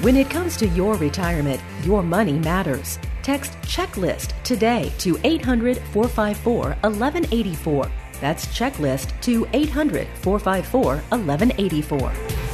When 0.00 0.16
it 0.16 0.30
comes 0.30 0.56
to 0.58 0.68
your 0.68 0.94
retirement, 0.94 1.60
your 1.82 2.04
money 2.04 2.38
matters. 2.38 3.00
Text 3.24 3.60
checklist 3.62 4.32
today 4.44 4.92
to 4.98 5.18
800 5.24 5.78
454 5.92 6.76
1184. 6.82 7.90
That's 8.20 8.46
checklist 8.46 9.20
to 9.22 9.48
800 9.52 10.06
454 10.22 10.98
1184. 10.98 12.47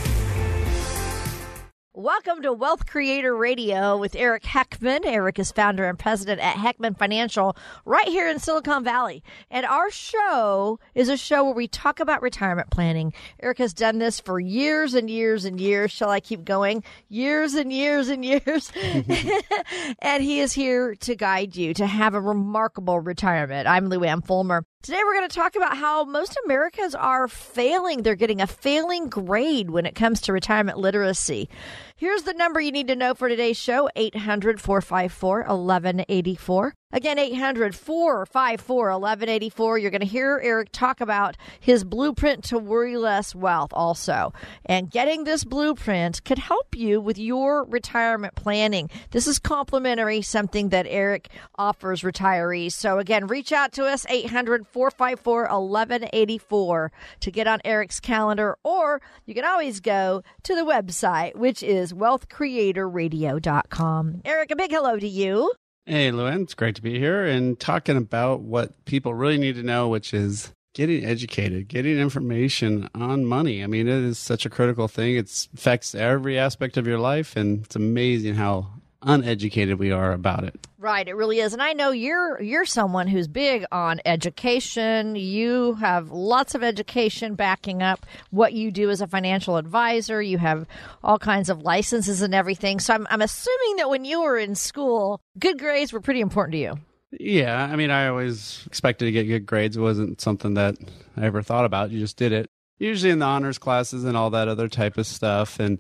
Welcome 1.97 2.43
to 2.43 2.53
Wealth 2.53 2.87
Creator 2.87 3.37
Radio 3.37 3.97
with 3.97 4.17
Eric 4.17 4.43
Heckman. 4.43 5.03
Eric 5.05 5.39
is 5.39 5.53
founder 5.53 5.89
and 5.89 5.97
president 5.97 6.41
at 6.41 6.57
Heckman 6.57 6.99
Financial 6.99 7.57
right 7.85 8.09
here 8.09 8.29
in 8.29 8.41
Silicon 8.41 8.83
Valley. 8.83 9.23
And 9.49 9.65
our 9.65 9.93
show 9.93 10.81
is 10.97 11.09
a 11.09 11.17
show 11.17 11.45
where 11.45 11.55
we 11.55 11.69
talk 11.69 12.01
about 12.01 12.21
retirement 12.21 12.69
planning. 12.71 13.13
Eric 13.41 13.59
has 13.59 13.73
done 13.73 14.01
this 14.01 14.19
for 14.19 14.41
years 14.41 14.95
and 14.95 15.09
years 15.09 15.45
and 15.45 15.61
years. 15.61 15.93
Shall 15.93 16.11
I 16.11 16.19
keep 16.19 16.45
going? 16.45 16.83
Years 17.09 17.55
and 17.55 17.73
years 17.73 18.09
and 18.09 18.25
years. 18.25 18.73
and 20.01 20.21
he 20.21 20.41
is 20.41 20.53
here 20.53 20.97
to 20.97 21.15
guide 21.15 21.55
you 21.55 21.75
to 21.75 21.87
have 21.87 22.15
a 22.15 22.21
remarkable 22.21 22.99
retirement. 22.99 23.69
I'm 23.69 23.89
Lou 23.89 24.03
Ann 24.03 24.21
Fulmer. 24.21 24.67
Today, 24.85 25.01
we're 25.03 25.15
going 25.15 25.27
to 25.27 25.35
talk 25.35 25.57
about 25.57 25.79
how 25.79 26.05
most 26.05 26.39
Americans 26.45 26.95
are 26.95 27.27
failing. 27.27 28.03
They're 28.03 28.15
getting 28.15 28.43
a 28.43 28.47
failing 28.47 29.09
grade 29.09 29.71
when 29.71 29.87
it 29.87 29.95
comes 29.95 30.21
to 30.21 30.33
retirement 30.35 30.77
literacy. 30.77 31.49
Here's 31.97 32.25
the 32.25 32.35
number 32.35 32.61
you 32.61 32.73
need 32.73 32.89
to 32.89 32.97
know 32.97 33.15
for 33.15 33.29
today's 33.29 33.57
show 33.57 33.89
800 33.95 34.61
454 34.61 35.45
1184. 35.47 36.75
Again, 36.95 37.19
800 37.19 37.75
454 37.75 38.77
1184. 38.77 39.79
You're 39.79 39.91
going 39.91 40.01
to 40.01 40.07
hear 40.07 40.41
Eric 40.43 40.69
talk 40.71 41.01
about 41.01 41.37
his 41.59 41.83
blueprint 41.83 42.45
to 42.45 42.59
worry 42.59 42.97
less 42.97 43.35
wealth 43.35 43.71
also. 43.73 44.33
And 44.65 44.89
getting 44.89 45.25
this 45.25 45.43
blueprint 45.43 46.25
could 46.25 46.39
help 46.39 46.77
you 46.77 47.01
with 47.01 47.19
your 47.19 47.65
retirement 47.65 48.37
planning. 48.37 48.91
This 49.11 49.27
is 49.27 49.41
complimentary, 49.41 50.23
something 50.23 50.69
that 50.69 50.87
Eric 50.89 51.31
offers 51.57 52.03
retirees. 52.03 52.73
So, 52.75 53.01
again, 53.01 53.27
reach 53.27 53.51
out 53.51 53.73
to 53.73 53.87
us, 53.87 54.07
800 54.09 54.65
454 54.69 55.43
1184, 55.43 56.93
to 57.19 57.31
get 57.33 57.49
on 57.49 57.61
Eric's 57.65 57.99
calendar, 57.99 58.57
or 58.63 59.03
you 59.27 59.35
can 59.35 59.45
always 59.45 59.81
go 59.81 60.23
to 60.45 60.55
the 60.55 60.65
website, 60.65 61.35
which 61.35 61.61
is 61.65 61.84
wealthcreatorradio.com. 61.93 64.23
Eric, 64.25 64.51
a 64.51 64.57
big 64.57 64.71
hello 64.71 64.99
to 64.99 65.09
you. 65.09 65.53
Hey, 65.87 66.11
Luann, 66.11 66.45
it's 66.45 66.55
great 66.55 66.77
to 66.77 66.83
be 66.83 66.99
here 66.99 67.27
and 67.27 67.61
talking 67.61 67.97
about 67.97 68.41
what 68.41 68.87
people 68.87 69.13
really 69.13 69.37
need 69.37 69.57
to 69.57 69.63
know, 69.63 69.89
which 69.89 70.15
is 70.15 70.55
getting 70.75 71.05
educated, 71.05 71.69
getting 71.69 71.99
information 71.99 72.89
on 72.95 73.27
money. 73.27 73.63
I 73.63 73.67
mean, 73.67 73.87
it 73.87 74.03
is 74.03 74.19
such 74.19 74.47
a 74.47 74.51
critical 74.51 74.89
thing. 74.89 75.17
It 75.17 75.31
affects 75.55 75.95
every 75.95 76.39
aspect 76.39 76.77
of 76.77 76.87
your 76.87 76.99
life, 76.99 77.37
and 77.37 77.65
it's 77.65 77.77
amazing 77.77 78.35
how 78.35 78.71
uneducated 79.05 79.79
we 79.79 79.93
are 79.93 80.13
about 80.13 80.45
it. 80.45 80.67
Right, 80.79 81.09
it 81.09 81.15
really 81.15 81.41
is. 81.41 81.55
And 81.55 81.63
I 81.63 81.73
know 81.73 81.93
you're 81.93 82.43
you're 82.43 82.67
someone 82.67 83.07
who's 83.07 83.27
big 83.27 83.65
on 83.73 84.01
education. 84.05 85.17
You 85.17 85.75
have 85.75 86.11
lots 86.11 86.55
of 86.55 86.63
education 86.63 87.37
backing 87.37 87.83
up 87.83 88.05
what 88.31 88.53
you 88.53 88.71
do 88.71 88.91
as 88.91 89.01
a 89.01 89.07
financial 89.07 89.57
advisor. 89.57 90.21
You 90.21 90.39
have 90.39 90.67
all 91.03 91.19
kinds 91.19 91.49
of 91.49 91.63
licenses 91.63 92.21
and 92.21 92.35
everything. 92.35 92.81
So 92.81 92.93
I'm 92.93 93.07
I'm 93.09 93.23
assuming 93.23 93.77
that 93.77 93.89
when 93.89 94.05
you 94.05 94.23
were 94.23 94.37
in 94.37 94.55
school, 94.55 95.21
good 95.39 95.59
grades 95.59 95.93
were 95.93 96.01
pretty 96.01 96.21
important 96.21 96.53
to 96.53 96.59
you. 96.59 96.79
Yeah, 97.19 97.65
I 97.65 97.77
mean, 97.77 97.91
I 97.91 98.09
always 98.09 98.65
expected 98.67 99.07
to 99.07 99.13
get 99.13 99.25
good 99.25 99.47
grades. 99.47 99.77
It 99.77 99.81
wasn't 99.81 100.21
something 100.21 100.55
that 100.55 100.77
I 101.17 101.25
ever 101.25 101.43
thought 101.43 101.65
about. 101.65 101.91
You 101.93 102.01
just 102.01 102.17
did 102.17 102.33
it. 102.33 102.47
Usually 102.79 103.13
in 103.13 103.21
the 103.21 103.27
honors 103.27 103.57
classes 103.57 104.05
and 104.05 104.17
all 104.17 104.31
that 104.31 104.49
other 104.49 104.69
type 104.69 104.99
of 104.99 105.07
stuff 105.07 105.61
and 105.61 105.79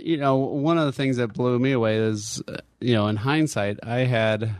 you 0.00 0.16
know, 0.16 0.36
one 0.36 0.78
of 0.78 0.86
the 0.86 0.92
things 0.92 1.16
that 1.16 1.32
blew 1.32 1.58
me 1.58 1.72
away 1.72 1.96
is, 1.96 2.42
uh, 2.46 2.58
you 2.80 2.94
know, 2.94 3.06
in 3.08 3.16
hindsight, 3.16 3.78
I 3.82 4.00
had 4.00 4.54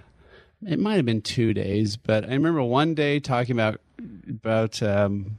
it 0.66 0.78
might 0.78 0.97
have 0.97 1.04
been 1.04 1.22
two 1.22 1.52
days, 1.52 1.97
but 1.97 2.25
I 2.25 2.32
remember 2.32 2.62
one 2.62 2.94
day 2.94 3.20
talking 3.20 3.54
about 3.54 3.80
about 4.28 4.82
um, 4.82 5.38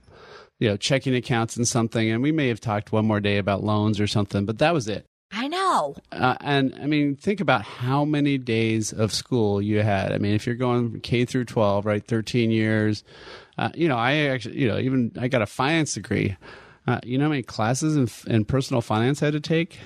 you 0.59 0.69
know 0.69 0.77
checking 0.77 1.15
accounts 1.15 1.57
and 1.57 1.67
something, 1.67 2.09
and 2.09 2.21
we 2.21 2.31
may 2.31 2.47
have 2.47 2.61
talked 2.61 2.91
one 2.91 3.05
more 3.05 3.19
day 3.19 3.37
about 3.37 3.63
loans 3.63 3.99
or 3.99 4.07
something, 4.07 4.45
but 4.45 4.59
that 4.59 4.73
was 4.73 4.87
it. 4.87 5.05
I 5.31 5.47
know. 5.47 5.95
Uh, 6.11 6.35
and 6.39 6.77
I 6.81 6.85
mean, 6.85 7.15
think 7.15 7.41
about 7.41 7.63
how 7.63 8.05
many 8.05 8.37
days 8.37 8.93
of 8.93 9.11
school 9.11 9.61
you 9.61 9.81
had. 9.81 10.13
I 10.13 10.17
mean, 10.17 10.33
if 10.33 10.45
you're 10.45 10.55
going 10.55 11.01
K 11.01 11.25
through 11.25 11.45
12, 11.45 11.85
right, 11.85 12.05
13 12.05 12.51
years. 12.51 13.03
Uh, 13.57 13.69
you 13.73 13.87
know, 13.87 13.97
I 13.97 14.27
actually, 14.27 14.59
you 14.59 14.67
know, 14.67 14.77
even 14.77 15.11
I 15.19 15.27
got 15.27 15.41
a 15.41 15.45
finance 15.45 15.95
degree. 15.95 16.37
Uh, 16.87 16.99
you 17.03 17.17
know 17.17 17.25
how 17.25 17.29
many 17.29 17.43
classes 17.43 17.95
in, 17.95 18.33
in 18.33 18.45
personal 18.45 18.81
finance 18.81 19.21
I 19.21 19.27
had 19.27 19.33
to 19.33 19.39
take? 19.39 19.79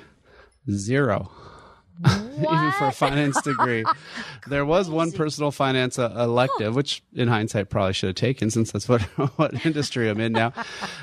Zero. 0.70 1.32
Even 2.06 2.72
for 2.78 2.86
a 2.86 2.92
finance 2.94 3.42
degree. 3.42 3.84
there 4.48 4.66
was 4.66 4.90
one 4.90 5.12
personal 5.12 5.52
finance 5.52 6.00
uh, 6.00 6.14
elective, 6.18 6.74
which 6.74 7.04
in 7.14 7.28
hindsight 7.28 7.70
probably 7.70 7.92
should 7.92 8.08
have 8.08 8.16
taken 8.16 8.50
since 8.50 8.72
that's 8.72 8.88
what, 8.88 9.02
what 9.38 9.66
industry 9.66 10.10
I'm 10.10 10.22
in 10.22 10.32
now. 10.32 10.54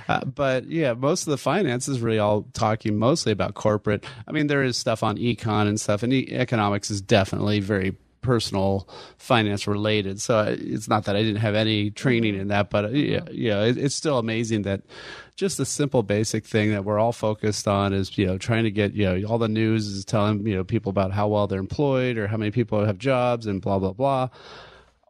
Uh, 0.09 0.25
but 0.25 0.67
yeah, 0.71 0.95
most 0.95 1.27
of 1.27 1.33
the 1.33 1.37
finance 1.39 1.87
is 1.87 2.01
really 2.01 2.19
all 2.19 2.47
talking 2.55 2.99
mostly 2.99 3.31
about 3.33 3.55
corporate. 3.55 4.07
I 4.27 4.33
mean, 4.33 4.47
there 4.47 4.63
is 4.63 4.79
stuff 4.79 5.03
on 5.03 5.19
econ 5.19 5.69
and 5.69 5.79
stuff, 5.79 6.03
and 6.03 6.15
e- 6.15 6.29
economics 6.31 6.91
is 6.91 7.03
definitely 7.03 7.61
very 7.61 7.97
personal 8.21 8.89
finance 9.19 9.67
related. 9.67 10.21
So 10.21 10.57
it's 10.59 10.89
not 10.89 11.05
that 11.05 11.17
I 11.17 11.23
didn't 11.23 11.41
have 11.41 11.55
any 11.55 11.91
training 11.91 12.35
in 12.35 12.49
that, 12.49 12.71
but 12.71 12.87
uh, 12.87 12.89
yeah, 12.89 13.21
yeah 13.31 13.63
it's 13.63 13.95
still 13.95 14.19
amazing 14.19 14.63
that 14.63 14.83
just 15.37 15.59
the 15.59 15.67
simple 15.67 16.03
basic 16.03 16.45
thing 16.45 16.71
that 16.71 16.85
we're 16.85 16.99
all 16.99 17.13
focused 17.13 17.69
on 17.69 17.93
is 17.93 18.17
you 18.17 18.27
know 18.27 18.39
trying 18.39 18.65
to 18.65 18.71
get 18.71 18.95
you 18.95 19.05
know 19.05 19.29
all 19.29 19.39
the 19.39 19.49
news 19.49 19.87
is 19.87 20.05
telling 20.05 20.47
you 20.47 20.57
know 20.57 20.65
people 20.65 20.91
about 20.91 21.13
how 21.13 21.29
well 21.29 21.47
they're 21.47 21.61
employed 21.61 22.17
or 22.17 22.27
how 22.27 22.37
many 22.37 22.51
people 22.51 22.85
have 22.85 22.99
jobs 22.99 23.47
and 23.47 23.61
blah 23.61 23.79
blah 23.79 23.93
blah. 23.93 24.29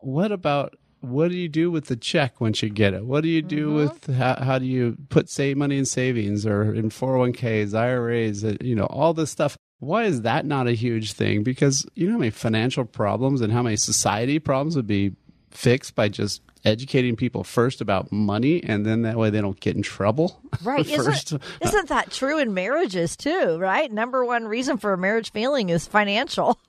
What 0.01 0.33
about 0.33 0.77
what 1.01 1.29
do 1.31 1.37
you 1.37 1.49
do 1.49 1.71
with 1.71 1.87
the 1.87 1.97
check 1.97 2.41
once 2.41 2.63
you 2.63 2.69
get 2.69 2.95
it? 2.95 3.05
What 3.05 3.23
do 3.23 3.29
you 3.29 3.43
do 3.43 3.69
mm-hmm. 3.69 3.77
with 3.77 4.17
how, 4.17 4.37
how, 4.37 4.59
do 4.59 4.67
you 4.67 4.97
put 5.09 5.29
save 5.29 5.57
money 5.57 5.79
in 5.79 5.85
savings 5.85 6.47
or 6.47 6.75
in 6.75 6.91
401ks, 6.91 7.75
IRAs, 7.75 8.45
uh, 8.45 8.57
you 8.61 8.75
know, 8.75 8.87
all 8.87 9.15
this 9.15 9.31
stuff. 9.31 9.57
Why 9.79 10.05
is 10.05 10.23
that 10.23 10.47
not 10.47 10.67
a 10.67 10.73
huge 10.73 11.13
thing? 11.13 11.43
Because 11.43 11.87
you 11.95 12.07
know 12.07 12.13
how 12.13 12.19
many 12.19 12.31
financial 12.31 12.85
problems 12.85 13.41
and 13.41 13.53
how 13.53 13.63
many 13.63 13.77
society 13.77 14.39
problems 14.39 14.77
would 14.77 14.87
be 14.87 15.13
fixed 15.51 15.95
by 15.95 16.09
just 16.09 16.43
educating 16.65 17.15
people 17.15 17.45
first 17.45 17.81
about 17.81 18.11
money 18.11 18.63
and 18.65 18.85
then 18.85 19.03
that 19.03 19.17
way 19.17 19.31
they 19.31 19.41
don't 19.41 19.61
get 19.61 19.77
in 19.77 19.83
trouble? 19.83 20.41
Right. 20.65 20.87
Isn't, 20.89 21.33
uh, 21.35 21.39
isn't 21.61 21.89
that 21.91 22.11
true 22.11 22.39
in 22.39 22.55
marriages 22.55 23.17
too 23.17 23.59
right? 23.59 23.93
Number 23.93 24.25
one 24.25 24.47
reason 24.47 24.79
for 24.79 24.93
a 24.93 24.99
marriage 24.99 25.31
failing 25.33 25.69
is 25.69 25.87
financial. 25.87 26.59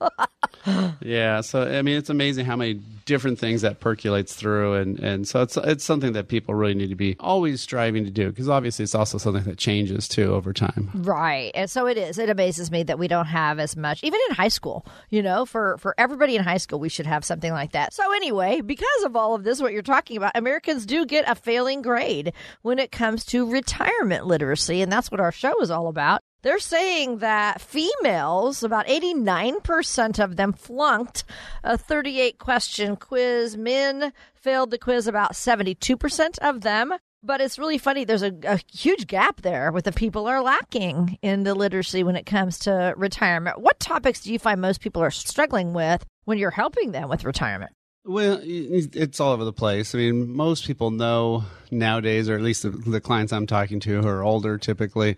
Yeah 1.00 1.40
so 1.40 1.62
i 1.62 1.82
mean 1.82 1.96
it's 1.96 2.10
amazing 2.10 2.44
how 2.44 2.56
many 2.56 2.80
different 3.08 3.38
things 3.38 3.62
that 3.62 3.80
percolates 3.80 4.34
through 4.34 4.74
and 4.74 5.00
and 5.00 5.26
so 5.26 5.40
it's 5.40 5.56
it's 5.56 5.82
something 5.82 6.12
that 6.12 6.28
people 6.28 6.54
really 6.54 6.74
need 6.74 6.90
to 6.90 6.94
be 6.94 7.16
always 7.18 7.62
striving 7.62 8.04
to 8.04 8.10
do 8.10 8.28
because 8.28 8.50
obviously 8.50 8.82
it's 8.82 8.94
also 8.94 9.16
something 9.16 9.44
that 9.44 9.56
changes 9.56 10.06
too 10.06 10.34
over 10.34 10.52
time. 10.52 10.90
Right. 10.92 11.50
And 11.54 11.70
so 11.70 11.86
it 11.86 11.96
is. 11.96 12.18
It 12.18 12.28
amazes 12.28 12.70
me 12.70 12.82
that 12.82 12.98
we 12.98 13.08
don't 13.08 13.26
have 13.26 13.58
as 13.58 13.76
much 13.76 14.04
even 14.04 14.20
in 14.28 14.36
high 14.36 14.48
school 14.48 14.84
you 15.08 15.22
know 15.22 15.46
for 15.46 15.78
for 15.78 15.94
everybody 15.96 16.36
in 16.36 16.44
high 16.44 16.58
school 16.58 16.78
we 16.78 16.90
should 16.90 17.06
have 17.06 17.24
something 17.24 17.50
like 17.50 17.72
that. 17.72 17.94
So 17.94 18.14
anyway 18.14 18.60
because 18.60 19.04
of 19.04 19.16
all 19.16 19.34
of 19.34 19.42
this 19.42 19.62
what 19.62 19.72
you're 19.72 19.80
talking 19.80 20.18
about 20.18 20.32
americans 20.34 20.84
do 20.84 21.06
get 21.06 21.24
a 21.26 21.34
failing 21.34 21.80
grade 21.80 22.34
when 22.60 22.78
it 22.78 22.92
comes 22.92 23.24
to 23.24 23.50
retirement 23.50 24.26
literacy 24.26 24.82
and 24.82 24.92
that's 24.92 25.10
what 25.10 25.20
our 25.20 25.32
show 25.32 25.58
is 25.62 25.70
all 25.70 25.88
about 25.88 26.22
they're 26.42 26.58
saying 26.58 27.18
that 27.18 27.60
females, 27.60 28.62
about 28.62 28.86
89% 28.86 30.22
of 30.22 30.36
them 30.36 30.52
flunked 30.52 31.24
a 31.64 31.76
38 31.76 32.38
question 32.38 32.96
quiz. 32.96 33.56
Men 33.56 34.12
failed 34.34 34.70
the 34.70 34.78
quiz 34.78 35.06
about 35.06 35.32
72% 35.32 36.38
of 36.38 36.60
them. 36.60 36.94
But 37.20 37.40
it's 37.40 37.58
really 37.58 37.78
funny. 37.78 38.04
There's 38.04 38.22
a, 38.22 38.32
a, 38.44 38.60
huge 38.72 39.08
gap 39.08 39.40
there 39.42 39.72
with 39.72 39.84
the 39.84 39.92
people 39.92 40.28
are 40.28 40.40
lacking 40.40 41.18
in 41.20 41.42
the 41.42 41.56
literacy 41.56 42.04
when 42.04 42.14
it 42.14 42.26
comes 42.26 42.60
to 42.60 42.94
retirement. 42.96 43.60
What 43.60 43.80
topics 43.80 44.20
do 44.20 44.32
you 44.32 44.38
find 44.38 44.60
most 44.60 44.80
people 44.80 45.02
are 45.02 45.10
struggling 45.10 45.72
with 45.72 46.04
when 46.26 46.38
you're 46.38 46.52
helping 46.52 46.92
them 46.92 47.08
with 47.08 47.24
retirement? 47.24 47.72
Well, 48.04 48.38
it's 48.42 49.18
all 49.18 49.32
over 49.32 49.44
the 49.44 49.52
place. 49.52 49.94
I 49.94 49.98
mean, 49.98 50.34
most 50.34 50.64
people 50.64 50.92
know 50.92 51.44
nowadays, 51.72 52.28
or 52.28 52.36
at 52.36 52.40
least 52.40 52.62
the, 52.62 52.70
the 52.70 53.00
clients 53.00 53.32
I'm 53.32 53.46
talking 53.48 53.80
to 53.80 54.00
who 54.00 54.08
are 54.08 54.22
older 54.22 54.56
typically, 54.56 55.16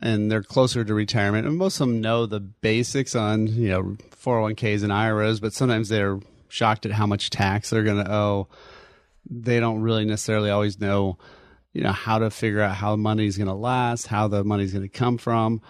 and 0.00 0.30
they're 0.30 0.42
closer 0.42 0.84
to 0.84 0.94
retirement. 0.94 1.46
And 1.46 1.56
most 1.56 1.80
of 1.80 1.88
them 1.88 2.00
know 2.00 2.26
the 2.26 2.40
basics 2.40 3.14
on 3.14 3.46
you 3.48 3.68
know 3.68 3.82
401ks 4.22 4.82
and 4.82 4.92
IRAs, 4.92 5.40
but 5.40 5.52
sometimes 5.52 5.88
they're 5.88 6.18
shocked 6.48 6.86
at 6.86 6.92
how 6.92 7.06
much 7.06 7.30
tax 7.30 7.70
they're 7.70 7.84
going 7.84 8.04
to 8.04 8.12
owe. 8.12 8.48
They 9.30 9.60
don't 9.60 9.82
really 9.82 10.04
necessarily 10.04 10.50
always 10.50 10.80
know, 10.80 11.18
you 11.72 11.82
know, 11.82 11.92
how 11.92 12.18
to 12.18 12.30
figure 12.30 12.60
out 12.60 12.76
how 12.76 12.96
money's 12.96 13.36
going 13.36 13.48
to 13.48 13.54
last, 13.54 14.06
how 14.06 14.28
the 14.28 14.42
money's 14.44 14.72
going 14.72 14.82
to 14.84 14.88
come 14.88 15.18
from, 15.18 15.60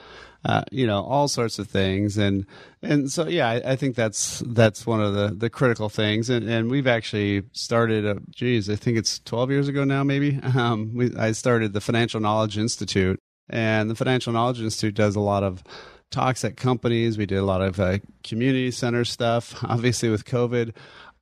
uh, 0.44 0.62
you 0.70 0.86
know, 0.86 1.02
all 1.02 1.26
sorts 1.26 1.58
of 1.58 1.68
things. 1.68 2.16
And 2.16 2.46
and 2.82 3.10
so 3.10 3.26
yeah, 3.26 3.48
I, 3.48 3.72
I, 3.72 3.76
think 3.76 3.96
that's 3.96 4.42
that's 4.46 4.86
one 4.86 5.02
of 5.02 5.12
the 5.14 5.34
the 5.34 5.50
critical 5.50 5.88
things. 5.88 6.30
And 6.30 6.48
and 6.48 6.70
we've 6.70 6.86
actually 6.86 7.42
started. 7.52 8.06
A, 8.06 8.18
geez, 8.30 8.70
I 8.70 8.76
think 8.76 8.96
it's 8.96 9.18
12 9.20 9.50
years 9.50 9.68
ago 9.68 9.84
now, 9.84 10.04
maybe. 10.04 10.40
Um, 10.58 10.92
we, 10.94 11.14
I 11.16 11.32
started 11.32 11.72
the 11.72 11.80
Financial 11.80 12.20
Knowledge 12.20 12.58
Institute, 12.58 13.20
and 13.50 13.90
the 13.90 13.94
Financial 13.94 14.32
Knowledge 14.32 14.60
Institute 14.60 14.94
does 14.94 15.16
a 15.16 15.20
lot 15.20 15.42
of 15.42 15.62
talks 16.10 16.44
at 16.44 16.56
companies. 16.56 17.18
We 17.18 17.26
did 17.26 17.38
a 17.38 17.44
lot 17.44 17.62
of 17.62 17.78
uh, 17.78 17.98
community 18.24 18.70
center 18.70 19.04
stuff. 19.04 19.62
Obviously, 19.68 20.08
with 20.08 20.24
COVID, 20.24 20.74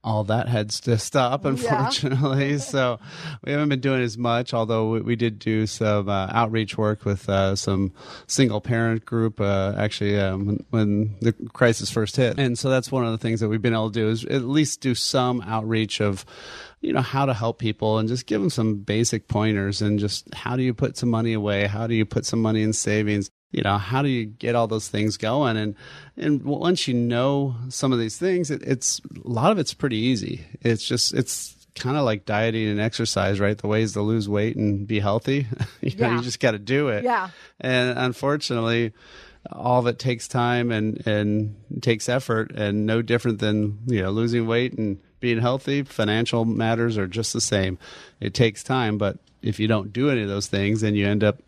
all 0.06 0.22
that 0.22 0.48
had 0.48 0.70
to 0.70 0.96
stop, 0.98 1.44
unfortunately. 1.44 2.52
Yeah. 2.52 2.56
so 2.58 3.00
we 3.44 3.50
haven't 3.50 3.68
been 3.68 3.80
doing 3.80 4.02
as 4.02 4.16
much, 4.16 4.54
although 4.54 4.90
we, 4.90 5.00
we 5.00 5.16
did 5.16 5.40
do 5.40 5.66
some 5.66 6.08
uh, 6.08 6.28
outreach 6.30 6.78
work 6.78 7.04
with 7.04 7.28
uh, 7.28 7.56
some 7.56 7.92
single 8.28 8.60
parent 8.60 9.04
group 9.04 9.40
uh, 9.40 9.74
actually 9.76 10.18
um, 10.18 10.64
when 10.70 11.16
the 11.20 11.32
crisis 11.52 11.90
first 11.90 12.14
hit. 12.14 12.38
And 12.38 12.56
so 12.56 12.70
that's 12.70 12.92
one 12.92 13.04
of 13.04 13.10
the 13.10 13.18
things 13.18 13.40
that 13.40 13.48
we've 13.48 13.60
been 13.60 13.74
able 13.74 13.90
to 13.90 14.00
do 14.00 14.08
is 14.08 14.24
at 14.24 14.42
least 14.42 14.80
do 14.80 14.94
some 14.94 15.40
outreach 15.40 16.00
of 16.00 16.24
you 16.82 16.92
know 16.92 17.00
how 17.00 17.26
to 17.26 17.34
help 17.34 17.58
people 17.58 17.98
and 17.98 18.08
just 18.08 18.26
give 18.26 18.40
them 18.40 18.50
some 18.50 18.76
basic 18.76 19.26
pointers 19.26 19.82
and 19.82 19.98
just 19.98 20.32
how 20.34 20.54
do 20.54 20.62
you 20.62 20.72
put 20.72 20.96
some 20.96 21.08
money 21.08 21.32
away 21.32 21.66
how 21.66 21.86
do 21.86 21.94
you 21.94 22.04
put 22.04 22.24
some 22.24 22.40
money 22.40 22.62
in 22.62 22.72
savings 22.72 23.30
you 23.56 23.62
know 23.62 23.78
how 23.78 24.02
do 24.02 24.08
you 24.08 24.26
get 24.26 24.54
all 24.54 24.66
those 24.66 24.88
things 24.88 25.16
going? 25.16 25.56
And 25.56 25.74
and 26.16 26.42
once 26.44 26.86
you 26.86 26.92
know 26.92 27.56
some 27.70 27.90
of 27.90 27.98
these 27.98 28.18
things 28.18 28.50
it, 28.50 28.62
it's 28.62 29.00
a 29.00 29.28
lot 29.28 29.50
of 29.50 29.58
it's 29.58 29.72
pretty 29.72 29.96
easy. 29.96 30.44
It's 30.60 30.86
just 30.86 31.14
it's 31.14 31.56
kind 31.74 31.96
of 31.96 32.04
like 32.04 32.26
dieting 32.26 32.68
and 32.68 32.78
exercise 32.80 33.40
right? 33.40 33.56
The 33.56 33.66
ways 33.66 33.94
to 33.94 34.02
lose 34.02 34.28
weight 34.28 34.56
and 34.56 34.86
be 34.86 35.00
healthy. 35.00 35.46
You 35.80 35.96
know 35.96 36.16
you 36.16 36.22
just 36.22 36.40
got 36.40 36.50
to 36.50 36.58
do 36.58 36.88
it. 36.88 37.04
Yeah. 37.04 37.30
And 37.58 37.98
unfortunately 37.98 38.92
all 39.50 39.78
of 39.78 39.86
it 39.86 39.98
takes 39.98 40.28
time 40.28 40.70
and 40.70 41.06
and 41.06 41.56
takes 41.80 42.10
effort 42.10 42.50
and 42.54 42.84
no 42.84 43.00
different 43.00 43.38
than 43.38 43.78
you 43.86 44.02
know 44.02 44.10
losing 44.10 44.46
weight 44.46 44.74
and 44.74 44.98
being 45.20 45.40
healthy. 45.40 45.82
Financial 45.82 46.44
matters 46.44 46.98
are 46.98 47.06
just 47.06 47.32
the 47.32 47.40
same. 47.40 47.78
It 48.20 48.34
takes 48.34 48.62
time 48.62 48.98
but 48.98 49.16
if 49.40 49.58
you 49.58 49.66
don't 49.66 49.94
do 49.94 50.10
any 50.10 50.20
of 50.20 50.28
those 50.28 50.46
things 50.46 50.82
then 50.82 50.94
you 50.94 51.06
end 51.06 51.24
up 51.24 51.40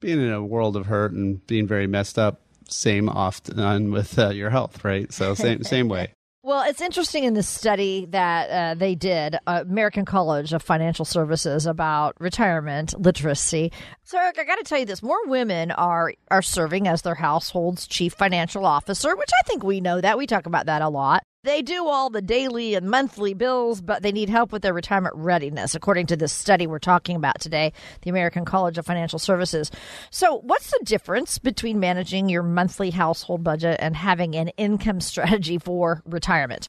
being 0.00 0.20
in 0.20 0.32
a 0.32 0.44
world 0.44 0.76
of 0.76 0.86
hurt 0.86 1.12
and 1.12 1.46
being 1.46 1.66
very 1.66 1.86
messed 1.86 2.18
up, 2.18 2.40
same 2.68 3.08
often 3.08 3.92
with 3.92 4.18
uh, 4.18 4.30
your 4.30 4.50
health, 4.50 4.84
right? 4.84 5.12
So 5.12 5.34
same 5.34 5.62
same 5.62 5.88
way. 5.88 6.14
Well, 6.42 6.66
it's 6.66 6.80
interesting 6.80 7.24
in 7.24 7.34
this 7.34 7.46
study 7.46 8.06
that 8.12 8.50
uh, 8.50 8.74
they 8.74 8.94
did, 8.94 9.36
uh, 9.46 9.62
American 9.68 10.06
College 10.06 10.54
of 10.54 10.62
Financial 10.62 11.04
Services, 11.04 11.66
about 11.66 12.16
retirement 12.18 12.98
literacy. 12.98 13.72
So, 14.04 14.18
Eric, 14.18 14.38
I 14.38 14.44
got 14.44 14.56
to 14.56 14.64
tell 14.64 14.78
you 14.78 14.86
this: 14.86 15.02
more 15.02 15.26
women 15.26 15.70
are 15.70 16.14
are 16.30 16.40
serving 16.40 16.88
as 16.88 17.02
their 17.02 17.14
household's 17.14 17.86
chief 17.86 18.14
financial 18.14 18.64
officer, 18.64 19.14
which 19.14 19.28
I 19.38 19.46
think 19.46 19.62
we 19.62 19.82
know 19.82 20.00
that 20.00 20.16
we 20.16 20.26
talk 20.26 20.46
about 20.46 20.64
that 20.64 20.80
a 20.80 20.88
lot. 20.88 21.24
They 21.42 21.62
do 21.62 21.86
all 21.86 22.10
the 22.10 22.20
daily 22.20 22.74
and 22.74 22.90
monthly 22.90 23.32
bills, 23.32 23.80
but 23.80 24.02
they 24.02 24.12
need 24.12 24.28
help 24.28 24.52
with 24.52 24.60
their 24.60 24.74
retirement 24.74 25.14
readiness, 25.16 25.74
according 25.74 26.06
to 26.08 26.16
this 26.16 26.34
study 26.34 26.66
we're 26.66 26.78
talking 26.78 27.16
about 27.16 27.40
today, 27.40 27.72
the 28.02 28.10
American 28.10 28.44
College 28.44 28.76
of 28.76 28.84
Financial 28.84 29.18
Services. 29.18 29.70
So, 30.10 30.40
what's 30.40 30.70
the 30.70 30.80
difference 30.84 31.38
between 31.38 31.80
managing 31.80 32.28
your 32.28 32.42
monthly 32.42 32.90
household 32.90 33.42
budget 33.42 33.78
and 33.80 33.96
having 33.96 34.36
an 34.36 34.48
income 34.58 35.00
strategy 35.00 35.56
for 35.56 36.02
retirement? 36.04 36.66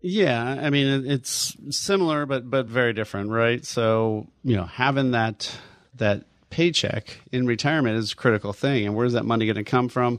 Yeah, 0.00 0.42
I 0.42 0.70
mean 0.70 1.06
it's 1.06 1.56
similar 1.70 2.24
but 2.24 2.48
but 2.48 2.66
very 2.66 2.94
different, 2.94 3.30
right? 3.30 3.64
So, 3.64 4.26
you 4.42 4.56
know, 4.56 4.64
having 4.64 5.10
that 5.10 5.54
that 5.96 6.24
paycheck 6.48 7.18
in 7.30 7.46
retirement 7.46 7.98
is 7.98 8.12
a 8.12 8.16
critical 8.16 8.54
thing 8.54 8.86
and 8.86 8.94
where's 8.94 9.12
that 9.12 9.26
money 9.26 9.44
going 9.44 9.56
to 9.56 9.64
come 9.64 9.88
from? 9.88 10.18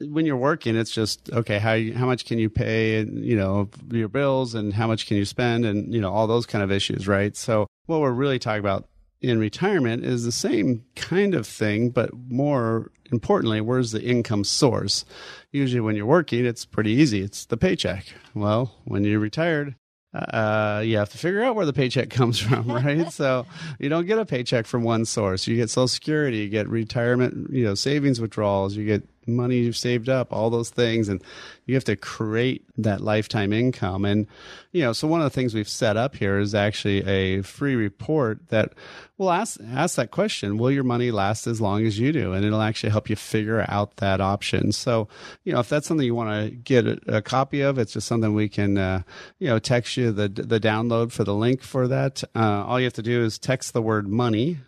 When 0.00 0.26
you're 0.26 0.36
working, 0.36 0.76
it's 0.76 0.90
just 0.90 1.30
okay. 1.32 1.58
How 1.58 1.78
how 1.98 2.06
much 2.06 2.24
can 2.24 2.38
you 2.38 2.48
pay? 2.50 2.98
and 3.00 3.24
You 3.24 3.36
know 3.36 3.70
your 3.90 4.08
bills 4.08 4.54
and 4.54 4.72
how 4.72 4.86
much 4.86 5.06
can 5.06 5.16
you 5.16 5.24
spend, 5.24 5.64
and 5.64 5.92
you 5.92 6.00
know 6.00 6.12
all 6.12 6.26
those 6.26 6.46
kind 6.46 6.64
of 6.64 6.72
issues, 6.72 7.06
right? 7.06 7.36
So 7.36 7.66
what 7.86 8.00
we're 8.00 8.12
really 8.12 8.38
talking 8.38 8.60
about 8.60 8.88
in 9.20 9.38
retirement 9.38 10.04
is 10.04 10.24
the 10.24 10.32
same 10.32 10.84
kind 10.96 11.34
of 11.34 11.46
thing, 11.46 11.90
but 11.90 12.10
more 12.28 12.90
importantly, 13.12 13.60
where's 13.60 13.92
the 13.92 14.02
income 14.02 14.44
source? 14.44 15.04
Usually, 15.52 15.80
when 15.80 15.96
you're 15.96 16.06
working, 16.06 16.46
it's 16.46 16.64
pretty 16.64 16.92
easy. 16.92 17.22
It's 17.22 17.44
the 17.46 17.56
paycheck. 17.56 18.06
Well, 18.34 18.74
when 18.84 19.04
you're 19.04 19.20
retired, 19.20 19.74
uh, 20.14 20.82
you 20.84 20.96
have 20.96 21.10
to 21.10 21.18
figure 21.18 21.42
out 21.42 21.54
where 21.54 21.66
the 21.66 21.72
paycheck 21.72 22.10
comes 22.18 22.38
from, 22.38 22.68
right? 22.68 23.12
so 23.12 23.46
you 23.78 23.88
don't 23.88 24.06
get 24.06 24.18
a 24.18 24.24
paycheck 24.24 24.66
from 24.66 24.82
one 24.82 25.04
source. 25.04 25.46
You 25.46 25.56
get 25.56 25.70
Social 25.70 25.88
Security, 25.88 26.38
you 26.38 26.48
get 26.48 26.68
retirement, 26.68 27.50
you 27.52 27.64
know, 27.64 27.74
savings 27.74 28.20
withdrawals, 28.20 28.76
you 28.76 28.84
get 28.84 29.02
money 29.36 29.58
you've 29.58 29.76
saved 29.76 30.08
up, 30.08 30.32
all 30.32 30.50
those 30.50 30.70
things. 30.70 31.08
And 31.08 31.22
you 31.66 31.74
have 31.74 31.84
to 31.84 31.96
create 31.96 32.64
that 32.78 33.00
lifetime 33.00 33.52
income. 33.52 34.04
And, 34.04 34.26
you 34.72 34.82
know, 34.82 34.92
so 34.92 35.06
one 35.06 35.20
of 35.20 35.24
the 35.24 35.30
things 35.30 35.54
we've 35.54 35.68
set 35.68 35.96
up 35.96 36.16
here 36.16 36.38
is 36.38 36.54
actually 36.54 37.06
a 37.06 37.42
free 37.42 37.76
report 37.76 38.48
that 38.48 38.72
will 39.18 39.30
ask, 39.30 39.60
ask 39.72 39.96
that 39.96 40.10
question 40.10 40.58
Will 40.58 40.70
your 40.70 40.84
money 40.84 41.10
last 41.10 41.46
as 41.46 41.60
long 41.60 41.86
as 41.86 41.98
you 41.98 42.12
do? 42.12 42.32
And 42.32 42.44
it'll 42.44 42.62
actually 42.62 42.90
help 42.90 43.08
you 43.08 43.16
figure 43.16 43.64
out 43.68 43.96
that 43.96 44.20
option. 44.20 44.72
So, 44.72 45.08
you 45.44 45.52
know, 45.52 45.60
if 45.60 45.68
that's 45.68 45.86
something 45.86 46.04
you 46.04 46.14
want 46.14 46.30
to 46.30 46.50
get 46.50 46.86
a, 46.86 46.98
a, 47.06 47.22
copy 47.22 47.60
of, 47.60 47.78
it's 47.78 47.92
just 47.92 48.08
something 48.08 48.34
we 48.34 48.48
can, 48.48 48.76
uh, 48.76 49.02
you 49.38 49.48
know, 49.48 49.58
text 49.58 49.96
you 49.96 50.10
the, 50.10 50.28
the 50.28 50.58
download 50.58 51.12
for 51.12 51.22
the 51.22 51.34
link 51.34 51.62
for 51.62 51.86
that. 51.86 52.24
Uh, 52.34 52.64
all 52.64 52.80
you 52.80 52.84
have 52.84 52.92
to 52.94 53.02
do 53.02 53.22
is 53.22 53.38
text 53.38 53.72
the 53.72 53.82
word 53.82 54.08
money 54.08 54.58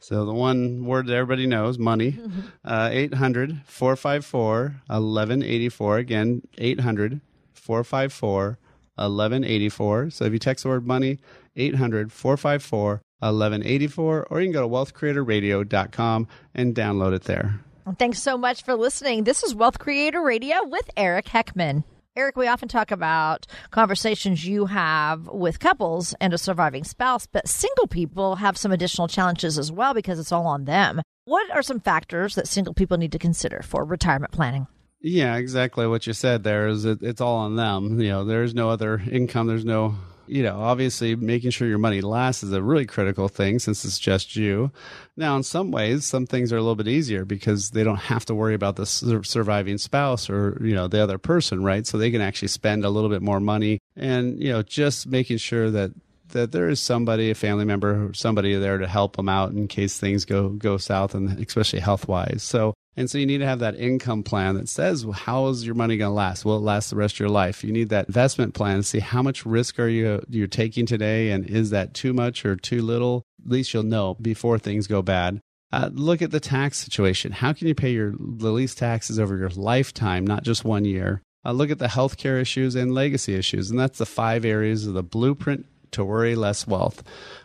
so 0.00 0.24
the 0.24 0.32
one 0.32 0.84
word 0.84 1.06
that 1.06 1.14
everybody 1.14 1.46
knows, 1.46 1.78
money, 1.78 2.18
uh, 2.64 2.88
800 2.92 3.62
454 3.64 4.62
1184. 4.86 5.98
Again, 5.98 6.42
800 6.58 7.20
454 7.54 8.58
1184. 8.96 10.10
So 10.10 10.24
if 10.24 10.32
you 10.32 10.38
text 10.38 10.62
the 10.62 10.70
word 10.70 10.86
money, 10.86 11.18
800 11.56 12.12
454 12.12 13.02
1184, 13.20 14.26
or 14.30 14.40
you 14.40 14.46
can 14.46 14.52
go 14.52 14.62
to 14.62 14.68
wealthcreatorradio.com 14.68 16.28
and 16.54 16.74
download 16.74 17.14
it 17.14 17.24
there. 17.24 17.60
Thanks 17.98 18.20
so 18.20 18.36
much 18.36 18.64
for 18.64 18.74
listening. 18.74 19.24
This 19.24 19.42
is 19.44 19.54
Wealth 19.54 19.78
Creator 19.78 20.20
Radio 20.20 20.64
with 20.64 20.90
Eric 20.96 21.26
Heckman. 21.26 21.84
Eric, 22.16 22.38
we 22.38 22.48
often 22.48 22.66
talk 22.66 22.92
about 22.92 23.46
conversations 23.70 24.46
you 24.46 24.64
have 24.64 25.28
with 25.28 25.60
couples 25.60 26.14
and 26.18 26.32
a 26.32 26.38
surviving 26.38 26.82
spouse, 26.82 27.26
but 27.26 27.46
single 27.46 27.86
people 27.86 28.36
have 28.36 28.56
some 28.56 28.72
additional 28.72 29.06
challenges 29.06 29.58
as 29.58 29.70
well 29.70 29.92
because 29.92 30.18
it's 30.18 30.32
all 30.32 30.46
on 30.46 30.64
them. 30.64 31.02
What 31.26 31.50
are 31.50 31.60
some 31.60 31.78
factors 31.78 32.34
that 32.36 32.48
single 32.48 32.72
people 32.72 32.96
need 32.96 33.12
to 33.12 33.18
consider 33.18 33.60
for 33.62 33.84
retirement 33.84 34.32
planning? 34.32 34.66
Yeah, 35.02 35.36
exactly 35.36 35.86
what 35.86 36.06
you 36.06 36.14
said 36.14 36.42
there 36.42 36.68
is 36.68 36.86
it, 36.86 37.02
it's 37.02 37.20
all 37.20 37.36
on 37.36 37.56
them. 37.56 38.00
You 38.00 38.08
know, 38.08 38.24
there's 38.24 38.54
no 38.54 38.70
other 38.70 39.02
income, 39.10 39.46
there's 39.46 39.66
no 39.66 39.96
you 40.26 40.42
know, 40.42 40.60
obviously 40.60 41.16
making 41.16 41.50
sure 41.50 41.68
your 41.68 41.78
money 41.78 42.00
lasts 42.00 42.42
is 42.42 42.52
a 42.52 42.62
really 42.62 42.86
critical 42.86 43.28
thing 43.28 43.58
since 43.58 43.84
it's 43.84 43.98
just 43.98 44.36
you. 44.36 44.70
Now, 45.16 45.36
in 45.36 45.42
some 45.42 45.70
ways, 45.70 46.04
some 46.04 46.26
things 46.26 46.52
are 46.52 46.56
a 46.56 46.60
little 46.60 46.76
bit 46.76 46.88
easier 46.88 47.24
because 47.24 47.70
they 47.70 47.84
don't 47.84 47.96
have 47.96 48.24
to 48.26 48.34
worry 48.34 48.54
about 48.54 48.76
the 48.76 48.86
surviving 48.86 49.78
spouse 49.78 50.28
or, 50.28 50.60
you 50.62 50.74
know, 50.74 50.88
the 50.88 51.02
other 51.02 51.18
person, 51.18 51.62
right? 51.62 51.86
So 51.86 51.98
they 51.98 52.10
can 52.10 52.20
actually 52.20 52.48
spend 52.48 52.84
a 52.84 52.90
little 52.90 53.10
bit 53.10 53.22
more 53.22 53.40
money 53.40 53.78
and, 53.96 54.40
you 54.40 54.50
know, 54.52 54.62
just 54.62 55.06
making 55.06 55.38
sure 55.38 55.70
that 55.70 55.92
that 56.30 56.50
there 56.50 56.68
is 56.68 56.80
somebody, 56.80 57.30
a 57.30 57.34
family 57.34 57.64
member, 57.64 58.10
somebody 58.12 58.56
there 58.56 58.78
to 58.78 58.86
help 58.88 59.16
them 59.16 59.28
out 59.28 59.52
in 59.52 59.68
case 59.68 59.98
things 59.98 60.24
go 60.24 60.48
go 60.50 60.76
south, 60.76 61.14
and 61.14 61.38
especially 61.38 61.78
health 61.78 62.08
wise. 62.08 62.42
So 62.42 62.74
and 62.96 63.10
so 63.10 63.18
you 63.18 63.26
need 63.26 63.38
to 63.38 63.46
have 63.46 63.58
that 63.58 63.76
income 63.76 64.22
plan 64.22 64.54
that 64.54 64.68
says, 64.68 65.04
well, 65.04 65.12
how 65.12 65.48
is 65.48 65.66
your 65.66 65.74
money 65.74 65.96
going 65.96 66.10
to 66.10 66.14
last? 66.14 66.44
Will 66.44 66.56
it 66.56 66.62
last 66.62 66.90
the 66.90 66.96
rest 66.96 67.16
of 67.16 67.20
your 67.20 67.28
life? 67.28 67.62
You 67.62 67.72
need 67.72 67.90
that 67.90 68.06
investment 68.06 68.54
plan 68.54 68.78
to 68.78 68.82
see 68.82 69.00
how 69.00 69.22
much 69.22 69.44
risk 69.44 69.78
are 69.78 69.88
you 69.88 70.22
you're 70.28 70.46
taking 70.46 70.86
today, 70.86 71.30
and 71.30 71.48
is 71.48 71.70
that 71.70 71.94
too 71.94 72.12
much 72.12 72.44
or 72.44 72.56
too 72.56 72.82
little? 72.82 73.24
At 73.44 73.50
least 73.50 73.74
you'll 73.74 73.82
know 73.82 74.14
before 74.14 74.58
things 74.58 74.86
go 74.86 75.02
bad. 75.02 75.40
Uh, 75.72 75.90
look 75.92 76.22
at 76.22 76.30
the 76.30 76.40
tax 76.40 76.78
situation. 76.78 77.32
How 77.32 77.52
can 77.52 77.66
you 77.68 77.74
pay 77.74 77.90
your 77.90 78.14
the 78.18 78.50
least 78.50 78.78
taxes 78.78 79.18
over 79.18 79.36
your 79.36 79.50
lifetime, 79.50 80.26
not 80.26 80.42
just 80.42 80.64
one 80.64 80.84
year? 80.84 81.22
Uh, 81.44 81.52
look 81.52 81.70
at 81.70 81.78
the 81.78 81.86
healthcare 81.86 82.40
issues 82.40 82.74
and 82.74 82.94
legacy 82.94 83.34
issues, 83.34 83.70
and 83.70 83.78
that's 83.78 83.98
the 83.98 84.06
five 84.06 84.44
areas 84.44 84.86
of 84.86 84.94
the 84.94 85.02
blueprint 85.02 85.66
to 85.96 86.04
worry 86.04 86.34
less 86.34 86.66
wealth. 86.66 87.02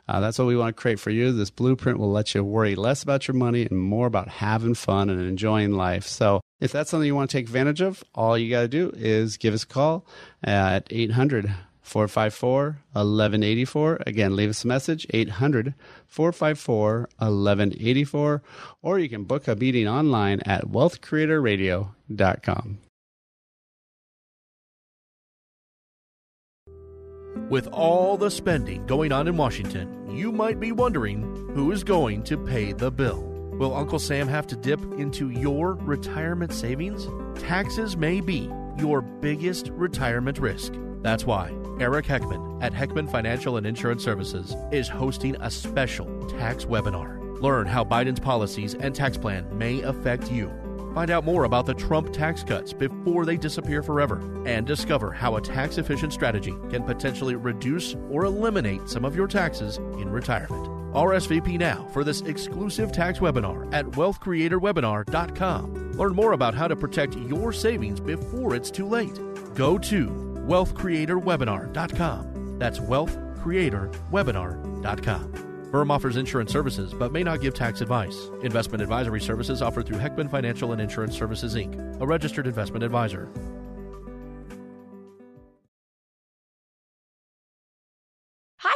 Uh, 0.07 0.19
that's 0.19 0.37
what 0.37 0.47
we 0.47 0.55
want 0.55 0.75
to 0.75 0.81
create 0.81 0.99
for 0.99 1.09
you. 1.09 1.31
This 1.31 1.49
blueprint 1.49 1.99
will 1.99 2.11
let 2.11 2.33
you 2.33 2.43
worry 2.43 2.75
less 2.75 3.03
about 3.03 3.27
your 3.27 3.35
money 3.35 3.65
and 3.65 3.79
more 3.79 4.07
about 4.07 4.27
having 4.27 4.75
fun 4.75 5.09
and 5.09 5.21
enjoying 5.21 5.73
life. 5.73 6.05
So, 6.05 6.41
if 6.59 6.71
that's 6.71 6.91
something 6.91 7.07
you 7.07 7.15
want 7.15 7.31
to 7.31 7.37
take 7.37 7.47
advantage 7.47 7.81
of, 7.81 8.03
all 8.13 8.37
you 8.37 8.49
got 8.49 8.61
to 8.61 8.67
do 8.67 8.91
is 8.95 9.37
give 9.37 9.53
us 9.53 9.63
a 9.63 9.67
call 9.67 10.05
at 10.43 10.87
800 10.91 11.53
454 11.81 12.63
1184. 12.93 14.03
Again, 14.05 14.35
leave 14.35 14.49
us 14.49 14.63
a 14.63 14.67
message 14.67 15.07
800 15.09 15.73
454 16.07 17.09
1184, 17.17 18.43
or 18.81 18.99
you 18.99 19.09
can 19.09 19.25
book 19.25 19.47
a 19.47 19.55
meeting 19.55 19.87
online 19.87 20.41
at 20.45 20.67
wealthcreatorradio.com. 20.67 22.77
With 27.49 27.67
all 27.67 28.17
the 28.17 28.31
spending 28.31 28.85
going 28.85 29.11
on 29.11 29.27
in 29.27 29.37
Washington, 29.37 30.09
you 30.09 30.31
might 30.31 30.59
be 30.59 30.71
wondering 30.71 31.21
who 31.53 31.71
is 31.71 31.83
going 31.83 32.23
to 32.23 32.37
pay 32.37 32.71
the 32.71 32.91
bill. 32.91 33.21
Will 33.53 33.75
Uncle 33.75 33.99
Sam 33.99 34.27
have 34.27 34.47
to 34.47 34.55
dip 34.55 34.81
into 34.93 35.29
your 35.29 35.75
retirement 35.75 36.53
savings? 36.53 37.07
Taxes 37.41 37.97
may 37.97 38.21
be 38.21 38.49
your 38.77 39.01
biggest 39.01 39.69
retirement 39.69 40.39
risk. 40.39 40.73
That's 41.01 41.25
why 41.25 41.53
Eric 41.79 42.05
Heckman 42.05 42.63
at 42.63 42.73
Heckman 42.73 43.11
Financial 43.11 43.57
and 43.57 43.65
Insurance 43.65 44.03
Services 44.03 44.55
is 44.71 44.87
hosting 44.87 45.35
a 45.41 45.51
special 45.51 46.07
tax 46.27 46.65
webinar. 46.65 47.19
Learn 47.41 47.67
how 47.67 47.83
Biden's 47.83 48.19
policies 48.19 48.75
and 48.75 48.93
tax 48.93 49.17
plan 49.17 49.45
may 49.57 49.81
affect 49.81 50.31
you. 50.31 50.51
Find 50.93 51.09
out 51.09 51.23
more 51.23 51.45
about 51.45 51.65
the 51.65 51.73
Trump 51.73 52.11
tax 52.11 52.43
cuts 52.43 52.73
before 52.73 53.25
they 53.25 53.37
disappear 53.37 53.81
forever 53.81 54.19
and 54.45 54.67
discover 54.67 55.11
how 55.11 55.37
a 55.37 55.41
tax 55.41 55.77
efficient 55.77 56.11
strategy 56.11 56.53
can 56.69 56.83
potentially 56.83 57.35
reduce 57.35 57.95
or 58.09 58.25
eliminate 58.25 58.89
some 58.89 59.05
of 59.05 59.15
your 59.15 59.27
taxes 59.27 59.77
in 59.77 60.09
retirement. 60.09 60.67
RSVP 60.93 61.57
now 61.57 61.87
for 61.93 62.03
this 62.03 62.19
exclusive 62.21 62.91
tax 62.91 63.19
webinar 63.19 63.73
at 63.73 63.85
wealthcreatorwebinar.com. 63.85 65.93
Learn 65.93 66.13
more 66.13 66.33
about 66.33 66.53
how 66.53 66.67
to 66.67 66.75
protect 66.75 67.15
your 67.15 67.53
savings 67.53 68.01
before 68.01 68.55
it's 68.55 68.69
too 68.69 68.87
late. 68.87 69.17
Go 69.55 69.77
to 69.77 70.07
wealthcreatorwebinar.com. 70.47 72.59
That's 72.59 72.79
wealthcreatorwebinar.com. 72.79 75.50
Firm 75.71 75.89
offers 75.89 76.17
insurance 76.17 76.51
services 76.51 76.93
but 76.93 77.13
may 77.13 77.23
not 77.23 77.39
give 77.39 77.53
tax 77.53 77.79
advice. 77.79 78.29
Investment 78.43 78.81
advisory 78.81 79.21
services 79.21 79.61
offered 79.61 79.87
through 79.87 79.99
Heckman 79.99 80.29
Financial 80.29 80.73
and 80.73 80.81
Insurance 80.81 81.17
Services 81.17 81.55
Inc., 81.55 82.01
a 82.01 82.05
registered 82.05 82.45
investment 82.45 82.83
advisor. 82.83 83.29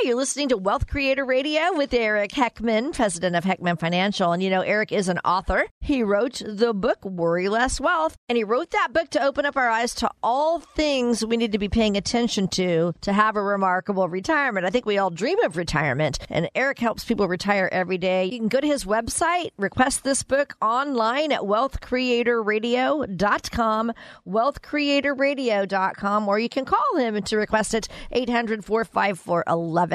You're 0.05 0.15
listening 0.15 0.49
to 0.49 0.57
Wealth 0.57 0.85
Creator 0.85 1.25
Radio 1.25 1.73
with 1.73 1.91
Eric 1.91 2.29
Heckman, 2.29 2.93
president 2.93 3.35
of 3.35 3.43
Heckman 3.43 3.79
Financial. 3.79 4.33
And 4.33 4.43
you 4.43 4.51
know, 4.51 4.61
Eric 4.61 4.91
is 4.91 5.09
an 5.09 5.17
author. 5.25 5.65
He 5.81 6.03
wrote 6.03 6.43
the 6.45 6.75
book 6.75 7.03
Worry 7.03 7.49
Less 7.49 7.81
Wealth, 7.81 8.15
and 8.29 8.37
he 8.37 8.43
wrote 8.43 8.69
that 8.69 8.93
book 8.93 9.09
to 9.11 9.23
open 9.23 9.47
up 9.47 9.57
our 9.57 9.67
eyes 9.67 9.95
to 9.95 10.07
all 10.21 10.59
things 10.59 11.25
we 11.25 11.37
need 11.37 11.53
to 11.53 11.57
be 11.57 11.69
paying 11.69 11.97
attention 11.97 12.47
to 12.49 12.93
to 13.01 13.13
have 13.13 13.35
a 13.35 13.41
remarkable 13.41 14.07
retirement. 14.07 14.63
I 14.63 14.69
think 14.69 14.85
we 14.85 14.99
all 14.99 15.09
dream 15.09 15.43
of 15.43 15.57
retirement, 15.57 16.19
and 16.29 16.51
Eric 16.53 16.77
helps 16.77 17.03
people 17.03 17.27
retire 17.27 17.67
every 17.71 17.97
day. 17.97 18.25
You 18.25 18.37
can 18.37 18.47
go 18.47 18.61
to 18.61 18.67
his 18.67 18.85
website, 18.85 19.53
request 19.57 20.03
this 20.03 20.21
book 20.21 20.53
online 20.61 21.31
at 21.31 21.41
wealthcreatorradio.com, 21.41 23.91
wealthcreatorradio.com, 24.27 26.27
or 26.27 26.37
you 26.37 26.49
can 26.49 26.65
call 26.65 26.97
him 26.97 27.23
to 27.23 27.37
request 27.37 27.73
it 27.73 27.87
800 28.11 28.63
454 28.63 29.45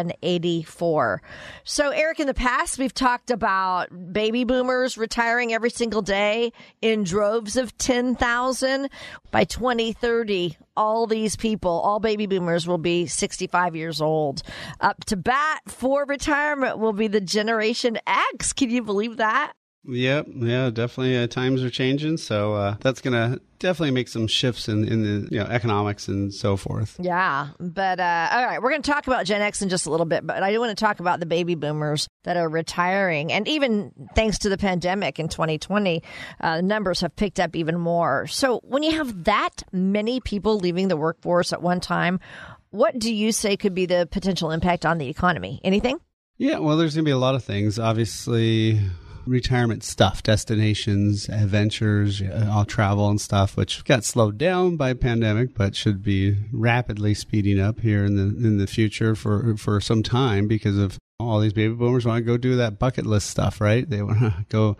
1184. 0.08 1.22
So, 1.64 1.90
Eric, 1.90 2.20
in 2.20 2.26
the 2.26 2.34
past, 2.34 2.78
we've 2.78 2.94
talked 2.94 3.30
about 3.30 3.88
baby 4.12 4.44
boomers 4.44 4.96
retiring 4.96 5.52
every 5.52 5.70
single 5.70 6.02
day 6.02 6.52
in 6.80 7.04
droves 7.04 7.56
of 7.56 7.76
10,000. 7.78 8.88
By 9.30 9.44
2030, 9.44 10.56
all 10.76 11.06
these 11.06 11.36
people, 11.36 11.70
all 11.70 12.00
baby 12.00 12.26
boomers, 12.26 12.66
will 12.66 12.78
be 12.78 13.06
65 13.06 13.76
years 13.76 14.00
old. 14.00 14.42
Up 14.80 15.04
to 15.06 15.16
bat 15.16 15.60
for 15.66 16.04
retirement 16.04 16.78
will 16.78 16.92
be 16.92 17.08
the 17.08 17.20
Generation 17.20 17.98
X. 18.06 18.52
Can 18.52 18.70
you 18.70 18.82
believe 18.82 19.18
that? 19.18 19.52
Yep, 19.84 20.26
yeah, 20.36 20.70
definitely. 20.70 21.16
Uh, 21.16 21.26
times 21.26 21.62
are 21.62 21.70
changing, 21.70 22.18
so 22.18 22.54
uh, 22.54 22.76
that's 22.80 23.00
gonna 23.00 23.38
definitely 23.58 23.92
make 23.92 24.08
some 24.08 24.26
shifts 24.26 24.68
in, 24.68 24.86
in 24.86 25.02
the 25.02 25.28
you 25.30 25.38
know 25.38 25.46
economics 25.46 26.06
and 26.08 26.34
so 26.34 26.56
forth. 26.56 26.96
Yeah, 27.00 27.48
but 27.58 27.98
uh, 27.98 28.28
all 28.30 28.44
right, 28.44 28.60
we're 28.60 28.70
going 28.70 28.82
to 28.82 28.90
talk 28.90 29.06
about 29.06 29.24
Gen 29.24 29.40
X 29.40 29.62
in 29.62 29.70
just 29.70 29.86
a 29.86 29.90
little 29.90 30.06
bit, 30.06 30.26
but 30.26 30.42
I 30.42 30.52
do 30.52 30.60
want 30.60 30.76
to 30.76 30.84
talk 30.84 31.00
about 31.00 31.20
the 31.20 31.26
baby 31.26 31.54
boomers 31.54 32.08
that 32.24 32.36
are 32.36 32.48
retiring, 32.48 33.32
and 33.32 33.48
even 33.48 33.92
thanks 34.14 34.38
to 34.40 34.50
the 34.50 34.58
pandemic 34.58 35.18
in 35.18 35.28
2020, 35.28 36.02
uh, 36.40 36.60
numbers 36.60 37.00
have 37.00 37.16
picked 37.16 37.40
up 37.40 37.56
even 37.56 37.78
more. 37.78 38.26
So 38.26 38.60
when 38.64 38.82
you 38.82 38.92
have 38.92 39.24
that 39.24 39.62
many 39.72 40.20
people 40.20 40.58
leaving 40.58 40.88
the 40.88 40.96
workforce 40.96 41.52
at 41.52 41.62
one 41.62 41.80
time, 41.80 42.20
what 42.68 42.98
do 42.98 43.14
you 43.14 43.32
say 43.32 43.56
could 43.56 43.74
be 43.74 43.86
the 43.86 44.08
potential 44.10 44.50
impact 44.50 44.84
on 44.84 44.98
the 44.98 45.08
economy? 45.08 45.60
Anything? 45.64 45.98
Yeah, 46.36 46.58
well, 46.58 46.76
there's 46.76 46.94
going 46.94 47.04
to 47.04 47.08
be 47.08 47.12
a 47.12 47.18
lot 47.18 47.34
of 47.34 47.44
things. 47.44 47.78
Obviously, 47.78 48.80
retirement 49.26 49.84
stuff, 49.84 50.22
destinations, 50.22 51.28
adventures, 51.28 52.22
uh, 52.22 52.48
all 52.50 52.64
travel 52.64 53.08
and 53.08 53.20
stuff, 53.20 53.56
which 53.56 53.84
got 53.84 54.04
slowed 54.04 54.38
down 54.38 54.76
by 54.76 54.92
pandemic, 54.94 55.54
but 55.54 55.76
should 55.76 56.02
be 56.02 56.36
rapidly 56.52 57.14
speeding 57.14 57.60
up 57.60 57.80
here 57.80 58.04
in 58.04 58.16
the 58.16 58.46
in 58.46 58.58
the 58.58 58.66
future 58.66 59.14
for 59.14 59.56
for 59.56 59.80
some 59.80 60.02
time 60.02 60.48
because 60.48 60.78
of 60.78 60.98
all 61.18 61.40
these 61.40 61.52
baby 61.52 61.74
boomers 61.74 62.06
want 62.06 62.18
to 62.18 62.24
go 62.24 62.36
do 62.36 62.56
that 62.56 62.78
bucket 62.78 63.06
list 63.06 63.28
stuff, 63.28 63.60
right? 63.60 63.88
They 63.88 64.02
want 64.02 64.20
to 64.20 64.34
go 64.48 64.76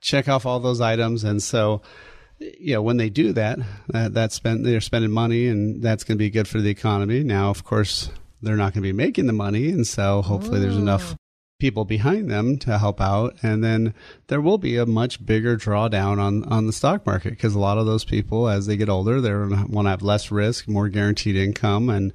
check 0.00 0.28
off 0.28 0.46
all 0.46 0.60
those 0.60 0.80
items, 0.80 1.24
and 1.24 1.42
so 1.42 1.82
you 2.38 2.74
know 2.74 2.82
when 2.82 2.96
they 2.96 3.10
do 3.10 3.32
that, 3.34 3.58
that 3.88 4.14
that's 4.14 4.34
spent 4.34 4.64
they're 4.64 4.80
spending 4.80 5.10
money, 5.10 5.48
and 5.48 5.82
that's 5.82 6.04
going 6.04 6.16
to 6.16 6.22
be 6.22 6.30
good 6.30 6.48
for 6.48 6.60
the 6.60 6.70
economy. 6.70 7.22
Now, 7.22 7.50
of 7.50 7.64
course, 7.64 8.10
they're 8.40 8.56
not 8.56 8.72
going 8.72 8.82
to 8.82 8.88
be 8.88 8.92
making 8.92 9.26
the 9.26 9.32
money, 9.32 9.68
and 9.70 9.86
so 9.86 10.22
hopefully 10.22 10.60
there's 10.60 10.76
enough 10.76 11.16
people 11.60 11.84
behind 11.84 12.30
them 12.30 12.58
to 12.58 12.78
help 12.78 13.00
out 13.00 13.36
and 13.42 13.62
then 13.62 13.94
there 14.26 14.40
will 14.40 14.58
be 14.58 14.76
a 14.76 14.86
much 14.86 15.24
bigger 15.24 15.56
drawdown 15.56 16.18
on 16.18 16.42
on 16.44 16.66
the 16.66 16.72
stock 16.72 17.06
market 17.06 17.30
because 17.30 17.54
a 17.54 17.58
lot 17.58 17.78
of 17.78 17.86
those 17.86 18.04
people 18.04 18.48
as 18.48 18.66
they 18.66 18.76
get 18.76 18.88
older 18.88 19.20
they 19.20 19.32
want 19.32 19.86
to 19.86 19.90
have 19.90 20.02
less 20.02 20.30
risk 20.30 20.66
more 20.66 20.88
guaranteed 20.88 21.36
income 21.36 21.88
and 21.88 22.12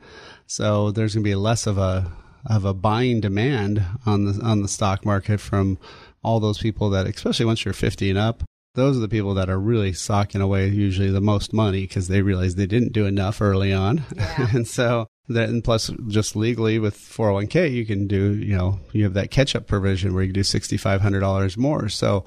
so 0.48 0.92
there's 0.92 1.14
going 1.14 1.24
to 1.24 1.30
be 1.30 1.36
less 1.36 1.66
of 1.68 1.78
a 1.78 2.12
of 2.46 2.66
a 2.66 2.74
buying 2.74 3.22
demand 3.22 3.84
on 4.06 4.26
the 4.26 4.44
on 4.44 4.62
the 4.62 4.68
stock 4.68 5.06
market 5.06 5.40
from 5.40 5.78
all 6.24 6.40
those 6.40 6.58
people 6.58 6.90
that 6.90 7.08
especially 7.08 7.46
once 7.46 7.64
you're 7.64 7.74
50 7.74 8.10
and 8.10 8.20
up 8.20 8.44
those 8.74 8.98
are 8.98 9.02
the 9.02 9.08
people 9.08 9.34
that 9.36 9.50
are 9.50 9.60
really 9.60 9.94
socking 9.94 10.42
away 10.42 10.68
usually 10.68 11.12
the 11.12 11.22
most 11.22 11.54
money 11.54 11.82
because 11.82 12.08
they 12.08 12.22
realize 12.22 12.56
they 12.56 12.66
didn't 12.66 12.94
do 12.94 13.06
enough 13.06 13.42
early 13.42 13.72
on 13.72 14.04
yeah. 14.16 14.48
and 14.54 14.68
so 14.68 15.08
that, 15.28 15.50
and 15.50 15.64
plus, 15.64 15.92
just 16.08 16.36
legally 16.36 16.78
with 16.80 16.96
401k, 16.96 17.74
you 17.74 17.86
can 17.86 18.08
do, 18.08 18.36
you 18.36 18.56
know, 18.56 18.80
you 18.92 19.04
have 19.04 19.14
that 19.16 19.32
catch 19.32 19.56
up 19.56 19.68
provision 19.68 20.14
where 20.14 20.24
you 20.24 20.34
do 20.34 20.42
$6,500 20.42 21.58
more. 21.58 21.90
So, 21.90 22.26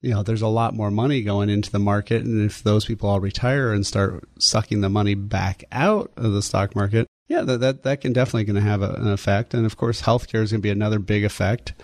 you 0.00 0.10
know, 0.10 0.22
there's 0.22 0.42
a 0.42 0.48
lot 0.48 0.74
more 0.74 0.90
money 0.90 1.22
going 1.22 1.50
into 1.50 1.70
the 1.70 1.78
market. 1.78 2.24
And 2.24 2.44
if 2.44 2.62
those 2.62 2.86
people 2.86 3.10
all 3.10 3.20
retire 3.20 3.72
and 3.72 3.86
start 3.86 4.24
sucking 4.38 4.80
the 4.80 4.88
money 4.88 5.14
back 5.14 5.64
out 5.70 6.10
of 6.16 6.32
the 6.32 6.42
stock 6.42 6.74
market, 6.74 7.06
yeah, 7.28 7.42
that, 7.42 7.60
that, 7.60 7.82
that 7.82 8.00
can 8.00 8.12
definitely 8.12 8.44
going 8.44 8.56
to 8.56 8.62
have 8.62 8.82
a, 8.82 8.94
an 8.94 9.08
effect. 9.08 9.52
And 9.52 9.66
of 9.66 9.76
course, 9.76 10.02
healthcare 10.02 10.42
is 10.42 10.50
going 10.50 10.60
to 10.60 10.66
be 10.66 10.70
another 10.70 10.98
big 10.98 11.24
effect. 11.24 11.74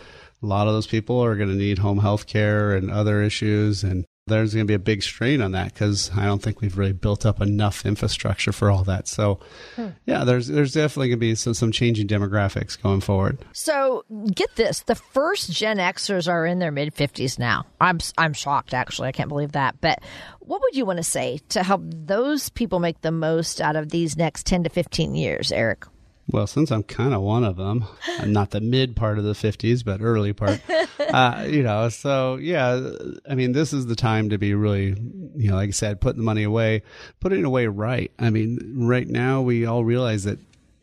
A 0.43 0.47
lot 0.47 0.67
of 0.67 0.73
those 0.73 0.87
people 0.87 1.23
are 1.23 1.37
going 1.37 1.51
to 1.51 1.55
need 1.55 1.79
home 1.79 1.99
health 1.99 2.27
care 2.27 2.75
and 2.75 2.91
other 2.91 3.23
issues. 3.23 3.85
And 3.85 4.07
there's 4.29 4.55
going 4.55 4.67
to 4.67 4.71
be 4.71 4.75
a 4.75 4.79
big 4.79 5.05
strain 5.05 5.41
on 5.41 5.53
that 5.53 5.73
because 5.73 6.11
I 6.17 6.25
don't 6.25 6.43
think 6.43 6.61
we've 6.61 6.77
really 6.77 6.93
built 6.93 7.25
up 7.25 7.41
enough 7.41 7.87
infrastructure 7.87 8.51
for 8.51 8.71
all 8.71 8.83
that. 8.85 9.07
So, 9.07 9.39
hmm. 9.77 9.89
yeah, 10.05 10.25
there's 10.25 10.49
there's 10.49 10.73
definitely 10.73 11.09
going 11.09 11.19
to 11.19 11.21
be 11.21 11.35
some 11.37 11.55
some 11.55 11.71
changing 11.71 12.09
demographics 12.09 12.81
going 12.81 13.01
forward. 13.01 13.39
So, 13.53 14.05
get 14.35 14.57
this: 14.57 14.81
the 14.81 14.97
first 14.97 15.53
Gen 15.53 15.79
Xers 15.79 16.29
are 16.29 16.45
in 16.45 16.59
their 16.59 16.73
mid 16.73 16.93
fifties 16.93 17.39
now. 17.39 17.67
I'm 17.81 18.01
I'm 18.19 18.33
shocked 18.33 18.75
actually. 18.75 19.09
I 19.09 19.13
can't 19.13 19.29
believe 19.29 19.53
that. 19.53 19.81
But 19.81 20.01
what 20.41 20.61
would 20.61 20.75
you 20.75 20.85
want 20.85 20.97
to 20.97 21.05
say 21.05 21.39
to 21.51 21.63
help 21.63 21.83
those 21.85 22.49
people 22.49 22.81
make 22.81 23.01
the 23.03 23.13
most 23.13 23.61
out 23.61 23.77
of 23.77 23.91
these 23.91 24.17
next 24.17 24.45
ten 24.45 24.65
to 24.65 24.71
fifteen 24.71 25.15
years, 25.15 25.53
Eric? 25.53 25.87
Well, 26.29 26.49
since 26.49 26.73
I'm 26.73 26.83
kind 26.83 27.15
of 27.15 27.23
one 27.23 27.45
of 27.45 27.57
them, 27.57 27.85
I'm 28.19 28.33
not 28.33 28.51
the 28.51 28.61
mid 28.61 28.97
part 28.97 29.19
of 29.19 29.25
the 29.25 29.33
50s, 29.33 29.85
but 29.85 30.01
early 30.01 30.33
part, 30.33 30.61
uh, 30.99 31.47
you 31.49 31.63
know, 31.63 31.89
so 31.89 32.37
yeah, 32.37 32.91
I 33.29 33.37
mean, 33.37 33.53
this 33.53 33.73
is 33.73 33.87
the 33.87 33.95
time 33.95 34.31
to 34.31 34.39
be 34.39 34.53
really, 34.55 34.97
you 35.37 35.51
know, 35.51 35.55
like 35.55 35.69
I 35.69 35.73
said, 35.73 36.01
putting 36.01 36.19
the 36.19 36.25
money 36.25 36.43
away, 36.43 36.83
putting 37.21 37.41
it 37.41 37.45
away 37.45 37.69
right. 37.69 38.11
I 38.19 38.31
mean, 38.31 38.59
right 38.77 39.07
now 39.07 39.41
we 39.43 39.67
all 39.67 39.85
realize 39.85 40.25
that, 40.25 40.41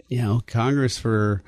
you 0.08 0.22
know, 0.22 0.42
Congress 0.48 0.98
for, 0.98 1.44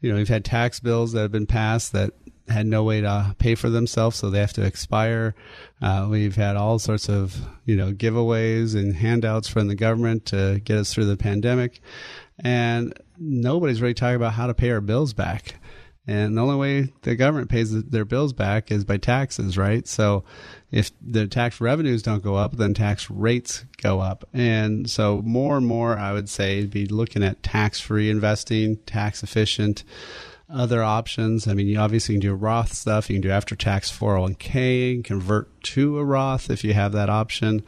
you 0.00 0.10
know, 0.10 0.16
we've 0.16 0.28
had 0.28 0.44
tax 0.44 0.80
bills 0.80 1.12
that 1.12 1.20
have 1.20 1.32
been 1.32 1.46
passed 1.46 1.92
that 1.92 2.14
had 2.48 2.66
no 2.66 2.84
way 2.84 3.00
to 3.00 3.34
pay 3.38 3.54
for 3.54 3.70
themselves, 3.70 4.16
so 4.16 4.30
they 4.30 4.38
have 4.38 4.52
to 4.52 4.64
expire. 4.64 5.34
Uh, 5.80 6.06
we've 6.10 6.36
had 6.36 6.56
all 6.56 6.78
sorts 6.78 7.08
of, 7.08 7.36
you 7.64 7.76
know, 7.76 7.92
giveaways 7.92 8.74
and 8.74 8.94
handouts 8.94 9.48
from 9.48 9.68
the 9.68 9.74
government 9.74 10.26
to 10.26 10.60
get 10.64 10.78
us 10.78 10.92
through 10.92 11.06
the 11.06 11.16
pandemic. 11.16 11.80
And 12.38 12.92
nobody's 13.18 13.80
really 13.80 13.94
talking 13.94 14.16
about 14.16 14.34
how 14.34 14.46
to 14.46 14.54
pay 14.54 14.70
our 14.70 14.80
bills 14.80 15.12
back. 15.12 15.56
And 16.08 16.36
the 16.36 16.42
only 16.42 16.56
way 16.56 16.92
the 17.02 17.16
government 17.16 17.50
pays 17.50 17.72
their 17.84 18.04
bills 18.04 18.32
back 18.32 18.70
is 18.70 18.84
by 18.84 18.96
taxes, 18.96 19.58
right? 19.58 19.86
So 19.88 20.22
if 20.70 20.92
the 21.00 21.26
tax 21.26 21.60
revenues 21.60 22.02
don't 22.02 22.22
go 22.22 22.36
up, 22.36 22.56
then 22.56 22.74
tax 22.74 23.10
rates 23.10 23.64
go 23.82 23.98
up. 23.98 24.24
And 24.32 24.88
so 24.88 25.20
more 25.24 25.56
and 25.56 25.66
more, 25.66 25.98
I 25.98 26.12
would 26.12 26.28
say, 26.28 26.64
be 26.64 26.86
looking 26.86 27.24
at 27.24 27.42
tax 27.42 27.80
free 27.80 28.08
investing, 28.08 28.76
tax 28.86 29.24
efficient, 29.24 29.82
other 30.48 30.82
options. 30.82 31.48
I 31.48 31.54
mean, 31.54 31.66
you 31.66 31.78
obviously 31.78 32.14
can 32.14 32.20
do 32.20 32.34
Roth 32.34 32.72
stuff. 32.72 33.10
You 33.10 33.16
can 33.16 33.22
do 33.22 33.30
after 33.30 33.56
tax 33.56 33.90
401k, 33.90 35.02
convert 35.02 35.60
to 35.64 35.98
a 35.98 36.04
Roth 36.04 36.50
if 36.50 36.62
you 36.62 36.72
have 36.72 36.92
that 36.92 37.10
option. 37.10 37.64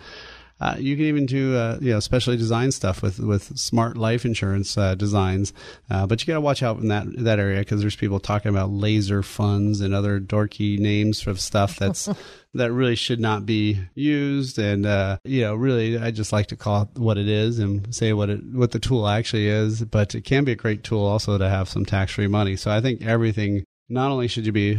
Uh, 0.60 0.74
you 0.78 0.96
can 0.96 1.04
even 1.04 1.26
do 1.26 1.56
uh, 1.56 1.78
you 1.80 1.92
know 1.92 2.00
specially 2.00 2.36
designed 2.36 2.74
stuff 2.74 3.02
with 3.02 3.20
with 3.20 3.56
smart 3.58 3.96
life 3.96 4.24
insurance 4.24 4.76
uh, 4.76 4.94
designs, 4.94 5.52
uh, 5.90 6.06
but 6.06 6.20
you 6.20 6.26
got 6.26 6.34
to 6.34 6.40
watch 6.40 6.62
out 6.62 6.78
in 6.78 6.88
that 6.88 7.06
that 7.18 7.38
area 7.38 7.60
because 7.60 7.80
there's 7.80 7.96
people 7.96 8.18
talking 8.18 8.50
about 8.50 8.70
laser 8.70 9.22
funds 9.22 9.80
and 9.80 9.94
other 9.94 10.20
dorky 10.20 10.78
names 10.78 11.26
of 11.26 11.40
stuff 11.40 11.76
that's 11.76 12.08
that 12.54 12.72
really 12.72 12.96
should 12.96 13.20
not 13.20 13.46
be 13.46 13.78
used. 13.94 14.58
And 14.58 14.84
uh, 14.84 15.18
you 15.24 15.42
know, 15.42 15.54
really, 15.54 15.98
I 15.98 16.10
just 16.10 16.32
like 16.32 16.48
to 16.48 16.56
call 16.56 16.82
it 16.82 16.98
what 16.98 17.18
it 17.18 17.28
is 17.28 17.58
and 17.58 17.94
say 17.94 18.12
what 18.12 18.30
it 18.30 18.40
what 18.52 18.72
the 18.72 18.80
tool 18.80 19.06
actually 19.06 19.46
is. 19.46 19.84
But 19.84 20.14
it 20.14 20.22
can 20.22 20.44
be 20.44 20.52
a 20.52 20.56
great 20.56 20.82
tool 20.82 21.04
also 21.04 21.38
to 21.38 21.48
have 21.48 21.68
some 21.68 21.84
tax 21.84 22.12
free 22.12 22.28
money. 22.28 22.56
So 22.56 22.70
I 22.70 22.80
think 22.80 23.04
everything. 23.04 23.64
Not 23.90 24.10
only 24.10 24.28
should 24.28 24.44
you 24.44 24.52
be 24.52 24.78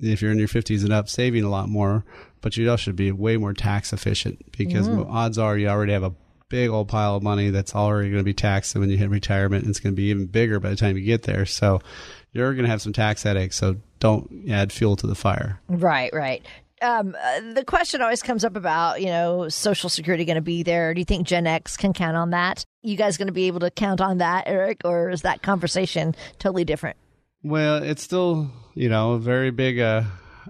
if 0.00 0.22
you're 0.22 0.32
in 0.32 0.38
your 0.38 0.48
50s 0.48 0.82
and 0.82 0.92
up 0.92 1.08
saving 1.08 1.44
a 1.44 1.50
lot 1.50 1.68
more 1.68 2.04
but 2.40 2.56
you 2.56 2.70
also 2.70 2.82
should 2.82 2.96
be 2.96 3.10
way 3.10 3.36
more 3.36 3.52
tax 3.52 3.92
efficient 3.92 4.40
because 4.56 4.88
mm-hmm. 4.88 5.10
odds 5.10 5.38
are 5.38 5.56
you 5.56 5.68
already 5.68 5.92
have 5.92 6.02
a 6.02 6.14
big 6.48 6.70
old 6.70 6.88
pile 6.88 7.16
of 7.16 7.22
money 7.22 7.50
that's 7.50 7.74
already 7.74 8.08
going 8.08 8.20
to 8.20 8.24
be 8.24 8.32
taxed 8.32 8.74
when 8.74 8.88
you 8.88 8.96
hit 8.96 9.10
retirement 9.10 9.64
and 9.64 9.70
it's 9.70 9.80
going 9.80 9.94
to 9.94 9.96
be 9.96 10.08
even 10.08 10.26
bigger 10.26 10.58
by 10.58 10.70
the 10.70 10.76
time 10.76 10.96
you 10.96 11.04
get 11.04 11.24
there 11.24 11.44
so 11.44 11.80
you're 12.32 12.54
going 12.54 12.64
to 12.64 12.70
have 12.70 12.80
some 12.80 12.92
tax 12.92 13.22
headaches 13.22 13.56
so 13.56 13.76
don't 14.00 14.48
add 14.48 14.72
fuel 14.72 14.96
to 14.96 15.06
the 15.06 15.14
fire 15.14 15.60
right 15.68 16.12
right 16.14 16.46
um, 16.80 17.16
uh, 17.20 17.40
the 17.54 17.64
question 17.64 18.02
always 18.02 18.22
comes 18.22 18.44
up 18.44 18.56
about, 18.56 19.00
you 19.00 19.08
know, 19.08 19.48
Social 19.48 19.88
Security 19.88 20.24
going 20.24 20.36
to 20.36 20.40
be 20.42 20.62
there. 20.62 20.94
Do 20.94 21.00
you 21.00 21.04
think 21.04 21.26
Gen 21.26 21.46
X 21.46 21.76
can 21.76 21.92
count 21.92 22.16
on 22.16 22.30
that? 22.30 22.64
You 22.82 22.96
guys 22.96 23.16
going 23.16 23.26
to 23.26 23.32
be 23.32 23.48
able 23.48 23.60
to 23.60 23.70
count 23.70 24.00
on 24.00 24.18
that, 24.18 24.44
Eric, 24.46 24.82
or 24.84 25.10
is 25.10 25.22
that 25.22 25.42
conversation 25.42 26.14
totally 26.38 26.64
different? 26.64 26.96
Well, 27.42 27.82
it's 27.82 28.02
still, 28.02 28.50
you 28.74 28.88
know, 28.88 29.12
a 29.12 29.18
very 29.18 29.50
big 29.50 29.78
uh, 29.78 30.02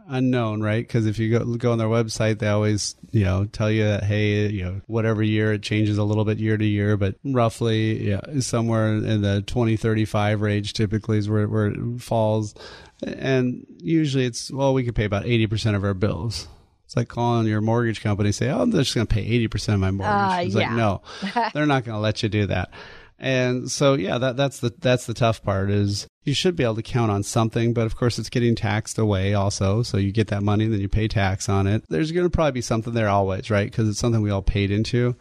unknown, 0.09 0.63
right? 0.63 0.87
Because 0.87 1.07
if 1.07 1.19
you 1.19 1.39
go 1.39 1.45
go 1.57 1.73
on 1.73 1.79
their 1.79 1.89
website, 1.89 2.39
they 2.39 2.49
always 2.49 2.97
you 3.11 3.25
know 3.25 3.45
tell 3.47 3.71
you 3.71 3.85
that 3.85 4.05
hey, 4.05 4.49
you 4.49 4.65
know 4.65 4.81
whatever 4.87 5.23
year 5.23 5.53
it 5.53 5.63
changes 5.63 5.99
a 5.99 6.05
little 6.05 6.25
bit 6.25 6.39
year 6.39 6.57
to 6.57 6.65
year, 6.65 6.97
but 6.97 7.17
roughly 7.25 8.09
yeah, 8.09 8.21
somewhere 8.41 8.95
in 8.95 9.23
the 9.23 9.43
2035 9.43 10.41
range 10.41 10.73
typically 10.73 11.19
is 11.19 11.29
where 11.29 11.47
where 11.49 11.67
it 11.67 12.01
falls, 12.01 12.55
and 13.03 13.67
usually 13.79 14.25
it's 14.25 14.51
well 14.51 14.75
we 14.75 14.85
could 14.85 14.95
pay 14.95 15.05
about 15.05 15.27
80 15.27 15.47
percent 15.47 15.77
of 15.77 15.85
our 15.85 15.95
bills. 15.95 16.49
It's 16.87 16.97
like 16.97 17.09
calling 17.09 17.47
your 17.47 17.61
mortgage 17.61 18.01
company 18.01 18.33
say, 18.33 18.49
"Oh, 18.49 18.63
I'm 18.63 18.73
just 18.73 18.95
going 18.95 19.07
to 19.07 19.15
pay 19.15 19.47
80% 19.47 19.75
of 19.75 19.81
my 19.81 19.91
mortgage." 19.91 20.39
Uh, 20.39 20.47
it's 20.47 20.55
yeah. 20.55 20.69
like, 20.69 20.73
"No. 20.73 21.03
they're 21.53 21.67
not 21.67 21.85
going 21.85 21.97
to 21.97 22.01
let 22.01 22.23
you 22.23 22.31
do 22.31 22.47
that." 22.47 22.71
And 23.19 23.71
so 23.71 23.95
yeah, 23.95 24.19
that 24.19 24.37
that's 24.37 24.61
the 24.61 24.73
that's 24.79 25.07
the 25.07 25.15
tough 25.15 25.43
part 25.43 25.71
is 25.71 26.07
you 26.23 26.35
should 26.35 26.55
be 26.55 26.63
able 26.63 26.77
to 26.77 26.83
count 26.83 27.11
on 27.11 27.23
something, 27.23 27.73
but 27.73 27.87
of 27.87 27.97
course 27.97 28.19
it's 28.19 28.31
getting 28.31 28.55
taxed 28.55 28.99
away 28.99 29.35
also. 29.35 29.83
So 29.83 29.97
you 29.97 30.13
get 30.13 30.29
that 30.29 30.43
money, 30.43 30.67
then 30.67 30.81
you 30.81 30.89
pay 30.89 31.09
tax 31.09 31.49
on 31.49 31.67
it. 31.67 31.85
There's 31.89 32.13
going 32.13 32.27
to 32.27 32.31
probably 32.31 32.53
be 32.53 32.61
something 32.61 32.95
there 32.95 33.09
always, 33.09 33.51
right? 33.51 33.69
Because 33.69 33.89
it's 33.89 33.99
something 33.99 34.23
we 34.23 34.31
all 34.31 34.43
paid 34.43 34.71
into. 34.71 35.17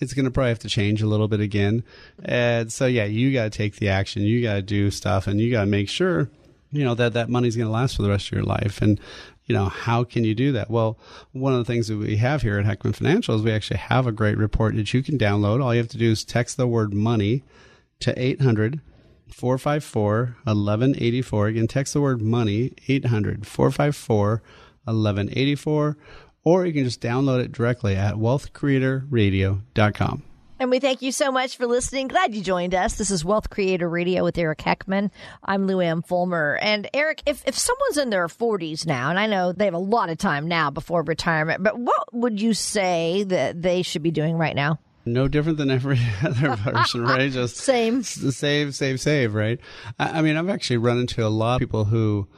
It's 0.00 0.12
going 0.12 0.26
to 0.26 0.30
probably 0.30 0.50
have 0.50 0.58
to 0.60 0.68
change 0.68 1.00
a 1.02 1.06
little 1.06 1.28
bit 1.28 1.40
again. 1.40 1.84
And 2.24 2.70
so 2.70 2.84
yeah, 2.86 3.04
you 3.04 3.32
got 3.32 3.44
to 3.44 3.50
take 3.50 3.76
the 3.76 3.88
action. 3.88 4.22
You 4.22 4.42
got 4.42 4.54
to 4.54 4.62
do 4.62 4.90
stuff, 4.90 5.26
and 5.26 5.40
you 5.40 5.50
got 5.50 5.60
to 5.60 5.66
make 5.66 5.88
sure 5.88 6.28
you 6.74 6.84
know 6.84 6.94
that 6.94 7.14
that 7.14 7.28
money's 7.28 7.56
going 7.56 7.66
to 7.66 7.72
last 7.72 7.96
for 7.96 8.02
the 8.02 8.10
rest 8.10 8.28
of 8.28 8.32
your 8.32 8.44
life 8.44 8.82
and 8.82 9.00
you 9.46 9.54
know, 9.54 9.66
how 9.66 10.02
can 10.04 10.24
you 10.24 10.34
do 10.34 10.52
that? 10.52 10.70
Well, 10.70 10.98
one 11.32 11.52
of 11.52 11.58
the 11.58 11.66
things 11.66 11.88
that 11.88 11.98
we 11.98 12.16
have 12.16 12.40
here 12.42 12.58
at 12.58 12.64
Heckman 12.64 12.96
Financial 12.96 13.34
is 13.34 13.42
we 13.42 13.52
actually 13.52 13.76
have 13.78 14.06
a 14.06 14.12
great 14.12 14.38
report 14.38 14.74
that 14.76 14.94
you 14.94 15.02
can 15.02 15.18
download. 15.18 15.62
All 15.62 15.74
you 15.74 15.80
have 15.80 15.88
to 15.88 15.98
do 15.98 16.12
is 16.12 16.24
text 16.24 16.56
the 16.56 16.66
word 16.66 16.94
money 16.94 17.42
to 18.00 18.18
800 18.20 18.80
454 19.28 20.36
1184. 20.44 21.46
Again, 21.46 21.66
text 21.66 21.92
the 21.92 22.00
word 22.00 22.22
money 22.22 22.72
800 22.88 23.46
454 23.46 24.42
1184, 24.84 25.98
or 26.44 26.66
you 26.66 26.72
can 26.72 26.84
just 26.84 27.02
download 27.02 27.44
it 27.44 27.52
directly 27.52 27.96
at 27.96 28.14
wealthcreatorradio.com. 28.14 30.22
And 30.60 30.70
we 30.70 30.78
thank 30.78 31.02
you 31.02 31.10
so 31.10 31.32
much 31.32 31.56
for 31.56 31.66
listening. 31.66 32.06
Glad 32.06 32.32
you 32.34 32.40
joined 32.40 32.74
us. 32.76 32.94
This 32.94 33.10
is 33.10 33.24
Wealth 33.24 33.50
Creator 33.50 33.88
Radio 33.88 34.22
with 34.22 34.38
Eric 34.38 34.60
Heckman. 34.60 35.10
I'm 35.42 35.66
Lou 35.66 35.80
Ann 35.80 36.00
Fulmer. 36.00 36.58
And 36.62 36.88
Eric, 36.94 37.22
if, 37.26 37.42
if 37.44 37.58
someone's 37.58 37.98
in 37.98 38.10
their 38.10 38.28
40s 38.28 38.86
now, 38.86 39.10
and 39.10 39.18
I 39.18 39.26
know 39.26 39.52
they 39.52 39.64
have 39.64 39.74
a 39.74 39.78
lot 39.78 40.10
of 40.10 40.18
time 40.18 40.46
now 40.46 40.70
before 40.70 41.02
retirement, 41.02 41.64
but 41.64 41.76
what 41.76 42.14
would 42.14 42.40
you 42.40 42.54
say 42.54 43.24
that 43.24 43.62
they 43.62 43.82
should 43.82 44.02
be 44.02 44.12
doing 44.12 44.36
right 44.38 44.54
now? 44.54 44.78
No 45.04 45.26
different 45.26 45.58
than 45.58 45.72
every 45.72 45.98
other 46.22 46.56
person, 46.56 47.02
right? 47.02 47.30
Just 47.32 47.56
same, 47.56 48.04
save, 48.04 48.76
save, 48.76 49.00
save, 49.00 49.34
right? 49.34 49.58
I, 49.98 50.20
I 50.20 50.22
mean, 50.22 50.36
I've 50.36 50.48
actually 50.48 50.76
run 50.76 50.98
into 50.98 51.26
a 51.26 51.28
lot 51.28 51.56
of 51.56 51.60
people 51.60 51.86
who, 51.86 52.28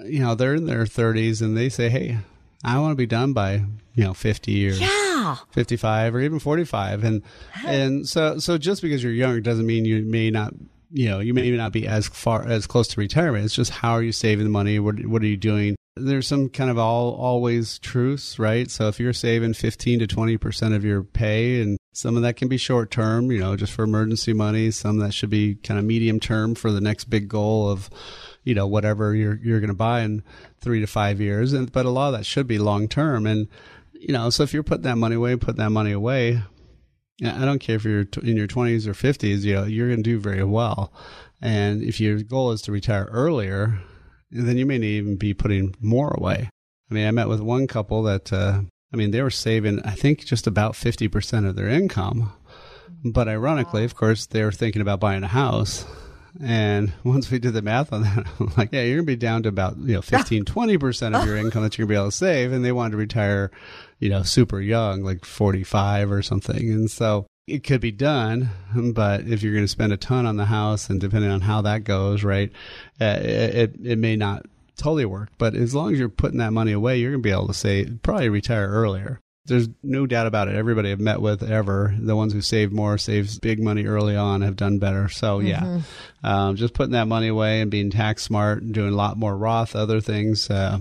you 0.00 0.20
know, 0.20 0.34
they're 0.34 0.54
in 0.54 0.64
their 0.64 0.84
30s 0.84 1.42
and 1.42 1.54
they 1.56 1.68
say, 1.68 1.90
"Hey, 1.90 2.18
I 2.64 2.78
want 2.78 2.92
to 2.92 2.96
be 2.96 3.06
done 3.06 3.34
by 3.34 3.64
you 3.94 4.04
know 4.04 4.14
50 4.14 4.52
years 4.52 4.80
yeah 4.80 5.01
55 5.50 6.14
or 6.14 6.20
even 6.20 6.38
45 6.38 7.04
and 7.04 7.22
and 7.66 8.08
so 8.08 8.38
so 8.38 8.58
just 8.58 8.82
because 8.82 9.02
you're 9.02 9.12
younger 9.12 9.40
doesn't 9.40 9.66
mean 9.66 9.84
you 9.84 10.02
may 10.02 10.30
not 10.30 10.54
you 10.90 11.08
know 11.08 11.20
you 11.20 11.34
may 11.34 11.50
not 11.50 11.72
be 11.72 11.86
as 11.86 12.08
far 12.08 12.46
as 12.46 12.66
close 12.66 12.88
to 12.88 13.00
retirement. 13.00 13.44
It's 13.44 13.54
just 13.54 13.70
how 13.70 13.92
are 13.92 14.02
you 14.02 14.12
saving 14.12 14.44
the 14.44 14.50
money? 14.50 14.78
What 14.78 15.06
what 15.06 15.22
are 15.22 15.26
you 15.26 15.36
doing? 15.36 15.76
There's 15.96 16.26
some 16.26 16.48
kind 16.48 16.70
of 16.70 16.78
all 16.78 17.14
always 17.14 17.78
truths 17.78 18.38
right? 18.38 18.70
So 18.70 18.88
if 18.88 18.98
you're 19.00 19.12
saving 19.12 19.54
15 19.54 20.00
to 20.00 20.06
20 20.06 20.36
percent 20.36 20.74
of 20.74 20.84
your 20.84 21.02
pay 21.02 21.60
and 21.60 21.78
some 21.94 22.16
of 22.16 22.22
that 22.22 22.36
can 22.36 22.48
be 22.48 22.56
short 22.56 22.90
term 22.90 23.30
you 23.30 23.38
know 23.38 23.54
just 23.54 23.70
for 23.70 23.82
emergency 23.82 24.32
money 24.32 24.70
some 24.70 24.96
that 24.96 25.12
should 25.12 25.28
be 25.28 25.56
kind 25.56 25.78
of 25.78 25.84
medium 25.84 26.18
term 26.18 26.54
for 26.54 26.72
the 26.72 26.80
next 26.80 27.04
big 27.04 27.28
goal 27.28 27.68
of 27.68 27.90
you 28.44 28.54
know 28.54 28.66
whatever 28.66 29.14
you're 29.14 29.38
you're 29.42 29.60
going 29.60 29.68
to 29.68 29.74
buy 29.74 30.00
in 30.00 30.22
three 30.60 30.80
to 30.80 30.86
five 30.86 31.20
years, 31.20 31.52
and 31.52 31.70
but 31.70 31.86
a 31.86 31.90
lot 31.90 32.08
of 32.08 32.18
that 32.18 32.26
should 32.26 32.46
be 32.46 32.58
long 32.58 32.88
term, 32.88 33.26
and 33.26 33.48
you 34.02 34.12
know 34.12 34.30
so 34.30 34.42
if 34.42 34.52
you're 34.52 34.62
putting 34.62 34.82
that 34.82 34.96
money 34.96 35.16
away, 35.16 35.36
put 35.36 35.56
that 35.56 35.70
money 35.70 35.92
away. 35.92 36.42
I 37.24 37.44
don't 37.44 37.60
care 37.60 37.76
if 37.76 37.84
you're 37.84 38.06
in 38.22 38.36
your 38.36 38.48
20s 38.48 38.86
or 38.86 38.94
50s, 38.94 39.42
you 39.42 39.54
know, 39.54 39.64
you're 39.64 39.86
going 39.86 40.02
to 40.02 40.10
do 40.10 40.18
very 40.18 40.42
well. 40.42 40.92
And 41.40 41.82
if 41.82 42.00
your 42.00 42.20
goal 42.22 42.50
is 42.50 42.62
to 42.62 42.72
retire 42.72 43.08
earlier, 43.12 43.80
then 44.32 44.56
you 44.56 44.66
may 44.66 44.78
even 44.78 45.16
be 45.16 45.34
putting 45.34 45.74
more 45.80 46.08
away. 46.08 46.48
I 46.90 46.94
mean, 46.94 47.06
I 47.06 47.10
met 47.10 47.28
with 47.28 47.40
one 47.40 47.66
couple 47.66 48.02
that, 48.04 48.32
uh, 48.32 48.62
I 48.92 48.96
mean, 48.96 49.10
they 49.10 49.22
were 49.22 49.30
saving, 49.30 49.80
I 49.84 49.92
think, 49.92 50.24
just 50.24 50.46
about 50.46 50.72
50% 50.74 51.48
of 51.48 51.54
their 51.54 51.68
income. 51.68 52.32
But 53.04 53.28
ironically, 53.28 53.84
of 53.84 53.94
course, 53.94 54.26
they 54.26 54.44
were 54.44 54.52
thinking 54.52 54.82
about 54.82 55.00
buying 55.00 55.22
a 55.22 55.28
house. 55.28 55.84
And 56.42 56.92
once 57.04 57.30
we 57.30 57.38
did 57.38 57.54
the 57.54 57.62
math 57.62 57.92
on 57.92 58.02
that, 58.02 58.26
I'm 58.40 58.52
like, 58.56 58.70
yeah, 58.72 58.82
you're 58.82 58.96
going 58.96 59.06
to 59.06 59.12
be 59.12 59.16
down 59.16 59.42
to 59.44 59.48
about, 59.48 59.78
you 59.78 59.94
know, 59.94 60.02
15, 60.02 60.44
20% 60.44 61.20
of 61.20 61.26
your 61.26 61.36
income 61.38 61.62
that 61.62 61.76
you're 61.76 61.86
going 61.86 61.94
to 61.96 62.00
be 62.00 62.02
able 62.02 62.10
to 62.10 62.16
save. 62.16 62.52
And 62.52 62.64
they 62.64 62.72
wanted 62.72 62.92
to 62.92 62.96
retire, 62.98 63.50
you 64.02 64.08
know, 64.08 64.24
super 64.24 64.60
young, 64.60 65.02
like 65.02 65.24
45 65.24 66.10
or 66.10 66.22
something. 66.22 66.70
And 66.72 66.90
so 66.90 67.24
it 67.46 67.62
could 67.62 67.80
be 67.80 67.92
done, 67.92 68.50
but 68.74 69.20
if 69.28 69.44
you're 69.44 69.52
going 69.52 69.64
to 69.64 69.68
spend 69.68 69.92
a 69.92 69.96
ton 69.96 70.26
on 70.26 70.36
the 70.36 70.46
house 70.46 70.90
and 70.90 71.00
depending 71.00 71.30
on 71.30 71.40
how 71.40 71.62
that 71.62 71.84
goes, 71.84 72.24
right, 72.24 72.50
uh, 73.00 73.18
it, 73.22 73.76
it 73.80 73.98
may 73.98 74.16
not 74.16 74.44
totally 74.76 75.04
work. 75.04 75.28
But 75.38 75.54
as 75.54 75.72
long 75.72 75.92
as 75.92 76.00
you're 76.00 76.08
putting 76.08 76.38
that 76.38 76.52
money 76.52 76.72
away, 76.72 76.98
you're 76.98 77.12
going 77.12 77.22
to 77.22 77.28
be 77.28 77.32
able 77.32 77.46
to 77.46 77.54
say, 77.54 77.84
probably 78.02 78.28
retire 78.28 78.68
earlier. 78.68 79.20
There's 79.44 79.68
no 79.84 80.06
doubt 80.06 80.26
about 80.26 80.48
it. 80.48 80.56
Everybody 80.56 80.90
I've 80.90 81.00
met 81.00 81.20
with 81.20 81.48
ever, 81.48 81.94
the 81.96 82.16
ones 82.16 82.32
who 82.32 82.40
save 82.40 82.72
more, 82.72 82.98
saves 82.98 83.38
big 83.38 83.62
money 83.62 83.86
early 83.86 84.16
on, 84.16 84.42
have 84.42 84.56
done 84.56 84.78
better. 84.78 85.08
So 85.08 85.38
yeah, 85.38 85.62
mm-hmm. 85.62 86.26
um, 86.26 86.56
just 86.56 86.74
putting 86.74 86.92
that 86.92 87.08
money 87.08 87.28
away 87.28 87.60
and 87.60 87.70
being 87.70 87.90
tax 87.90 88.24
smart 88.24 88.62
and 88.62 88.74
doing 88.74 88.92
a 88.92 88.96
lot 88.96 89.16
more 89.16 89.36
Roth, 89.36 89.76
other 89.76 90.00
things. 90.00 90.48
Uh, 90.48 90.80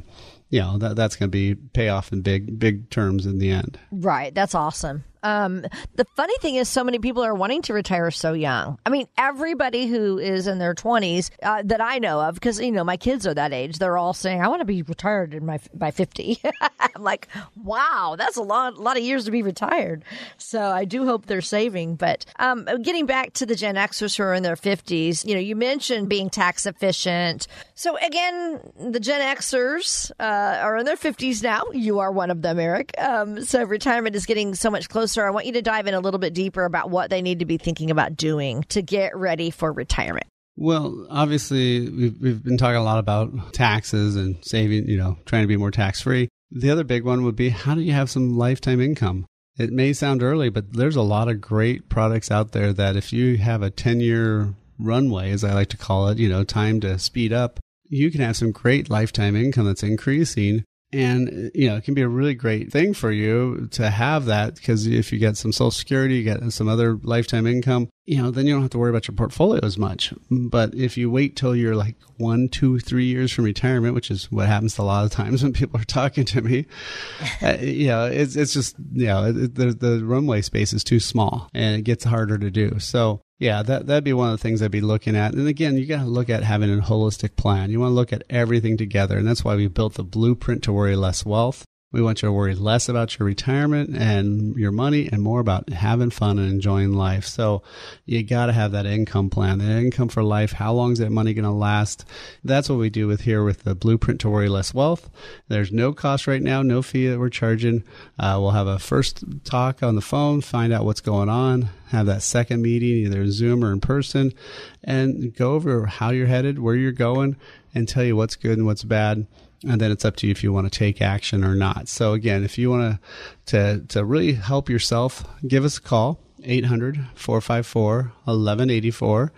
you 0.52 0.60
know 0.60 0.78
that 0.78 0.96
that's 0.96 1.16
going 1.16 1.30
to 1.30 1.32
be 1.32 1.56
payoff 1.56 2.14
in 2.14 2.22
big 2.22 2.60
big 2.60 2.90
terms 2.90 3.26
in 3.26 3.40
the 3.40 3.50
end. 3.50 3.80
Right. 3.92 4.36
That's 4.36 4.54
awesome. 4.54 5.04
Um, 5.24 5.66
the 5.96 6.06
funny 6.16 6.36
thing 6.40 6.56
is, 6.56 6.68
so 6.68 6.84
many 6.84 7.00
people 7.00 7.24
are 7.24 7.36
wanting 7.36 7.62
to 7.64 7.74
retire 7.74 8.12
so 8.12 8.34
young. 8.34 8.80
I 8.86 8.90
mean, 8.90 9.08
everybody 9.18 9.88
who 9.88 10.18
is 10.18 10.48
in 10.48 10.58
their 10.58 10.74
20s 10.74 11.30
uh, 11.44 11.62
that 11.66 11.82
I 11.82 12.00
know 12.00 12.22
of, 12.22 12.36
because, 12.36 12.60
you 12.60 12.72
know, 12.72 12.84
my 12.84 12.98
kids 12.98 13.28
are 13.28 13.34
that 13.34 13.54
age, 13.54 13.78
they're 13.78 13.98
all 13.98 14.14
saying, 14.14 14.42
I 14.42 14.48
want 14.48 14.62
to 14.62 14.66
be 14.66 14.82
retired 14.82 15.34
in 15.34 15.46
my 15.46 15.60
by 15.74 15.92
50. 15.92 16.42
I'm 16.80 17.04
like, 17.04 17.28
wow, 17.56 18.16
that's 18.18 18.38
a 18.38 18.42
lot, 18.42 18.78
lot 18.78 18.98
of 18.98 19.04
years 19.04 19.26
to 19.26 19.32
be 19.32 19.44
retired. 19.44 20.04
So 20.38 20.62
I 20.62 20.86
do 20.86 21.06
hope 21.06 21.26
they're 21.26 21.42
saving. 21.42 21.96
But 21.96 22.26
um, 22.40 22.68
getting 22.82 23.06
back 23.06 23.34
to 23.34 23.46
the 23.46 23.56
Gen 23.56 23.76
Xers 23.76 24.18
who 24.18 24.24
are 24.24 24.34
in 24.34 24.44
their 24.44 24.56
50s, 24.56 25.26
you 25.26 25.36
know, 25.36 25.40
you 25.40 25.56
mentioned 25.56 26.10
being 26.10 26.30
tax 26.30 26.66
efficient. 26.66 27.48
So 27.82 27.98
again, 27.98 28.60
the 28.92 29.00
Gen 29.00 29.22
Xers 29.36 30.12
uh, 30.20 30.60
are 30.62 30.78
in 30.78 30.86
their 30.86 30.96
50s 30.96 31.42
now. 31.42 31.64
You 31.74 31.98
are 31.98 32.12
one 32.12 32.30
of 32.30 32.44
them, 32.44 32.60
Eric. 32.60 32.92
Um, 33.00 33.44
so 33.44 33.64
retirement 33.64 34.16
is 34.16 34.28
getting 34.28 34.54
so 34.54 34.70
much 34.70 34.88
closer 34.88 35.26
I 35.26 35.32
want 35.32 35.48
you 35.48 35.54
to 35.54 35.64
dive 35.64 35.88
in 35.88 35.96
a 35.96 36.00
little 36.00 36.20
bit 36.20 36.36
deeper 36.36 36.64
about 36.64 36.92
what 36.92 37.10
they 37.10 37.24
need 37.24 37.40
to 37.40 37.46
be 37.46 37.58
thinking 37.58 37.90
about 37.90 38.16
doing 38.16 38.62
to 38.70 38.84
get 38.84 39.18
ready 39.18 39.50
for 39.50 39.74
retirement. 39.74 40.28
Well, 40.56 41.08
obviously, 41.10 41.90
we've, 41.90 42.22
we've 42.22 42.44
been 42.44 42.60
talking 42.60 42.76
a 42.76 42.84
lot 42.84 43.00
about 43.00 43.52
taxes 43.52 44.16
and 44.16 44.38
saving, 44.44 44.88
you 44.88 44.98
know, 44.98 45.18
trying 45.26 45.42
to 45.42 45.48
be 45.48 45.58
more 45.58 45.72
tax 45.72 46.02
free. 46.02 46.30
The 46.52 46.70
other 46.70 46.84
big 46.84 47.04
one 47.04 47.24
would 47.24 47.36
be 47.36 47.50
how 47.50 47.74
do 47.74 47.82
you 47.82 47.94
have 47.94 48.12
some 48.12 48.38
lifetime 48.38 48.80
income? 48.80 49.26
It 49.58 49.72
may 49.72 49.94
sound 49.94 50.22
early, 50.22 50.50
but 50.50 50.72
there's 50.74 50.98
a 50.98 51.02
lot 51.02 51.30
of 51.30 51.42
great 51.42 51.90
products 51.90 52.30
out 52.30 52.52
there 52.52 52.74
that 52.74 52.96
if 52.96 53.12
you 53.12 53.38
have 53.38 53.64
a 53.64 53.72
10 53.72 54.02
year 54.02 54.54
runway, 54.78 55.32
as 55.32 55.44
I 55.44 55.54
like 55.54 55.70
to 55.70 55.78
call 55.78 56.10
it, 56.10 56.20
you 56.20 56.30
know, 56.30 56.44
time 56.44 56.80
to 56.82 57.00
speed 57.00 57.34
up, 57.34 57.60
you 57.92 58.10
can 58.10 58.22
have 58.22 58.38
some 58.38 58.52
great 58.52 58.90
lifetime 58.90 59.36
income 59.36 59.66
that's 59.66 59.84
increasing. 59.84 60.64
And 60.94 61.52
you 61.56 61.70
know 61.70 61.78
it 61.78 61.86
can 61.86 61.94
be 61.94 62.02
a 62.02 62.08
really 62.10 62.34
great 62.34 62.70
thing 62.70 62.94
for 62.94 63.14
you 63.14 63.70
to 63.72 63.90
have 63.90 64.26
that 64.26 64.56
because 64.56 64.88
if 64.88 65.14
you 65.14 65.20
get 65.20 65.38
some 65.38 65.54
social 65.54 65.72
security 65.72 66.18
you 66.18 66.24
get 66.26 66.52
some 66.52 66.68
other 66.68 66.98
lifetime 67.02 67.48
income 67.48 67.88
you 68.04 68.22
know 68.22 68.30
then 68.30 68.46
you 68.46 68.54
don't 68.54 68.62
have 68.62 68.72
to 68.72 68.78
worry 68.78 68.90
about 68.90 69.08
your 69.08 69.16
portfolio 69.16 69.62
as 69.64 69.78
much. 69.78 70.14
But 70.30 70.76
if 70.76 70.98
you 70.98 71.10
wait 71.10 71.38
till 71.38 71.56
you're 71.56 71.78
like 71.78 71.96
one 72.18 72.50
two 72.50 72.78
three 72.80 73.06
years 73.06 73.32
from 73.32 73.46
retirement 73.46 73.96
which 73.96 74.12
is 74.12 74.30
what 74.34 74.48
happens 74.48 74.78
a 74.78 74.84
lot 74.84 75.06
of 75.06 75.12
times 75.12 75.44
when 75.44 75.54
people 75.54 75.80
are 75.80 75.86
talking 75.86 76.26
to 76.26 76.42
me 76.42 76.66
uh, 77.42 77.56
you 77.62 77.88
know 77.88 78.08
it's, 78.08 78.36
it's 78.36 78.52
just 78.52 78.76
you 78.92 79.08
know 79.08 79.28
it, 79.28 79.56
the, 79.56 79.72
the 79.72 80.04
runway 80.04 80.42
space 80.42 80.74
is 80.74 80.84
too 80.84 81.00
small 81.00 81.50
and 81.54 81.78
it 81.78 81.84
gets 81.84 82.04
harder 82.04 82.38
to 82.38 82.52
do. 82.52 82.80
So 82.80 83.22
yeah, 83.42 83.64
that 83.64 83.88
that'd 83.88 84.04
be 84.04 84.14
one 84.14 84.30
of 84.30 84.40
the 84.40 84.42
things 84.42 84.62
I'd 84.62 84.70
be 84.70 84.82
looking 84.82 85.16
at. 85.16 85.34
And 85.34 85.48
again, 85.48 85.76
you 85.76 85.88
got 85.88 86.04
to 86.04 86.06
look 86.06 86.30
at 86.30 86.44
having 86.44 86.72
a 86.72 86.80
holistic 86.80 87.36
plan. 87.36 87.72
You 87.72 87.80
want 87.80 87.90
to 87.90 87.96
look 87.96 88.14
at 88.14 88.24
everything 88.30 88.78
together, 88.78 89.18
and 89.18 89.28
that's 89.28 89.44
why 89.44 89.56
we 89.56 89.68
built 89.68 89.96
the 89.96 90.04
blueprint 90.04 90.62
to 90.66 90.72
worry 90.72 90.96
less 90.96 91.26
wealth. 91.26 91.66
We 91.92 92.02
want 92.02 92.22
you 92.22 92.30
to 92.30 92.34
worry 92.34 92.56
less 92.56 92.88
about 92.88 93.20
your 93.20 93.26
retirement 93.26 93.98
and 93.98 94.56
your 94.56 94.72
money 94.72 95.10
and 95.12 95.22
more 95.22 95.42
about 95.42 95.70
having 95.70 96.10
fun 96.10 96.40
and 96.40 96.50
enjoying 96.50 96.94
life. 96.94 97.26
So 97.26 97.64
you 98.06 98.24
got 98.24 98.46
to 98.46 98.54
have 98.54 98.72
that 98.72 98.86
income 98.86 99.30
plan, 99.30 99.58
the 99.58 99.66
income 99.66 100.08
for 100.08 100.24
life. 100.24 100.54
How 100.54 100.72
long 100.72 100.94
is 100.94 101.00
that 101.00 101.12
money 101.12 101.34
going 101.34 101.44
to 101.44 101.52
last? 101.52 102.06
That's 102.46 102.70
what 102.70 102.80
we 102.80 102.90
do 102.90 103.08
with 103.08 103.22
here 103.22 103.44
with 103.44 103.64
the 103.64 103.76
blueprint 103.76 104.22
to 104.22 104.30
worry 104.30 104.48
less 104.48 104.74
wealth. 104.74 105.10
There's 105.50 105.74
no 105.74 105.92
cost 105.92 106.28
right 106.28 106.42
now, 106.42 106.62
no 106.62 106.82
fee 106.82 107.08
that 107.08 107.20
we're 107.20 107.30
charging. 107.30 107.84
Uh, 108.18 108.38
we'll 108.40 108.52
have 108.52 108.68
a 108.68 108.80
first 108.80 109.26
talk 109.44 109.84
on 109.84 109.96
the 109.96 110.02
phone, 110.02 110.40
find 110.40 110.72
out 110.72 110.86
what's 110.86 111.02
going 111.02 111.28
on, 111.28 111.70
have 111.90 112.06
that 112.06 112.24
second 112.24 112.62
meeting, 112.62 113.06
either 113.06 113.30
Zoom 113.30 113.66
or 113.66 113.74
in 113.74 113.82
person, 113.82 114.34
and 114.82 115.36
go 115.36 115.56
over 115.56 115.88
how 115.88 116.12
you're 116.12 116.28
headed, 116.28 116.60
where 116.60 116.76
you're 116.76 116.94
going, 116.94 117.36
and 117.76 117.86
tell 117.86 118.06
you 118.06 118.16
what's 118.16 118.38
good 118.38 118.58
and 118.58 118.66
what's 118.66 118.86
bad 118.86 119.28
and 119.68 119.80
then 119.80 119.92
it's 119.92 120.06
up 120.06 120.16
to 120.18 120.28
you 120.28 120.32
if 120.32 120.44
you 120.44 120.52
want 120.52 120.72
to 120.72 120.80
take 120.80 121.02
action 121.02 121.44
or 121.44 121.56
not. 121.56 121.88
So 121.88 122.14
again, 122.14 122.44
if 122.44 122.58
you 122.58 122.70
want 122.70 123.00
to 123.48 123.50
to 123.80 123.80
to 123.88 124.06
really 124.06 124.34
help 124.34 124.70
yourself, 124.70 125.26
give 125.48 125.66
us 125.66 125.78
a 125.78 125.82
call 125.82 126.20
800-454-1184. 126.42 129.30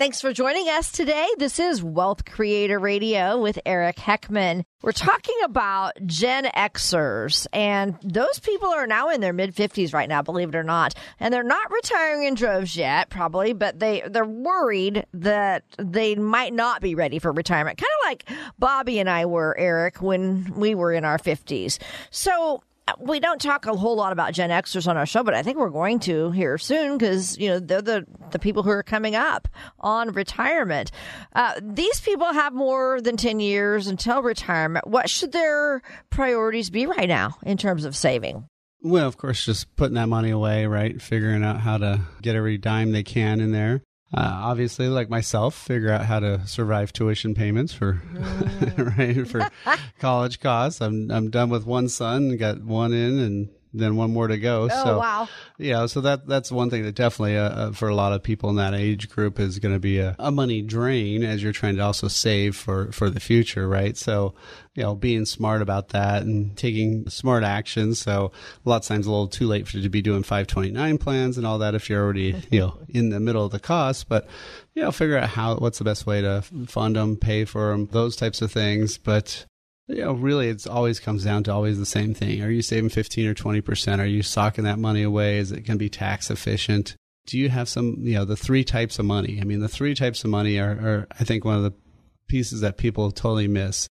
Thanks 0.00 0.22
for 0.22 0.32
joining 0.32 0.66
us 0.70 0.90
today. 0.90 1.28
This 1.36 1.60
is 1.60 1.82
Wealth 1.82 2.24
Creator 2.24 2.78
Radio 2.78 3.38
with 3.38 3.58
Eric 3.66 3.96
Heckman. 3.96 4.64
We're 4.80 4.92
talking 4.92 5.36
about 5.44 5.92
Gen 6.06 6.46
Xers, 6.46 7.46
and 7.52 7.98
those 8.02 8.38
people 8.38 8.68
are 8.68 8.86
now 8.86 9.10
in 9.10 9.20
their 9.20 9.34
mid 9.34 9.54
50s 9.54 9.92
right 9.92 10.08
now, 10.08 10.22
believe 10.22 10.48
it 10.48 10.54
or 10.54 10.62
not. 10.62 10.94
And 11.18 11.34
they're 11.34 11.42
not 11.42 11.70
retiring 11.70 12.24
in 12.24 12.34
droves 12.34 12.76
yet, 12.76 13.10
probably, 13.10 13.52
but 13.52 13.78
they, 13.78 14.02
they're 14.08 14.24
worried 14.24 15.04
that 15.12 15.64
they 15.76 16.14
might 16.14 16.54
not 16.54 16.80
be 16.80 16.94
ready 16.94 17.18
for 17.18 17.30
retirement. 17.30 17.76
Kind 17.76 17.92
of 18.00 18.08
like 18.08 18.54
Bobby 18.58 19.00
and 19.00 19.10
I 19.10 19.26
were, 19.26 19.54
Eric, 19.58 20.00
when 20.00 20.50
we 20.56 20.74
were 20.74 20.94
in 20.94 21.04
our 21.04 21.18
50s. 21.18 21.76
So 22.10 22.62
we 22.98 23.20
don't 23.20 23.40
talk 23.40 23.66
a 23.66 23.74
whole 23.74 23.96
lot 23.96 24.12
about 24.12 24.32
Gen 24.32 24.50
Xers 24.50 24.86
on 24.86 24.96
our 24.96 25.06
show, 25.06 25.22
but 25.22 25.34
I 25.34 25.42
think 25.42 25.58
we're 25.58 25.70
going 25.70 26.00
to 26.00 26.30
here 26.30 26.58
soon 26.58 26.98
because 26.98 27.38
you 27.38 27.48
know 27.48 27.58
they're 27.58 27.82
the 27.82 28.06
the 28.30 28.38
people 28.38 28.62
who 28.62 28.70
are 28.70 28.82
coming 28.82 29.14
up 29.14 29.48
on 29.78 30.12
retirement. 30.12 30.90
Uh, 31.34 31.60
these 31.62 32.00
people 32.00 32.32
have 32.32 32.52
more 32.52 33.00
than 33.00 33.16
ten 33.16 33.40
years 33.40 33.86
until 33.86 34.22
retirement. 34.22 34.86
What 34.86 35.10
should 35.10 35.32
their 35.32 35.82
priorities 36.10 36.70
be 36.70 36.86
right 36.86 37.08
now 37.08 37.36
in 37.42 37.56
terms 37.56 37.84
of 37.84 37.96
saving? 37.96 38.46
Well, 38.82 39.06
of 39.06 39.18
course, 39.18 39.44
just 39.44 39.74
putting 39.76 39.96
that 39.96 40.08
money 40.08 40.30
away, 40.30 40.66
right? 40.66 41.00
Figuring 41.00 41.44
out 41.44 41.60
how 41.60 41.78
to 41.78 42.00
get 42.22 42.34
every 42.34 42.56
dime 42.56 42.92
they 42.92 43.02
can 43.02 43.40
in 43.40 43.52
there. 43.52 43.82
Uh, 44.12 44.40
obviously, 44.42 44.88
like 44.88 45.08
myself, 45.08 45.54
figure 45.54 45.90
out 45.90 46.04
how 46.04 46.18
to 46.18 46.44
survive 46.46 46.92
tuition 46.92 47.34
payments 47.34 47.72
for 47.72 48.02
right 48.98 49.26
for 49.28 49.48
college 50.00 50.40
costs. 50.40 50.80
I'm 50.80 51.10
I'm 51.10 51.30
done 51.30 51.48
with 51.48 51.64
one 51.64 51.88
son, 51.88 52.36
got 52.36 52.60
one 52.60 52.92
in, 52.92 53.20
and 53.20 53.48
then 53.72 53.94
one 53.94 54.12
more 54.12 54.26
to 54.26 54.36
go. 54.36 54.68
Oh, 54.70 54.84
so 54.84 54.98
wow. 54.98 55.28
yeah, 55.58 55.86
so 55.86 56.00
that 56.00 56.26
that's 56.26 56.50
one 56.50 56.70
thing 56.70 56.82
that 56.82 56.96
definitely 56.96 57.36
uh, 57.36 57.48
uh, 57.48 57.72
for 57.72 57.88
a 57.88 57.94
lot 57.94 58.12
of 58.12 58.22
people 58.22 58.50
in 58.50 58.56
that 58.56 58.74
age 58.74 59.08
group 59.08 59.38
is 59.38 59.58
going 59.60 59.74
to 59.74 59.80
be 59.80 59.98
a, 59.98 60.16
a 60.18 60.32
money 60.32 60.60
drain 60.62 61.22
as 61.22 61.42
you're 61.42 61.52
trying 61.52 61.76
to 61.76 61.82
also 61.82 62.08
save 62.08 62.56
for 62.56 62.90
for 62.90 63.10
the 63.10 63.20
future, 63.20 63.68
right? 63.68 63.96
So 63.96 64.34
you 64.80 64.86
know, 64.86 64.94
being 64.94 65.26
smart 65.26 65.60
about 65.60 65.90
that 65.90 66.22
and 66.22 66.56
taking 66.56 67.06
smart 67.10 67.44
actions. 67.44 67.98
So 67.98 68.32
a 68.64 68.68
lot 68.68 68.76
of 68.76 68.88
times 68.88 69.06
a 69.06 69.10
little 69.10 69.28
too 69.28 69.46
late 69.46 69.68
for 69.68 69.76
you 69.76 69.82
to 69.82 69.90
be 69.90 70.00
doing 70.00 70.22
529 70.22 70.96
plans 70.96 71.36
and 71.36 71.46
all 71.46 71.58
that 71.58 71.74
if 71.74 71.90
you're 71.90 72.02
already, 72.02 72.34
you 72.50 72.60
know, 72.60 72.78
in 72.88 73.10
the 73.10 73.20
middle 73.20 73.44
of 73.44 73.52
the 73.52 73.60
cost. 73.60 74.08
But, 74.08 74.26
you 74.72 74.80
know, 74.80 74.90
figure 74.90 75.18
out 75.18 75.28
how, 75.28 75.56
what's 75.56 75.76
the 75.76 75.84
best 75.84 76.06
way 76.06 76.22
to 76.22 76.40
fund 76.66 76.96
them, 76.96 77.18
pay 77.18 77.44
for 77.44 77.72
them, 77.72 77.88
those 77.92 78.16
types 78.16 78.40
of 78.40 78.52
things. 78.52 78.96
But, 78.96 79.44
you 79.86 80.02
know, 80.02 80.14
really, 80.14 80.48
it's 80.48 80.66
always 80.66 80.98
comes 80.98 81.24
down 81.24 81.44
to 81.44 81.52
always 81.52 81.78
the 81.78 81.84
same 81.84 82.14
thing. 82.14 82.40
Are 82.40 82.50
you 82.50 82.62
saving 82.62 82.88
15 82.88 83.28
or 83.28 83.34
20%? 83.34 83.98
Are 83.98 84.06
you 84.06 84.22
socking 84.22 84.64
that 84.64 84.78
money 84.78 85.02
away? 85.02 85.36
Is 85.36 85.52
it 85.52 85.66
going 85.66 85.76
to 85.76 85.84
be 85.84 85.90
tax 85.90 86.30
efficient? 86.30 86.96
Do 87.26 87.38
you 87.38 87.50
have 87.50 87.68
some, 87.68 87.96
you 87.98 88.14
know, 88.14 88.24
the 88.24 88.34
three 88.34 88.64
types 88.64 88.98
of 88.98 89.04
money? 89.04 89.40
I 89.42 89.44
mean, 89.44 89.60
the 89.60 89.68
three 89.68 89.94
types 89.94 90.24
of 90.24 90.30
money 90.30 90.58
are, 90.58 90.70
are 90.70 91.06
I 91.20 91.24
think, 91.24 91.44
one 91.44 91.56
of 91.56 91.64
the 91.64 91.74
pieces 92.28 92.62
that 92.62 92.78
people 92.78 93.10
totally 93.10 93.46
miss 93.46 93.90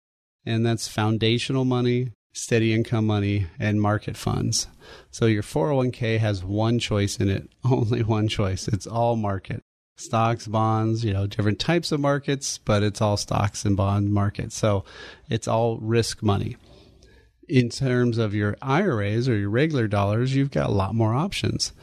and 0.45 0.65
that's 0.65 0.87
foundational 0.87 1.65
money, 1.65 2.11
steady 2.33 2.73
income 2.73 3.05
money, 3.05 3.47
and 3.59 3.81
market 3.81 4.17
funds. 4.17 4.67
So 5.09 5.25
your 5.25 5.43
401k 5.43 6.19
has 6.19 6.43
one 6.43 6.79
choice 6.79 7.17
in 7.17 7.29
it, 7.29 7.49
only 7.63 8.03
one 8.03 8.27
choice. 8.27 8.67
It's 8.67 8.87
all 8.87 9.15
market. 9.15 9.61
Stocks, 9.97 10.47
bonds, 10.47 11.03
you 11.05 11.13
know, 11.13 11.27
different 11.27 11.59
types 11.59 11.91
of 11.91 11.99
markets, 11.99 12.57
but 12.57 12.81
it's 12.81 13.01
all 13.01 13.17
stocks 13.17 13.65
and 13.65 13.77
bond 13.77 14.11
markets. 14.11 14.57
So 14.57 14.83
it's 15.29 15.47
all 15.47 15.77
risk 15.77 16.23
money. 16.23 16.57
In 17.47 17.69
terms 17.69 18.17
of 18.17 18.33
your 18.33 18.55
IRAs 18.61 19.27
or 19.27 19.37
your 19.37 19.49
regular 19.49 19.87
dollars, 19.87 20.33
you've 20.33 20.51
got 20.51 20.69
a 20.69 20.73
lot 20.73 20.95
more 20.95 21.13
options. 21.13 21.73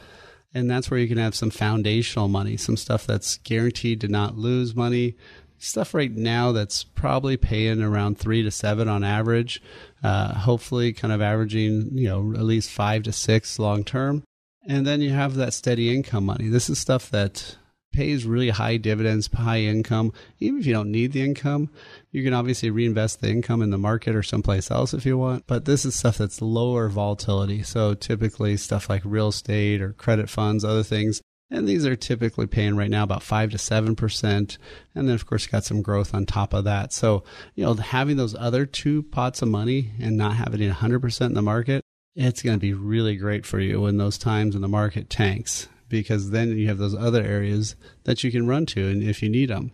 And 0.53 0.69
that's 0.69 0.89
where 0.89 0.99
you 0.99 1.07
can 1.07 1.19
have 1.19 1.35
some 1.35 1.51
foundational 1.51 2.27
money, 2.27 2.57
some 2.57 2.75
stuff 2.75 3.05
that's 3.05 3.37
guaranteed 3.37 4.01
to 4.01 4.07
not 4.07 4.35
lose 4.35 4.75
money, 4.75 5.15
stuff 5.59 5.93
right 5.93 6.11
now 6.11 6.51
that's 6.51 6.83
probably 6.83 7.37
paying 7.37 7.81
around 7.81 8.17
three 8.17 8.41
to 8.43 8.51
seven 8.51 8.87
on 8.87 9.03
average. 9.03 9.61
Uh, 10.03 10.33
hopefully, 10.33 10.93
kind 10.93 11.13
of 11.13 11.21
averaging 11.21 11.89
you 11.93 12.07
know 12.07 12.33
at 12.33 12.43
least 12.43 12.71
five 12.71 13.03
to 13.03 13.11
six 13.11 13.59
long 13.59 13.83
term. 13.83 14.23
And 14.67 14.85
then 14.85 15.01
you 15.01 15.11
have 15.11 15.35
that 15.35 15.53
steady 15.53 15.93
income 15.93 16.25
money. 16.25 16.47
This 16.47 16.69
is 16.69 16.79
stuff 16.79 17.09
that 17.11 17.55
pays 17.91 18.25
really 18.25 18.49
high 18.49 18.77
dividends, 18.77 19.29
high 19.33 19.61
income. 19.61 20.13
Even 20.39 20.59
if 20.59 20.65
you 20.65 20.73
don't 20.73 20.91
need 20.91 21.11
the 21.11 21.23
income, 21.23 21.69
you 22.11 22.23
can 22.23 22.33
obviously 22.33 22.69
reinvest 22.69 23.21
the 23.21 23.29
income 23.29 23.61
in 23.61 23.71
the 23.71 23.77
market 23.77 24.15
or 24.15 24.23
someplace 24.23 24.69
else 24.69 24.93
if 24.93 25.05
you 25.05 25.17
want. 25.17 25.47
But 25.47 25.65
this 25.65 25.85
is 25.85 25.95
stuff 25.95 26.17
that's 26.17 26.41
lower 26.41 26.89
volatility. 26.89 27.63
So 27.63 27.93
typically 27.93 28.57
stuff 28.57 28.89
like 28.89 29.01
real 29.05 29.29
estate 29.29 29.81
or 29.81 29.93
credit 29.93 30.29
funds, 30.29 30.63
other 30.63 30.83
things. 30.83 31.21
And 31.51 31.67
these 31.67 31.85
are 31.85 31.95
typically 31.95 32.45
paying 32.45 32.75
right 32.75 32.91
now 32.91 33.03
about 33.03 33.23
five 33.23 33.49
to 33.51 33.57
seven 33.57 33.95
percent, 33.95 34.57
and 34.93 35.07
then 35.07 35.15
of 35.15 35.25
course 35.25 35.47
got 35.47 35.63
some 35.63 35.81
growth 35.81 36.13
on 36.13 36.25
top 36.25 36.53
of 36.53 36.63
that. 36.65 36.93
So 36.93 37.23
you 37.55 37.63
know 37.63 37.73
having 37.73 38.17
those 38.17 38.35
other 38.35 38.65
two 38.65 39.03
pots 39.03 39.41
of 39.41 39.47
money 39.47 39.91
and 39.99 40.15
not 40.15 40.35
having 40.35 40.61
it 40.61 40.67
100 40.67 41.01
percent 41.01 41.31
in 41.31 41.35
the 41.35 41.41
market, 41.41 41.83
it's 42.15 42.43
going 42.43 42.55
to 42.55 42.61
be 42.61 42.73
really 42.73 43.15
great 43.15 43.45
for 43.45 43.59
you 43.59 43.87
in 43.87 43.97
those 43.97 44.17
times 44.17 44.53
when 44.53 44.61
the 44.61 44.67
market 44.67 45.09
tanks 45.09 45.67
because 45.89 46.29
then 46.29 46.55
you 46.57 46.67
have 46.67 46.77
those 46.77 46.95
other 46.95 47.23
areas 47.23 47.75
that 48.03 48.23
you 48.23 48.31
can 48.31 48.47
run 48.47 48.65
to 48.67 48.87
and 48.87 49.03
if 49.03 49.21
you 49.21 49.29
need 49.29 49.49
them. 49.49 49.71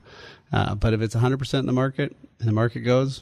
Uh, 0.51 0.73
but 0.73 0.93
if 0.93 1.01
it's 1.01 1.15
100% 1.15 1.59
in 1.59 1.65
the 1.65 1.73
market 1.73 2.15
and 2.39 2.47
the 2.47 2.53
market 2.53 2.79
goes, 2.79 3.21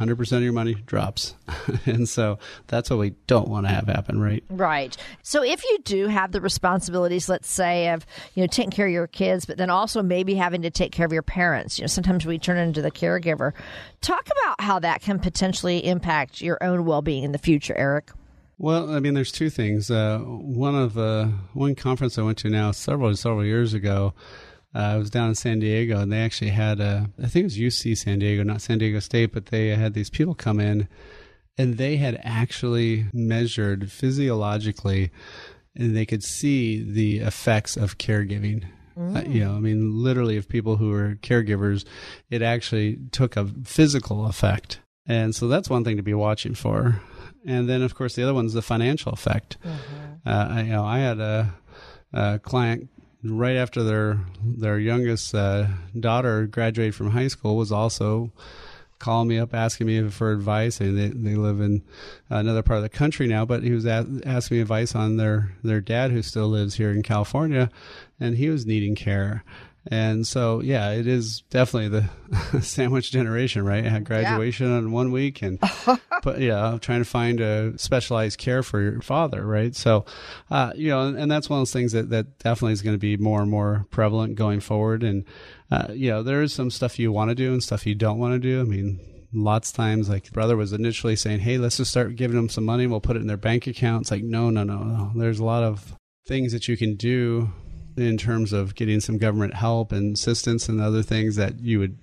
100% 0.00 0.32
of 0.32 0.42
your 0.42 0.52
money 0.52 0.74
drops. 0.74 1.34
and 1.86 2.08
so 2.08 2.38
that's 2.68 2.88
what 2.88 2.98
we 2.98 3.10
don't 3.26 3.48
want 3.48 3.66
to 3.66 3.72
have 3.72 3.86
happen, 3.86 4.20
right? 4.20 4.42
Right. 4.48 4.96
So 5.22 5.44
if 5.44 5.62
you 5.64 5.78
do 5.84 6.06
have 6.06 6.32
the 6.32 6.40
responsibilities, 6.40 7.28
let's 7.28 7.50
say, 7.50 7.90
of, 7.90 8.06
you 8.34 8.42
know, 8.42 8.46
taking 8.46 8.70
care 8.70 8.86
of 8.86 8.92
your 8.92 9.06
kids, 9.06 9.44
but 9.44 9.58
then 9.58 9.68
also 9.68 10.02
maybe 10.02 10.34
having 10.34 10.62
to 10.62 10.70
take 10.70 10.92
care 10.92 11.04
of 11.04 11.12
your 11.12 11.22
parents, 11.22 11.78
you 11.78 11.82
know, 11.82 11.88
sometimes 11.88 12.24
we 12.24 12.38
turn 12.38 12.56
into 12.56 12.80
the 12.80 12.90
caregiver. 12.90 13.52
Talk 14.00 14.26
about 14.40 14.60
how 14.60 14.78
that 14.78 15.02
can 15.02 15.18
potentially 15.18 15.84
impact 15.84 16.40
your 16.40 16.62
own 16.62 16.86
well 16.86 17.02
being 17.02 17.24
in 17.24 17.32
the 17.32 17.38
future, 17.38 17.76
Eric. 17.76 18.10
Well, 18.56 18.94
I 18.94 19.00
mean, 19.00 19.14
there's 19.14 19.32
two 19.32 19.48
things. 19.48 19.90
Uh, 19.90 20.18
one 20.18 20.74
of 20.74 20.98
uh, 20.98 21.28
one 21.54 21.74
conference 21.74 22.18
I 22.18 22.22
went 22.22 22.36
to 22.38 22.50
now 22.50 22.72
several 22.72 23.16
several 23.16 23.44
years 23.44 23.72
ago, 23.72 24.12
uh, 24.74 24.78
I 24.78 24.96
was 24.96 25.10
down 25.10 25.28
in 25.28 25.34
San 25.34 25.58
Diego, 25.58 25.98
and 25.98 26.12
they 26.12 26.20
actually 26.20 26.50
had 26.50 26.80
a, 26.80 27.10
I 27.22 27.26
think 27.26 27.42
it 27.42 27.44
was 27.44 27.58
UC 27.58 27.96
San 27.98 28.18
Diego, 28.18 28.42
not 28.42 28.62
San 28.62 28.78
Diego 28.78 29.00
State, 29.00 29.32
but 29.32 29.46
they 29.46 29.68
had 29.68 29.94
these 29.94 30.10
people 30.10 30.34
come 30.34 30.60
in, 30.60 30.88
and 31.58 31.76
they 31.76 31.96
had 31.96 32.20
actually 32.22 33.06
measured 33.12 33.90
physiologically, 33.90 35.10
and 35.74 35.96
they 35.96 36.06
could 36.06 36.22
see 36.22 36.82
the 36.82 37.18
effects 37.18 37.76
of 37.76 37.98
caregiving. 37.98 38.64
Uh, 38.98 39.22
you 39.26 39.42
know, 39.42 39.54
I 39.54 39.60
mean, 39.60 40.02
literally, 40.02 40.36
of 40.36 40.48
people 40.48 40.76
who 40.76 40.90
were 40.90 41.14
caregivers, 41.22 41.86
it 42.28 42.42
actually 42.42 42.98
took 43.12 43.36
a 43.36 43.46
physical 43.64 44.26
effect. 44.26 44.80
And 45.06 45.34
so 45.34 45.48
that's 45.48 45.70
one 45.70 45.84
thing 45.84 45.96
to 45.96 46.02
be 46.02 46.12
watching 46.12 46.54
for 46.54 47.00
and 47.44 47.68
then 47.68 47.82
of 47.82 47.94
course 47.94 48.14
the 48.14 48.22
other 48.22 48.34
one's 48.34 48.52
the 48.52 48.62
financial 48.62 49.12
effect. 49.12 49.56
Mm-hmm. 49.64 50.28
Uh, 50.28 50.48
I, 50.50 50.62
you 50.62 50.72
know, 50.72 50.84
I 50.84 50.98
had 50.98 51.20
a, 51.20 51.54
a, 52.12 52.38
client 52.38 52.88
right 53.22 53.56
after 53.56 53.82
their 53.82 54.20
their 54.42 54.78
youngest 54.78 55.34
uh, 55.34 55.66
daughter 55.98 56.46
graduated 56.46 56.94
from 56.94 57.10
high 57.10 57.28
school 57.28 57.56
was 57.56 57.72
also 57.72 58.32
calling 58.98 59.28
me 59.28 59.38
up 59.38 59.54
asking 59.54 59.86
me 59.86 60.08
for 60.10 60.30
advice. 60.30 60.80
And 60.80 60.96
they 60.96 61.08
they 61.08 61.36
live 61.36 61.60
in 61.60 61.82
another 62.28 62.62
part 62.62 62.78
of 62.78 62.82
the 62.82 62.88
country 62.88 63.26
now, 63.26 63.44
but 63.44 63.62
he 63.62 63.72
was 63.72 63.86
at, 63.86 64.06
asking 64.24 64.58
me 64.58 64.62
advice 64.62 64.94
on 64.94 65.16
their 65.16 65.52
their 65.64 65.80
dad 65.80 66.12
who 66.12 66.22
still 66.22 66.48
lives 66.48 66.74
here 66.74 66.90
in 66.90 67.02
California, 67.02 67.70
and 68.20 68.36
he 68.36 68.48
was 68.48 68.66
needing 68.66 68.94
care. 68.94 69.44
And 69.86 70.26
so, 70.26 70.60
yeah, 70.60 70.90
it 70.90 71.06
is 71.06 71.42
definitely 71.48 71.88
the 71.88 72.60
sandwich 72.62 73.10
generation, 73.10 73.64
right? 73.64 73.84
I 73.84 73.88
had 73.88 74.04
graduation 74.04 74.68
yeah. 74.68 74.76
on 74.76 74.92
one 74.92 75.10
week 75.10 75.40
and, 75.40 75.58
but 76.22 76.40
yeah, 76.40 76.76
trying 76.80 77.00
to 77.00 77.08
find 77.08 77.40
a 77.40 77.78
specialized 77.78 78.38
care 78.38 78.62
for 78.62 78.80
your 78.80 79.00
father, 79.00 79.44
right? 79.44 79.74
So, 79.74 80.04
uh, 80.50 80.72
you 80.74 80.88
know, 80.88 81.06
and, 81.06 81.18
and, 81.18 81.30
that's 81.30 81.48
one 81.48 81.58
of 81.58 81.60
those 81.62 81.72
things 81.72 81.92
that, 81.92 82.10
that 82.10 82.38
definitely 82.38 82.74
is 82.74 82.82
going 82.82 82.94
to 82.94 82.98
be 82.98 83.16
more 83.16 83.40
and 83.40 83.50
more 83.50 83.86
prevalent 83.90 84.34
going 84.34 84.60
forward. 84.60 85.02
And, 85.02 85.24
uh, 85.70 85.88
you 85.92 86.10
know, 86.10 86.22
there 86.22 86.42
is 86.42 86.52
some 86.52 86.70
stuff 86.70 86.98
you 86.98 87.10
want 87.10 87.30
to 87.30 87.34
do 87.34 87.52
and 87.52 87.62
stuff 87.62 87.86
you 87.86 87.94
don't 87.94 88.18
want 88.18 88.34
to 88.34 88.38
do. 88.38 88.60
I 88.60 88.64
mean, 88.64 89.00
lots 89.32 89.70
of 89.70 89.76
times 89.76 90.08
like 90.08 90.30
brother 90.32 90.56
was 90.56 90.72
initially 90.72 91.14
saying 91.14 91.38
hey 91.38 91.56
let's 91.56 91.76
just 91.76 91.92
start 91.92 92.16
giving 92.16 92.36
them 92.36 92.48
some 92.48 92.64
money 92.64 92.82
and 92.82 92.90
we'll 92.90 93.00
put 93.00 93.14
it 93.14 93.20
in 93.20 93.28
their 93.28 93.36
bank 93.36 93.68
account 93.68 94.02
it's 94.02 94.10
like 94.10 94.24
no 94.24 94.50
no 94.50 94.64
no 94.64 94.82
no 94.82 95.12
there's 95.14 95.38
a 95.38 95.44
lot 95.44 95.62
of 95.62 95.94
things 96.26 96.52
that 96.52 96.66
you 96.66 96.76
can 96.76 96.96
do 96.96 97.48
in 97.96 98.16
terms 98.16 98.52
of 98.52 98.74
getting 98.74 99.00
some 99.00 99.18
government 99.18 99.54
help 99.54 99.92
and 99.92 100.16
assistance 100.16 100.68
and 100.68 100.80
other 100.80 101.02
things 101.02 101.36
that 101.36 101.60
you 101.60 101.78
would 101.78 101.98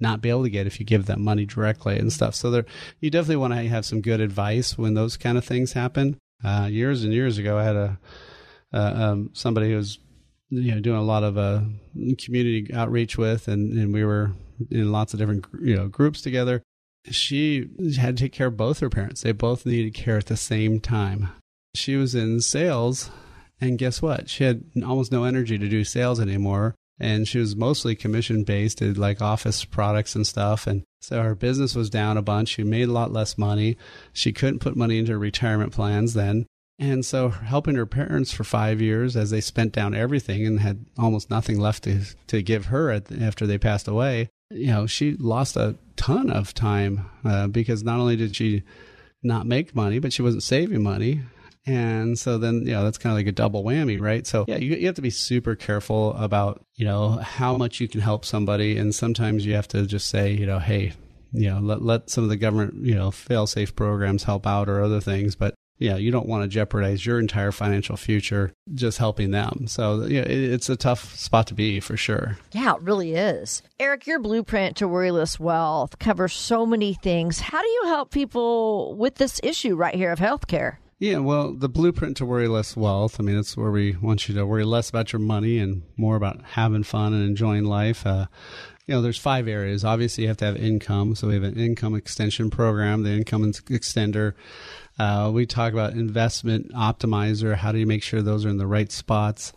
not 0.00 0.20
be 0.20 0.28
able 0.28 0.42
to 0.42 0.50
get 0.50 0.66
if 0.66 0.80
you 0.80 0.84
give 0.84 1.06
them 1.06 1.22
money 1.22 1.46
directly 1.46 1.98
and 1.98 2.12
stuff. 2.12 2.34
So 2.34 2.50
there, 2.50 2.66
you 3.00 3.10
definitely 3.10 3.36
want 3.36 3.54
to 3.54 3.68
have 3.68 3.86
some 3.86 4.00
good 4.00 4.20
advice 4.20 4.76
when 4.76 4.94
those 4.94 5.16
kind 5.16 5.38
of 5.38 5.44
things 5.44 5.72
happen. 5.72 6.18
Uh, 6.44 6.68
years 6.70 7.04
and 7.04 7.12
years 7.12 7.38
ago, 7.38 7.56
I 7.56 7.64
had 7.64 7.76
a 7.76 7.98
uh, 8.74 8.92
um, 8.96 9.30
somebody 9.32 9.70
who 9.70 9.76
was 9.76 9.98
you 10.50 10.74
know 10.74 10.80
doing 10.80 10.98
a 10.98 11.04
lot 11.04 11.22
of 11.22 11.38
uh, 11.38 11.60
community 12.18 12.72
outreach 12.74 13.16
with, 13.16 13.48
and, 13.48 13.72
and 13.72 13.94
we 13.94 14.04
were 14.04 14.32
in 14.70 14.90
lots 14.90 15.12
of 15.12 15.20
different 15.20 15.46
you 15.60 15.76
know 15.76 15.88
groups 15.88 16.20
together. 16.20 16.62
She 17.10 17.68
had 17.98 18.16
to 18.16 18.24
take 18.24 18.32
care 18.32 18.48
of 18.48 18.56
both 18.56 18.80
her 18.80 18.90
parents. 18.90 19.22
They 19.22 19.32
both 19.32 19.66
needed 19.66 19.94
care 19.94 20.18
at 20.18 20.26
the 20.26 20.36
same 20.36 20.80
time. 20.80 21.28
She 21.74 21.96
was 21.96 22.14
in 22.14 22.40
sales 22.40 23.10
and 23.62 23.78
guess 23.78 24.02
what? 24.02 24.28
She 24.28 24.44
had 24.44 24.64
almost 24.84 25.12
no 25.12 25.22
energy 25.22 25.56
to 25.56 25.68
do 25.68 25.84
sales 25.84 26.18
anymore. 26.18 26.74
And 26.98 27.26
she 27.26 27.38
was 27.38 27.56
mostly 27.56 27.94
commission 27.94 28.42
based, 28.42 28.78
did 28.78 28.98
like 28.98 29.22
office 29.22 29.64
products 29.64 30.14
and 30.14 30.26
stuff. 30.26 30.66
And 30.66 30.82
so 31.00 31.22
her 31.22 31.34
business 31.34 31.74
was 31.74 31.88
down 31.88 32.16
a 32.16 32.22
bunch. 32.22 32.50
She 32.50 32.64
made 32.64 32.88
a 32.88 32.92
lot 32.92 33.12
less 33.12 33.38
money. 33.38 33.76
She 34.12 34.32
couldn't 34.32 34.58
put 34.58 34.76
money 34.76 34.98
into 34.98 35.16
retirement 35.16 35.72
plans 35.72 36.14
then. 36.14 36.46
And 36.78 37.06
so 37.06 37.28
helping 37.28 37.76
her 37.76 37.86
parents 37.86 38.32
for 38.32 38.44
five 38.44 38.80
years 38.80 39.16
as 39.16 39.30
they 39.30 39.40
spent 39.40 39.72
down 39.72 39.94
everything 39.94 40.44
and 40.44 40.60
had 40.60 40.84
almost 40.98 41.30
nothing 41.30 41.60
left 41.60 41.84
to, 41.84 42.00
to 42.26 42.42
give 42.42 42.66
her 42.66 42.90
at, 42.90 43.12
after 43.12 43.46
they 43.46 43.58
passed 43.58 43.86
away, 43.86 44.28
you 44.50 44.66
know, 44.66 44.86
she 44.86 45.14
lost 45.14 45.56
a 45.56 45.76
ton 45.96 46.30
of 46.30 46.52
time 46.52 47.08
uh, 47.24 47.46
because 47.46 47.84
not 47.84 48.00
only 48.00 48.16
did 48.16 48.34
she 48.34 48.64
not 49.22 49.46
make 49.46 49.76
money, 49.76 50.00
but 50.00 50.12
she 50.12 50.22
wasn't 50.22 50.42
saving 50.42 50.82
money. 50.82 51.22
And 51.64 52.18
so 52.18 52.38
then, 52.38 52.66
you 52.66 52.72
know, 52.72 52.84
that's 52.84 52.98
kind 52.98 53.12
of 53.12 53.18
like 53.18 53.28
a 53.28 53.32
double 53.32 53.62
whammy, 53.62 54.00
right? 54.00 54.26
So 54.26 54.44
yeah, 54.48 54.56
you, 54.56 54.74
you 54.76 54.86
have 54.86 54.96
to 54.96 55.02
be 55.02 55.10
super 55.10 55.54
careful 55.54 56.14
about, 56.14 56.64
you 56.74 56.84
know, 56.84 57.10
how 57.18 57.56
much 57.56 57.80
you 57.80 57.88
can 57.88 58.00
help 58.00 58.24
somebody. 58.24 58.76
And 58.76 58.94
sometimes 58.94 59.46
you 59.46 59.54
have 59.54 59.68
to 59.68 59.86
just 59.86 60.08
say, 60.08 60.32
you 60.32 60.46
know, 60.46 60.58
hey, 60.58 60.92
you 61.32 61.48
know, 61.48 61.60
let, 61.60 61.82
let 61.82 62.10
some 62.10 62.24
of 62.24 62.30
the 62.30 62.36
government, 62.36 62.84
you 62.84 62.94
know, 62.94 63.10
fail 63.10 63.46
safe 63.46 63.76
programs 63.76 64.24
help 64.24 64.46
out 64.46 64.68
or 64.68 64.82
other 64.82 65.00
things. 65.00 65.36
But 65.36 65.54
yeah, 65.78 65.96
you 65.96 66.10
don't 66.10 66.28
want 66.28 66.42
to 66.42 66.48
jeopardize 66.48 67.04
your 67.04 67.18
entire 67.18 67.50
financial 67.50 67.96
future 67.96 68.52
just 68.74 68.98
helping 68.98 69.30
them. 69.30 69.66
So, 69.66 70.04
yeah, 70.04 70.20
it, 70.20 70.52
it's 70.52 70.68
a 70.68 70.76
tough 70.76 71.16
spot 71.16 71.46
to 71.48 71.54
be 71.54 71.80
for 71.80 71.96
sure. 71.96 72.38
Yeah, 72.52 72.74
it 72.74 72.82
really 72.82 73.14
is. 73.14 73.62
Eric, 73.80 74.06
your 74.06 74.18
blueprint 74.18 74.76
to 74.76 74.88
worryless 74.88 75.40
wealth 75.40 75.98
covers 75.98 76.34
so 76.34 76.66
many 76.66 76.94
things. 76.94 77.40
How 77.40 77.60
do 77.60 77.68
you 77.68 77.84
help 77.86 78.10
people 78.10 78.94
with 78.96 79.16
this 79.16 79.40
issue 79.42 79.74
right 79.74 79.94
here 79.94 80.12
of 80.12 80.18
healthcare? 80.18 80.76
Yeah, 81.02 81.18
well, 81.18 81.52
the 81.52 81.68
blueprint 81.68 82.18
to 82.18 82.24
worry 82.24 82.46
less 82.46 82.76
wealth. 82.76 83.18
I 83.18 83.24
mean, 83.24 83.36
it's 83.36 83.56
where 83.56 83.72
we 83.72 83.96
want 83.96 84.28
you 84.28 84.36
to 84.36 84.46
worry 84.46 84.62
less 84.62 84.88
about 84.88 85.12
your 85.12 85.18
money 85.18 85.58
and 85.58 85.82
more 85.96 86.14
about 86.14 86.40
having 86.52 86.84
fun 86.84 87.12
and 87.12 87.24
enjoying 87.24 87.64
life. 87.64 88.06
Uh, 88.06 88.26
you 88.86 88.94
know, 88.94 89.02
there's 89.02 89.18
five 89.18 89.48
areas. 89.48 89.84
Obviously, 89.84 90.22
you 90.22 90.28
have 90.28 90.36
to 90.36 90.44
have 90.44 90.56
income. 90.56 91.16
So 91.16 91.26
we 91.26 91.34
have 91.34 91.42
an 91.42 91.58
income 91.58 91.96
extension 91.96 92.50
program, 92.50 93.02
the 93.02 93.10
income 93.10 93.42
extender. 93.42 94.34
Uh, 94.96 95.32
we 95.34 95.44
talk 95.44 95.72
about 95.72 95.94
investment 95.94 96.72
optimizer. 96.72 97.56
How 97.56 97.72
do 97.72 97.78
you 97.78 97.86
make 97.86 98.04
sure 98.04 98.22
those 98.22 98.46
are 98.46 98.50
in 98.50 98.58
the 98.58 98.66
right 98.68 98.92
spots? 98.92 99.52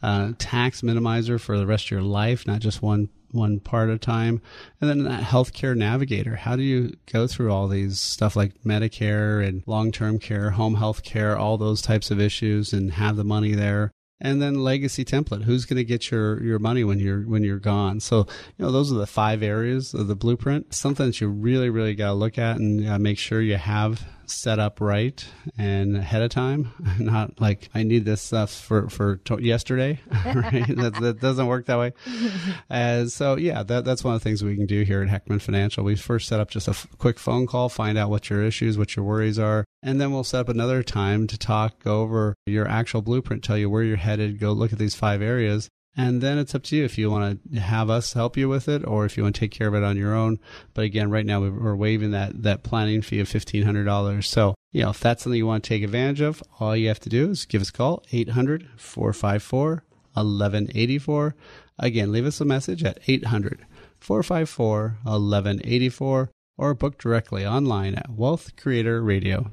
Uh, 0.00 0.34
tax 0.38 0.82
minimizer 0.82 1.40
for 1.40 1.58
the 1.58 1.66
rest 1.66 1.86
of 1.86 1.90
your 1.90 2.02
life, 2.02 2.46
not 2.46 2.60
just 2.60 2.82
one 2.82 3.08
one 3.34 3.60
part 3.60 3.90
at 3.90 3.96
a 3.96 3.98
time. 3.98 4.40
And 4.80 4.88
then 4.88 5.04
that 5.04 5.24
healthcare 5.24 5.76
navigator. 5.76 6.36
How 6.36 6.56
do 6.56 6.62
you 6.62 6.94
go 7.12 7.26
through 7.26 7.52
all 7.52 7.68
these 7.68 8.00
stuff 8.00 8.36
like 8.36 8.62
Medicare 8.64 9.46
and 9.46 9.62
long 9.66 9.92
term 9.92 10.18
care, 10.18 10.50
home 10.50 10.76
health 10.76 11.02
care, 11.02 11.36
all 11.36 11.58
those 11.58 11.82
types 11.82 12.10
of 12.10 12.20
issues 12.20 12.72
and 12.72 12.92
have 12.92 13.16
the 13.16 13.24
money 13.24 13.54
there? 13.54 13.90
and 14.20 14.40
then 14.40 14.62
legacy 14.62 15.04
template 15.04 15.42
who's 15.42 15.64
going 15.64 15.76
to 15.76 15.84
get 15.84 16.10
your 16.10 16.42
your 16.42 16.58
money 16.58 16.84
when 16.84 16.98
you're 16.98 17.22
when 17.22 17.42
you're 17.42 17.58
gone 17.58 18.00
so 18.00 18.18
you 18.56 18.64
know 18.64 18.70
those 18.70 18.92
are 18.92 18.96
the 18.96 19.06
five 19.06 19.42
areas 19.42 19.92
of 19.92 20.06
the 20.06 20.14
blueprint 20.14 20.72
something 20.72 21.06
that 21.06 21.20
you 21.20 21.28
really 21.28 21.68
really 21.68 21.94
got 21.94 22.08
to 22.08 22.14
look 22.14 22.38
at 22.38 22.56
and 22.56 22.88
uh, 22.88 22.98
make 22.98 23.18
sure 23.18 23.42
you 23.42 23.56
have 23.56 24.06
set 24.30 24.58
up 24.58 24.80
right 24.80 25.24
and 25.58 25.96
ahead 25.96 26.22
of 26.22 26.30
time. 26.30 26.70
Not 26.98 27.40
like 27.40 27.68
i 27.74 27.82
need 27.82 28.04
this 28.04 28.22
stuff 28.22 28.52
for 28.52 28.88
for 28.88 29.16
to- 29.16 29.42
yesterday 29.42 30.00
right? 30.24 30.66
That, 30.76 30.96
that, 31.00 31.20
doesn't 31.20 31.46
work 31.46 31.66
that 31.66 31.78
way. 31.78 31.92
And 32.70 33.10
so 33.10 33.36
yeah 33.36 33.62
that, 33.62 33.84
that's 33.84 34.02
one 34.04 34.14
of 34.14 34.20
the 34.20 34.24
things 34.24 34.42
we 34.42 34.56
can 34.56 34.66
do 34.66 34.82
here 34.82 35.02
at 35.02 35.08
heckman 35.08 35.40
financial. 35.40 35.84
We 35.84 35.96
first 35.96 36.28
set 36.28 36.40
up 36.40 36.50
just 36.50 36.68
a 36.68 36.72
f- 36.72 36.86
quick 36.98 37.18
phone 37.18 37.46
call 37.46 37.68
find 37.68 37.96
out 37.98 38.10
what 38.10 38.30
your 38.30 38.42
issues 38.42 38.78
what 38.78 38.96
your 38.96 39.04
worries 39.04 39.38
are 39.38 39.64
and 39.82 40.00
then 40.00 40.12
we'll 40.12 40.24
set 40.24 40.40
up 40.40 40.48
another 40.48 40.82
time 40.82 41.26
to 41.26 41.38
talk 41.38 41.86
over 41.86 42.34
your 42.46 42.66
actual 42.68 43.02
blueprint 43.02 43.42
tell 43.44 43.58
you 43.58 43.68
where 43.70 43.82
you're 43.82 43.96
headed 43.96 44.38
go 44.38 44.52
look 44.52 44.72
at 44.72 44.78
these 44.78 44.94
five 44.94 45.22
areas 45.22 45.68
and 45.96 46.20
then 46.20 46.38
it's 46.38 46.54
up 46.54 46.64
to 46.64 46.76
you 46.76 46.84
if 46.84 46.98
you 46.98 47.10
want 47.10 47.40
to 47.52 47.60
have 47.60 47.88
us 47.88 48.12
help 48.12 48.36
you 48.36 48.48
with 48.48 48.68
it 48.68 48.84
or 48.84 49.04
if 49.04 49.16
you 49.16 49.22
want 49.22 49.36
to 49.36 49.40
take 49.40 49.52
care 49.52 49.68
of 49.68 49.74
it 49.74 49.84
on 49.84 49.96
your 49.96 50.14
own. 50.14 50.40
But 50.72 50.84
again, 50.84 51.10
right 51.10 51.24
now 51.24 51.40
we're 51.40 51.76
waiving 51.76 52.10
that, 52.10 52.42
that 52.42 52.64
planning 52.64 53.02
fee 53.02 53.20
of 53.20 53.28
$1,500. 53.28 54.24
So, 54.24 54.54
you 54.72 54.82
know, 54.82 54.90
if 54.90 55.00
that's 55.00 55.22
something 55.22 55.38
you 55.38 55.46
want 55.46 55.62
to 55.62 55.68
take 55.68 55.84
advantage 55.84 56.20
of, 56.20 56.42
all 56.58 56.76
you 56.76 56.88
have 56.88 57.00
to 57.00 57.08
do 57.08 57.30
is 57.30 57.46
give 57.46 57.62
us 57.62 57.68
a 57.68 57.72
call, 57.72 58.02
800 58.12 58.68
454 58.76 59.84
1184. 60.14 61.34
Again, 61.78 62.12
leave 62.12 62.26
us 62.26 62.40
a 62.40 62.44
message 62.44 62.82
at 62.82 62.98
800 63.06 63.66
454 64.00 64.98
1184 65.04 66.30
or 66.56 66.74
book 66.74 66.98
directly 66.98 67.46
online 67.46 67.94
at 67.94 68.10
wealthcreatorradio.com. 68.10 69.52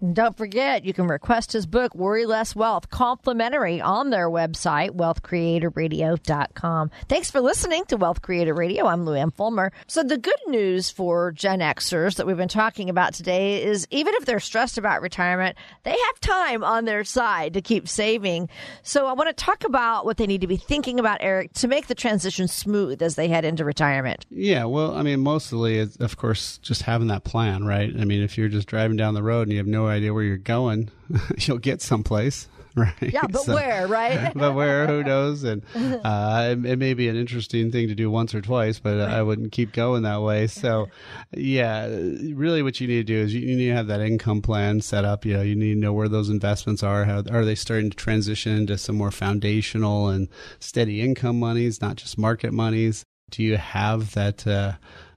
And 0.00 0.14
don't 0.14 0.36
forget, 0.36 0.84
you 0.84 0.94
can 0.94 1.06
request 1.06 1.52
his 1.52 1.66
book, 1.66 1.94
Worry 1.94 2.24
Less 2.24 2.56
Wealth, 2.56 2.88
complimentary 2.88 3.80
on 3.80 4.10
their 4.10 4.30
website, 4.30 4.90
wealthcreatorradio.com. 4.90 6.90
Thanks 7.08 7.30
for 7.30 7.40
listening 7.40 7.84
to 7.86 7.96
Wealth 7.96 8.22
Creator 8.22 8.54
Radio. 8.54 8.86
I'm 8.86 9.04
Luann 9.04 9.34
Fulmer. 9.34 9.72
So, 9.86 10.02
the 10.02 10.16
good 10.16 10.34
news 10.46 10.90
for 10.90 11.32
Gen 11.32 11.60
Xers 11.60 12.16
that 12.16 12.26
we've 12.26 12.36
been 12.36 12.48
talking 12.48 12.88
about 12.88 13.14
today 13.14 13.62
is 13.62 13.86
even 13.90 14.14
if 14.14 14.24
they're 14.24 14.40
stressed 14.40 14.78
about 14.78 15.02
retirement, 15.02 15.56
they 15.82 15.90
have 15.90 16.20
time 16.20 16.64
on 16.64 16.86
their 16.86 17.04
side 17.04 17.54
to 17.54 17.60
keep 17.60 17.86
saving. 17.86 18.48
So, 18.82 19.06
I 19.06 19.12
want 19.12 19.28
to 19.28 19.44
talk 19.44 19.64
about 19.64 20.06
what 20.06 20.16
they 20.16 20.26
need 20.26 20.40
to 20.40 20.46
be 20.46 20.56
thinking 20.56 20.98
about, 20.98 21.18
Eric, 21.20 21.52
to 21.54 21.68
make 21.68 21.86
the 21.86 21.94
transition 21.94 22.48
smooth 22.48 23.02
as 23.02 23.16
they 23.16 23.28
head 23.28 23.44
into 23.44 23.64
retirement. 23.64 24.24
Yeah, 24.30 24.64
well, 24.64 24.96
I 24.96 25.02
mean, 25.02 25.20
mostly, 25.20 25.78
it's, 25.78 25.96
of 25.96 26.16
course, 26.16 26.58
just 26.58 26.82
having 26.82 27.08
that 27.08 27.24
plan, 27.24 27.64
right? 27.64 27.92
I 27.98 28.04
mean, 28.04 28.22
if 28.22 28.38
you're 28.38 28.48
just 28.48 28.68
driving 28.68 28.96
down 28.96 29.14
the 29.14 29.22
road, 29.22 29.33
road 29.34 29.42
and 29.42 29.52
you 29.52 29.58
have 29.58 29.66
no 29.66 29.86
idea 29.86 30.12
where 30.14 30.22
you're 30.22 30.36
going, 30.36 30.90
you'll 31.38 31.58
get 31.58 31.82
someplace. 31.82 32.48
Right. 32.76 32.92
Yeah, 33.00 33.28
but 33.30 33.42
so, 33.42 33.54
where, 33.54 33.86
right? 33.86 34.32
but 34.34 34.52
where? 34.52 34.88
Who 34.88 35.04
knows? 35.04 35.44
And 35.44 35.62
uh, 35.76 36.48
it, 36.50 36.66
it, 36.66 36.76
may 36.76 36.92
be 36.92 37.08
an 37.08 37.14
interesting 37.14 37.70
thing 37.70 37.86
to 37.86 37.94
do 37.94 38.10
once 38.10 38.34
or 38.34 38.40
twice, 38.40 38.80
but 38.80 38.98
right. 38.98 39.10
I 39.10 39.22
wouldn't 39.22 39.52
keep 39.52 39.72
going 39.72 40.02
that 40.02 40.22
way. 40.22 40.48
So, 40.48 40.88
yeah, 41.30 41.86
really, 41.86 42.62
what 42.64 42.80
you 42.80 42.88
need 42.88 42.96
to 42.96 43.04
do 43.04 43.16
is 43.16 43.32
you 43.32 43.46
need 43.46 43.68
to 43.68 43.74
have 43.74 43.86
that 43.86 44.00
income 44.00 44.42
plan 44.42 44.80
set 44.80 45.04
up. 45.04 45.24
You 45.24 45.34
know, 45.34 45.42
you 45.42 45.54
need 45.54 45.74
to 45.74 45.78
know 45.78 45.92
where 45.92 46.08
those 46.08 46.28
investments 46.28 46.82
are. 46.82 47.04
How 47.04 47.22
are 47.30 47.44
they 47.44 47.54
starting 47.54 47.90
to 47.90 47.96
transition 47.96 48.66
to 48.66 48.76
some 48.76 48.96
more 48.96 49.12
foundational 49.12 50.08
and 50.08 50.26
steady 50.58 51.00
income 51.00 51.38
monies, 51.38 51.80
not 51.80 51.94
just 51.94 52.18
market 52.18 52.52
monies? 52.52 53.04
Do 53.30 53.44
you 53.44 53.56
have 53.56 54.14
that? 54.14 54.44
Uh, 54.48 54.72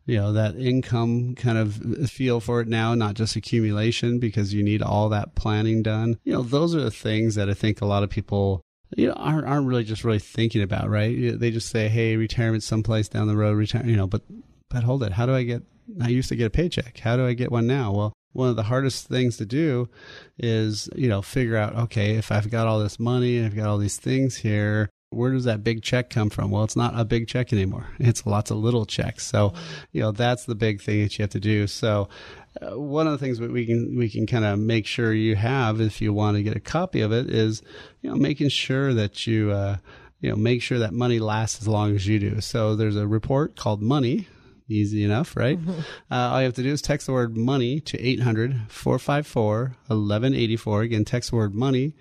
you 0.07 0.17
know 0.17 0.33
that 0.33 0.55
income 0.55 1.35
kind 1.35 1.57
of 1.57 1.75
feel 2.09 2.39
for 2.39 2.61
it 2.61 2.67
now 2.67 2.95
not 2.95 3.13
just 3.13 3.35
accumulation 3.35 4.19
because 4.19 4.53
you 4.53 4.63
need 4.63 4.81
all 4.81 5.09
that 5.09 5.35
planning 5.35 5.83
done. 5.83 6.17
You 6.23 6.33
know 6.33 6.41
those 6.41 6.73
are 6.73 6.81
the 6.81 6.91
things 6.91 7.35
that 7.35 7.49
i 7.49 7.53
think 7.53 7.81
a 7.81 7.85
lot 7.85 8.03
of 8.03 8.09
people 8.09 8.61
you 8.95 9.07
know 9.07 9.13
aren't, 9.13 9.45
aren't 9.45 9.67
really 9.67 9.83
just 9.83 10.03
really 10.03 10.19
thinking 10.19 10.63
about 10.63 10.89
right? 10.89 11.37
They 11.39 11.51
just 11.51 11.69
say 11.69 11.89
hey 11.89 12.15
retirement 12.15 12.63
someplace 12.63 13.07
down 13.09 13.27
the 13.27 13.37
road 13.37 13.57
retire 13.57 13.85
you 13.85 13.97
know 13.97 14.07
but 14.07 14.23
but 14.69 14.83
hold 14.83 15.03
it. 15.03 15.11
How 15.13 15.25
do 15.25 15.35
i 15.35 15.43
get 15.43 15.61
i 16.01 16.07
used 16.07 16.29
to 16.29 16.35
get 16.35 16.47
a 16.47 16.49
paycheck. 16.49 16.97
How 16.99 17.17
do 17.17 17.27
i 17.27 17.33
get 17.33 17.51
one 17.51 17.67
now? 17.67 17.91
Well 17.91 18.13
one 18.33 18.49
of 18.49 18.55
the 18.55 18.63
hardest 18.63 19.07
things 19.07 19.37
to 19.37 19.45
do 19.45 19.89
is 20.37 20.89
you 20.95 21.09
know 21.09 21.21
figure 21.21 21.57
out 21.57 21.75
okay 21.75 22.15
if 22.15 22.31
i've 22.31 22.51
got 22.51 22.67
all 22.67 22.79
this 22.79 22.99
money 22.99 23.43
i've 23.43 23.55
got 23.55 23.67
all 23.67 23.79
these 23.79 23.97
things 23.97 24.37
here 24.37 24.89
where 25.09 25.31
does 25.31 25.45
that 25.45 25.63
big 25.63 25.81
check 25.81 26.09
come 26.09 26.29
from? 26.29 26.51
Well, 26.51 26.63
it's 26.63 26.75
not 26.75 26.99
a 26.99 27.05
big 27.05 27.27
check 27.27 27.53
anymore. 27.53 27.87
It's 27.99 28.25
lots 28.25 28.51
of 28.51 28.57
little 28.57 28.85
checks. 28.85 29.25
So, 29.25 29.53
you 29.91 30.01
know, 30.01 30.11
that's 30.11 30.45
the 30.45 30.55
big 30.55 30.81
thing 30.81 31.03
that 31.03 31.17
you 31.17 31.23
have 31.23 31.31
to 31.31 31.39
do. 31.39 31.67
So, 31.67 32.09
uh, 32.61 32.79
one 32.79 33.05
of 33.05 33.13
the 33.13 33.17
things 33.17 33.37
that 33.39 33.51
we 33.51 33.65
can 33.65 33.95
we 33.97 34.09
can 34.09 34.25
kind 34.25 34.45
of 34.45 34.59
make 34.59 34.85
sure 34.85 35.13
you 35.13 35.35
have 35.35 35.79
if 35.79 36.01
you 36.01 36.13
want 36.13 36.37
to 36.37 36.43
get 36.43 36.55
a 36.55 36.59
copy 36.59 37.01
of 37.01 37.11
it 37.11 37.29
is, 37.29 37.61
you 38.01 38.09
know, 38.09 38.15
making 38.15 38.49
sure 38.49 38.93
that 38.93 39.27
you 39.27 39.51
uh, 39.51 39.77
you 40.19 40.29
know 40.29 40.35
make 40.35 40.61
sure 40.61 40.79
that 40.79 40.93
money 40.93 41.19
lasts 41.19 41.61
as 41.61 41.67
long 41.67 41.95
as 41.95 42.07
you 42.07 42.19
do. 42.19 42.41
So, 42.41 42.75
there's 42.75 42.95
a 42.95 43.07
report 43.07 43.55
called 43.55 43.81
Money 43.81 44.27
easy 44.69 45.03
enough, 45.03 45.35
right? 45.37 45.59
Mm-hmm. 45.59 45.79
Uh, 46.11 46.29
all 46.29 46.39
you 46.39 46.45
have 46.45 46.55
to 46.55 46.63
do 46.63 46.71
is 46.71 46.81
text 46.81 47.07
the 47.07 47.13
word 47.13 47.37
money 47.37 47.79
to 47.79 47.99
800 48.01 48.65
454 48.67 49.59
1184. 49.87 50.81
Again, 50.81 51.05
text 51.05 51.29
the 51.29 51.37
word 51.37 51.55
money 51.55 51.93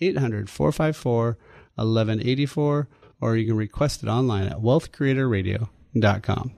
800 0.00 0.50
454 0.50 1.38
1184, 1.80 2.88
or 3.20 3.36
you 3.36 3.46
can 3.46 3.56
request 3.56 4.02
it 4.02 4.08
online 4.08 4.46
at 4.46 4.58
wealthcreatorradio.com. 4.58 6.52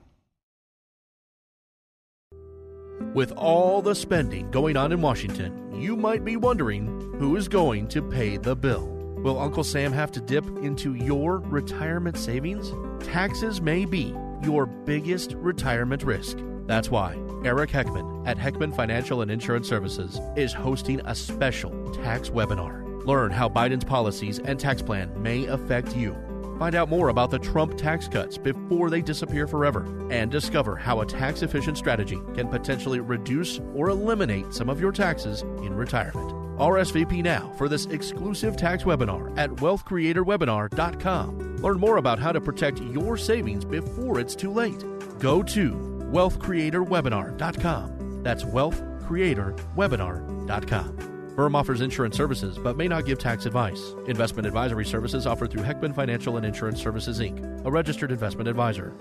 With 3.13 3.31
all 3.33 3.81
the 3.81 3.93
spending 3.93 4.49
going 4.49 4.75
on 4.75 4.91
in 4.91 5.01
Washington, 5.01 5.79
you 5.79 5.95
might 5.95 6.25
be 6.25 6.35
wondering 6.35 6.87
who 7.19 7.35
is 7.35 7.47
going 7.47 7.87
to 7.89 8.01
pay 8.01 8.37
the 8.37 8.55
bill. 8.55 8.87
Will 9.17 9.39
Uncle 9.39 9.63
Sam 9.63 9.93
have 9.93 10.11
to 10.13 10.21
dip 10.21 10.45
into 10.57 10.95
your 10.95 11.39
retirement 11.39 12.17
savings? 12.17 12.73
Taxes 13.05 13.61
may 13.61 13.85
be 13.85 14.15
your 14.43 14.65
biggest 14.65 15.33
retirement 15.33 16.03
risk. 16.03 16.37
That's 16.65 16.89
why 16.89 17.15
Eric 17.45 17.69
Heckman 17.69 18.27
at 18.27 18.37
Heckman 18.37 18.75
Financial 18.75 19.21
and 19.21 19.29
Insurance 19.29 19.69
Services 19.69 20.19
is 20.35 20.51
hosting 20.53 20.99
a 21.05 21.13
special 21.13 21.91
tax 21.91 22.29
webinar. 22.29 22.82
Learn 23.05 23.31
how 23.31 23.49
Biden's 23.49 23.83
policies 23.83 24.39
and 24.39 24.59
tax 24.59 24.81
plan 24.81 25.21
may 25.21 25.45
affect 25.45 25.95
you. 25.95 26.15
Find 26.59 26.75
out 26.75 26.89
more 26.89 27.09
about 27.09 27.31
the 27.31 27.39
Trump 27.39 27.77
tax 27.77 28.07
cuts 28.07 28.37
before 28.37 28.89
they 28.89 29.01
disappear 29.01 29.47
forever 29.47 29.85
and 30.11 30.31
discover 30.31 30.75
how 30.75 31.01
a 31.01 31.05
tax 31.05 31.41
efficient 31.41 31.77
strategy 31.77 32.19
can 32.35 32.47
potentially 32.47 32.99
reduce 32.99 33.59
or 33.73 33.89
eliminate 33.89 34.53
some 34.53 34.69
of 34.69 34.79
your 34.79 34.91
taxes 34.91 35.41
in 35.41 35.73
retirement. 35.73 36.31
RSVP 36.59 37.23
now 37.23 37.51
for 37.57 37.67
this 37.67 37.87
exclusive 37.87 38.55
tax 38.55 38.83
webinar 38.83 39.35
at 39.37 39.49
wealthcreatorwebinar.com. 39.49 41.57
Learn 41.57 41.79
more 41.79 41.97
about 41.97 42.19
how 42.19 42.31
to 42.31 42.39
protect 42.39 42.79
your 42.81 43.17
savings 43.17 43.65
before 43.65 44.19
it's 44.19 44.35
too 44.35 44.53
late. 44.53 44.85
Go 45.19 45.41
to 45.43 45.71
wealthcreatorwebinar.com. 46.11 48.23
That's 48.23 48.43
wealthcreatorwebinar.com. 48.43 51.12
Firm 51.35 51.55
offers 51.55 51.81
insurance 51.81 52.15
services 52.15 52.59
but 52.59 52.77
may 52.77 52.87
not 52.87 53.05
give 53.05 53.17
tax 53.17 53.47
advice. 53.47 53.95
Investment 54.07 54.45
advisory 54.45 54.85
services 54.85 55.25
offered 55.25 55.49
through 55.49 55.63
Heckman 55.63 55.95
Financial 55.95 56.37
and 56.37 56.45
Insurance 56.45 56.79
Services 56.81 57.19
Inc., 57.19 57.65
a 57.65 57.71
registered 57.71 58.11
investment 58.11 58.47
advisor. 58.47 58.93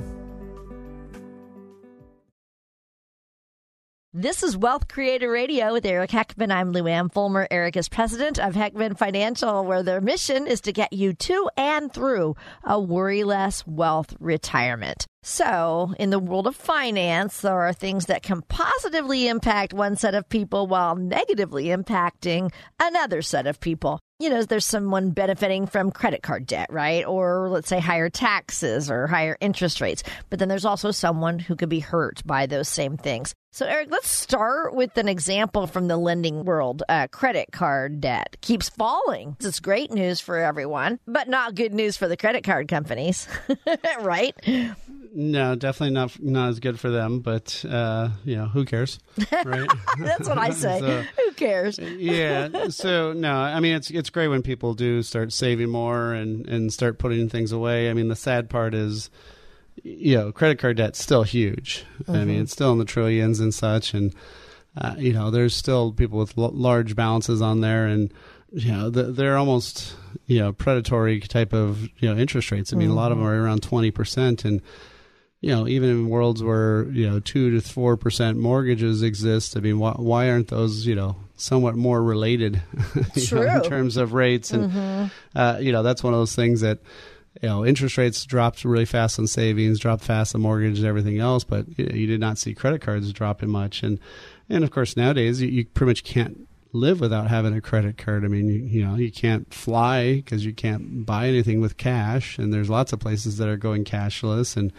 This 4.14 4.42
is 4.42 4.58
Wealth 4.58 4.88
Creator 4.88 5.30
Radio 5.30 5.72
with 5.72 5.86
Eric 5.86 6.10
Heckman. 6.10 6.52
I'm 6.52 6.74
Luann 6.74 7.10
Fulmer. 7.10 7.48
Eric 7.50 7.78
is 7.78 7.88
president 7.88 8.38
of 8.38 8.52
Heckman 8.52 8.98
Financial, 8.98 9.64
where 9.64 9.82
their 9.82 10.02
mission 10.02 10.46
is 10.46 10.60
to 10.62 10.72
get 10.74 10.92
you 10.92 11.14
to 11.14 11.48
and 11.56 11.90
through 11.90 12.36
a 12.62 12.78
worry 12.78 13.24
less 13.24 13.66
wealth 13.66 14.14
retirement. 14.20 15.06
So, 15.22 15.94
in 15.98 16.10
the 16.10 16.18
world 16.18 16.46
of 16.46 16.54
finance, 16.54 17.40
there 17.40 17.58
are 17.58 17.72
things 17.72 18.04
that 18.06 18.22
can 18.22 18.42
positively 18.42 19.28
impact 19.28 19.72
one 19.72 19.96
set 19.96 20.14
of 20.14 20.28
people 20.28 20.66
while 20.66 20.94
negatively 20.94 21.68
impacting 21.68 22.52
another 22.78 23.22
set 23.22 23.46
of 23.46 23.60
people 23.60 23.98
you 24.22 24.30
know, 24.30 24.44
there's 24.44 24.64
someone 24.64 25.10
benefiting 25.10 25.66
from 25.66 25.90
credit 25.90 26.22
card 26.22 26.46
debt, 26.46 26.68
right? 26.70 27.04
Or 27.04 27.48
let's 27.48 27.68
say 27.68 27.80
higher 27.80 28.08
taxes 28.08 28.88
or 28.88 29.08
higher 29.08 29.36
interest 29.40 29.80
rates. 29.80 30.04
But 30.30 30.38
then 30.38 30.48
there's 30.48 30.64
also 30.64 30.92
someone 30.92 31.40
who 31.40 31.56
could 31.56 31.68
be 31.68 31.80
hurt 31.80 32.22
by 32.24 32.46
those 32.46 32.68
same 32.68 32.96
things. 32.96 33.34
So, 33.54 33.66
Eric, 33.66 33.88
let's 33.90 34.08
start 34.08 34.74
with 34.74 34.96
an 34.96 35.08
example 35.08 35.66
from 35.66 35.86
the 35.86 35.98
lending 35.98 36.46
world. 36.46 36.82
Uh, 36.88 37.06
credit 37.08 37.52
card 37.52 38.00
debt 38.00 38.38
keeps 38.40 38.70
falling. 38.70 39.36
It's 39.40 39.60
great 39.60 39.90
news 39.90 40.20
for 40.20 40.38
everyone, 40.38 40.98
but 41.06 41.28
not 41.28 41.54
good 41.54 41.74
news 41.74 41.98
for 41.98 42.08
the 42.08 42.16
credit 42.16 42.44
card 42.44 42.66
companies, 42.68 43.28
right? 44.00 44.34
No, 45.14 45.54
definitely 45.54 45.92
not 45.92 46.18
not 46.22 46.48
as 46.48 46.60
good 46.60 46.80
for 46.80 46.88
them. 46.88 47.20
But 47.20 47.62
uh, 47.68 48.08
you 48.24 48.36
know, 48.36 48.46
who 48.46 48.64
cares, 48.64 48.98
right? 49.44 49.68
That's 49.98 50.26
what 50.26 50.38
I 50.38 50.48
say. 50.54 50.80
so, 50.80 51.02
who 51.22 51.32
cares? 51.32 51.78
yeah. 51.78 52.68
So 52.68 53.12
no, 53.12 53.34
I 53.34 53.60
mean 53.60 53.76
it's 53.76 53.90
it's 53.90 54.08
great 54.08 54.28
when 54.28 54.40
people 54.40 54.72
do 54.72 55.02
start 55.02 55.30
saving 55.30 55.68
more 55.68 56.14
and 56.14 56.48
and 56.48 56.72
start 56.72 56.98
putting 56.98 57.28
things 57.28 57.52
away. 57.52 57.90
I 57.90 57.92
mean, 57.92 58.08
the 58.08 58.16
sad 58.16 58.48
part 58.48 58.72
is, 58.72 59.10
you 59.82 60.16
know, 60.16 60.32
credit 60.32 60.58
card 60.58 60.76
debt's 60.76 61.02
still 61.02 61.22
huge. 61.22 61.84
Mm-hmm. 62.02 62.10
I 62.10 62.14
mean, 62.14 62.28
mm-hmm. 62.28 62.42
it's 62.42 62.52
still 62.52 62.72
in 62.72 62.78
the 62.78 62.84
trillions 62.84 63.40
and 63.40 63.52
such, 63.52 63.94
and 63.94 64.14
uh, 64.76 64.94
you 64.98 65.12
know, 65.12 65.30
there's 65.30 65.54
still 65.54 65.92
people 65.92 66.18
with 66.18 66.36
l- 66.38 66.50
large 66.52 66.96
balances 66.96 67.42
on 67.42 67.60
there 67.60 67.86
and 67.86 68.12
you 68.52 68.70
know 68.70 68.90
they're 68.90 69.38
almost 69.38 69.96
you 70.26 70.38
know 70.38 70.52
predatory 70.52 71.20
type 71.20 71.52
of 71.52 71.82
you 71.98 72.12
know 72.12 72.16
interest 72.16 72.50
rates. 72.50 72.72
I 72.72 72.76
mean, 72.76 72.88
mm-hmm. 72.88 72.96
a 72.96 73.00
lot 73.00 73.12
of 73.12 73.18
them 73.18 73.26
are 73.26 73.42
around 73.42 73.62
twenty 73.62 73.90
percent, 73.90 74.44
and 74.44 74.60
you 75.40 75.50
know, 75.50 75.66
even 75.66 75.88
in 75.88 76.08
worlds 76.08 76.42
where 76.42 76.84
you 76.90 77.08
know 77.08 77.18
two 77.18 77.50
to 77.50 77.60
four 77.60 77.96
percent 77.96 78.38
mortgages 78.38 79.02
exist, 79.02 79.56
I 79.56 79.60
mean, 79.60 79.78
why, 79.78 79.92
why 79.92 80.30
aren't 80.30 80.48
those 80.48 80.86
you 80.86 80.94
know 80.94 81.16
somewhat 81.36 81.76
more 81.76 82.02
related 82.02 82.62
know, 83.32 83.42
in 83.42 83.62
terms 83.62 83.96
of 83.96 84.12
rates? 84.12 84.52
And 84.52 84.70
mm-hmm. 84.70 85.38
uh, 85.38 85.58
you 85.58 85.72
know, 85.72 85.82
that's 85.82 86.02
one 86.02 86.12
of 86.12 86.20
those 86.20 86.36
things 86.36 86.60
that 86.60 86.80
you 87.42 87.48
know 87.48 87.66
interest 87.66 87.98
rates 87.98 88.24
dropped 88.24 88.64
really 88.64 88.84
fast 88.84 89.18
on 89.18 89.26
savings, 89.26 89.78
dropped 89.78 90.04
fast 90.04 90.34
on 90.34 90.40
mortgage 90.40 90.78
and 90.78 90.86
everything 90.86 91.18
else, 91.18 91.44
but 91.44 91.66
you, 91.78 92.06
did 92.06 92.20
not 92.20 92.38
see 92.38 92.54
credit 92.54 92.80
cards 92.80 93.12
dropping 93.12 93.50
much. 93.50 93.82
And 93.82 93.98
and 94.48 94.64
of 94.64 94.70
course 94.70 94.96
nowadays 94.96 95.42
you, 95.42 95.48
you 95.48 95.66
pretty 95.66 95.90
much 95.90 96.04
can't 96.04 96.48
live 96.72 97.00
without 97.00 97.28
having 97.28 97.54
a 97.54 97.60
credit 97.60 97.98
card. 97.98 98.24
I 98.24 98.28
mean, 98.28 98.48
you, 98.48 98.60
you 98.60 98.86
know, 98.86 98.94
you 98.94 99.12
can't 99.12 99.52
fly 99.52 100.16
because 100.16 100.46
you 100.46 100.54
can't 100.54 101.04
buy 101.04 101.28
anything 101.28 101.60
with 101.60 101.76
cash, 101.76 102.38
and 102.38 102.54
there's 102.54 102.70
lots 102.70 102.94
of 102.94 103.00
places 103.00 103.36
that 103.36 103.48
are 103.48 103.58
going 103.58 103.84
cashless 103.84 104.56
and 104.56 104.72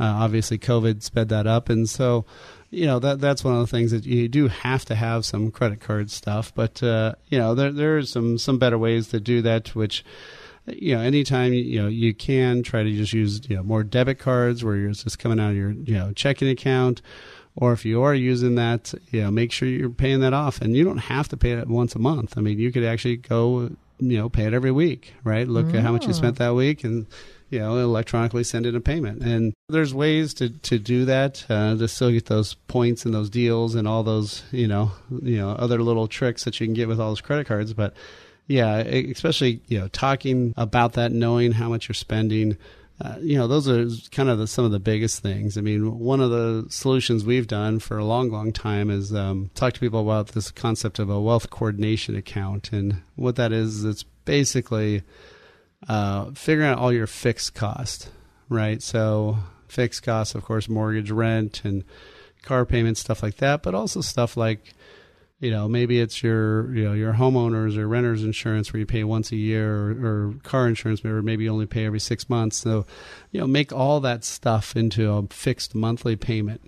uh, 0.00 0.04
obviously, 0.04 0.58
COVID 0.58 1.02
sped 1.02 1.28
that 1.28 1.46
up, 1.46 1.68
and 1.68 1.88
so 1.88 2.24
you 2.70 2.86
know 2.86 2.98
that 2.98 3.20
that's 3.20 3.44
one 3.44 3.54
of 3.54 3.60
the 3.60 3.66
things 3.66 3.90
that 3.90 4.06
you 4.06 4.26
do 4.26 4.48
have 4.48 4.84
to 4.86 4.94
have 4.94 5.24
some 5.26 5.50
credit 5.50 5.80
card 5.80 6.10
stuff. 6.10 6.52
But 6.54 6.82
uh, 6.82 7.14
you 7.28 7.38
know 7.38 7.54
there 7.54 7.70
there 7.70 7.98
are 7.98 8.02
some 8.02 8.38
some 8.38 8.58
better 8.58 8.78
ways 8.78 9.08
to 9.08 9.20
do 9.20 9.42
that, 9.42 9.74
which 9.74 10.04
you 10.66 10.94
know, 10.94 11.02
anytime 11.02 11.52
you 11.52 11.82
know 11.82 11.88
you 11.88 12.14
can 12.14 12.62
try 12.62 12.82
to 12.82 12.92
just 12.92 13.12
use 13.12 13.40
you 13.48 13.56
know 13.56 13.62
more 13.62 13.82
debit 13.82 14.18
cards 14.18 14.62
where 14.62 14.76
you're 14.76 14.92
just 14.92 15.18
coming 15.18 15.40
out 15.40 15.50
of 15.50 15.56
your 15.56 15.70
you 15.70 15.94
know 15.94 16.12
checking 16.12 16.48
account, 16.48 17.02
or 17.56 17.72
if 17.72 17.84
you 17.84 18.02
are 18.02 18.14
using 18.14 18.54
that, 18.56 18.94
you 19.10 19.22
know, 19.22 19.30
make 19.30 19.52
sure 19.52 19.68
you're 19.68 19.90
paying 19.90 20.20
that 20.20 20.32
off, 20.32 20.60
and 20.60 20.76
you 20.76 20.84
don't 20.84 20.98
have 20.98 21.28
to 21.28 21.36
pay 21.36 21.52
it 21.52 21.68
once 21.68 21.94
a 21.94 21.98
month. 21.98 22.36
I 22.36 22.40
mean, 22.40 22.58
you 22.58 22.72
could 22.72 22.84
actually 22.84 23.16
go 23.16 23.70
you 23.98 24.18
know 24.18 24.28
pay 24.28 24.46
it 24.46 24.54
every 24.54 24.72
week, 24.72 25.14
right? 25.24 25.48
Look 25.48 25.66
mm. 25.66 25.74
at 25.76 25.82
how 25.82 25.92
much 25.92 26.06
you 26.06 26.12
spent 26.12 26.36
that 26.36 26.54
week 26.54 26.84
and 26.84 27.06
you 27.52 27.58
know, 27.58 27.76
electronically 27.76 28.44
send 28.44 28.64
in 28.64 28.74
a 28.74 28.80
payment. 28.80 29.22
And 29.22 29.52
there's 29.68 29.92
ways 29.92 30.32
to, 30.34 30.48
to 30.48 30.78
do 30.78 31.04
that 31.04 31.44
uh, 31.50 31.76
to 31.76 31.86
still 31.86 32.10
get 32.10 32.24
those 32.24 32.54
points 32.54 33.04
and 33.04 33.12
those 33.12 33.28
deals 33.28 33.74
and 33.74 33.86
all 33.86 34.02
those, 34.02 34.42
you 34.52 34.66
know, 34.66 34.92
you 35.22 35.36
know, 35.36 35.50
other 35.50 35.82
little 35.82 36.08
tricks 36.08 36.44
that 36.44 36.58
you 36.58 36.66
can 36.66 36.72
get 36.72 36.88
with 36.88 36.98
all 36.98 37.10
those 37.10 37.20
credit 37.20 37.46
cards. 37.46 37.74
But 37.74 37.94
yeah, 38.46 38.78
especially, 38.78 39.60
you 39.68 39.78
know, 39.78 39.88
talking 39.88 40.52
about 40.56 40.94
that, 40.94 41.12
knowing 41.12 41.52
how 41.52 41.68
much 41.68 41.88
you're 41.88 41.94
spending. 41.94 42.56
Uh, 43.00 43.16
you 43.20 43.36
know, 43.36 43.48
those 43.48 43.68
are 43.68 43.86
kind 44.10 44.28
of 44.28 44.38
the, 44.38 44.46
some 44.46 44.64
of 44.64 44.70
the 44.70 44.78
biggest 44.78 45.22
things. 45.22 45.58
I 45.58 45.60
mean, 45.60 45.98
one 45.98 46.20
of 46.20 46.30
the 46.30 46.66
solutions 46.68 47.24
we've 47.24 47.48
done 47.48 47.80
for 47.80 47.98
a 47.98 48.04
long, 48.04 48.30
long 48.30 48.52
time 48.52 48.90
is 48.90 49.12
um, 49.12 49.50
talk 49.54 49.72
to 49.72 49.80
people 49.80 50.00
about 50.00 50.28
this 50.28 50.50
concept 50.50 50.98
of 50.98 51.10
a 51.10 51.20
wealth 51.20 51.50
coordination 51.50 52.14
account. 52.14 52.72
And 52.72 53.02
what 53.16 53.36
that 53.36 53.50
is, 53.50 53.78
is 53.78 53.84
it's 53.84 54.02
basically 54.24 55.02
uh, 55.88 56.30
figuring 56.32 56.68
out 56.68 56.78
all 56.78 56.92
your 56.92 57.08
fixed 57.08 57.54
costs, 57.54 58.08
right? 58.48 58.80
So 58.80 59.38
fixed 59.66 60.04
costs, 60.04 60.34
of 60.36 60.44
course, 60.44 60.68
mortgage, 60.68 61.10
rent, 61.10 61.64
and 61.64 61.84
car 62.42 62.64
payments, 62.64 63.00
stuff 63.00 63.22
like 63.22 63.36
that, 63.36 63.62
but 63.62 63.74
also 63.74 64.00
stuff 64.00 64.36
like, 64.36 64.74
you 65.42 65.50
know, 65.50 65.68
maybe 65.68 65.98
it's 65.98 66.22
your, 66.22 66.72
you 66.72 66.84
know, 66.84 66.92
your 66.92 67.14
homeowners 67.14 67.76
or 67.76 67.88
renters 67.88 68.22
insurance 68.22 68.72
where 68.72 68.78
you 68.78 68.86
pay 68.86 69.02
once 69.02 69.32
a 69.32 69.36
year, 69.36 69.74
or, 69.74 69.90
or 69.90 70.34
car 70.44 70.68
insurance 70.68 71.02
where 71.02 71.20
maybe 71.20 71.44
you 71.44 71.50
only 71.50 71.66
pay 71.66 71.84
every 71.84 71.98
six 71.98 72.30
months. 72.30 72.56
So, 72.56 72.86
you 73.32 73.40
know, 73.40 73.48
make 73.48 73.72
all 73.72 73.98
that 74.00 74.22
stuff 74.22 74.76
into 74.76 75.10
a 75.10 75.26
fixed 75.30 75.74
monthly 75.74 76.14
payment. 76.14 76.62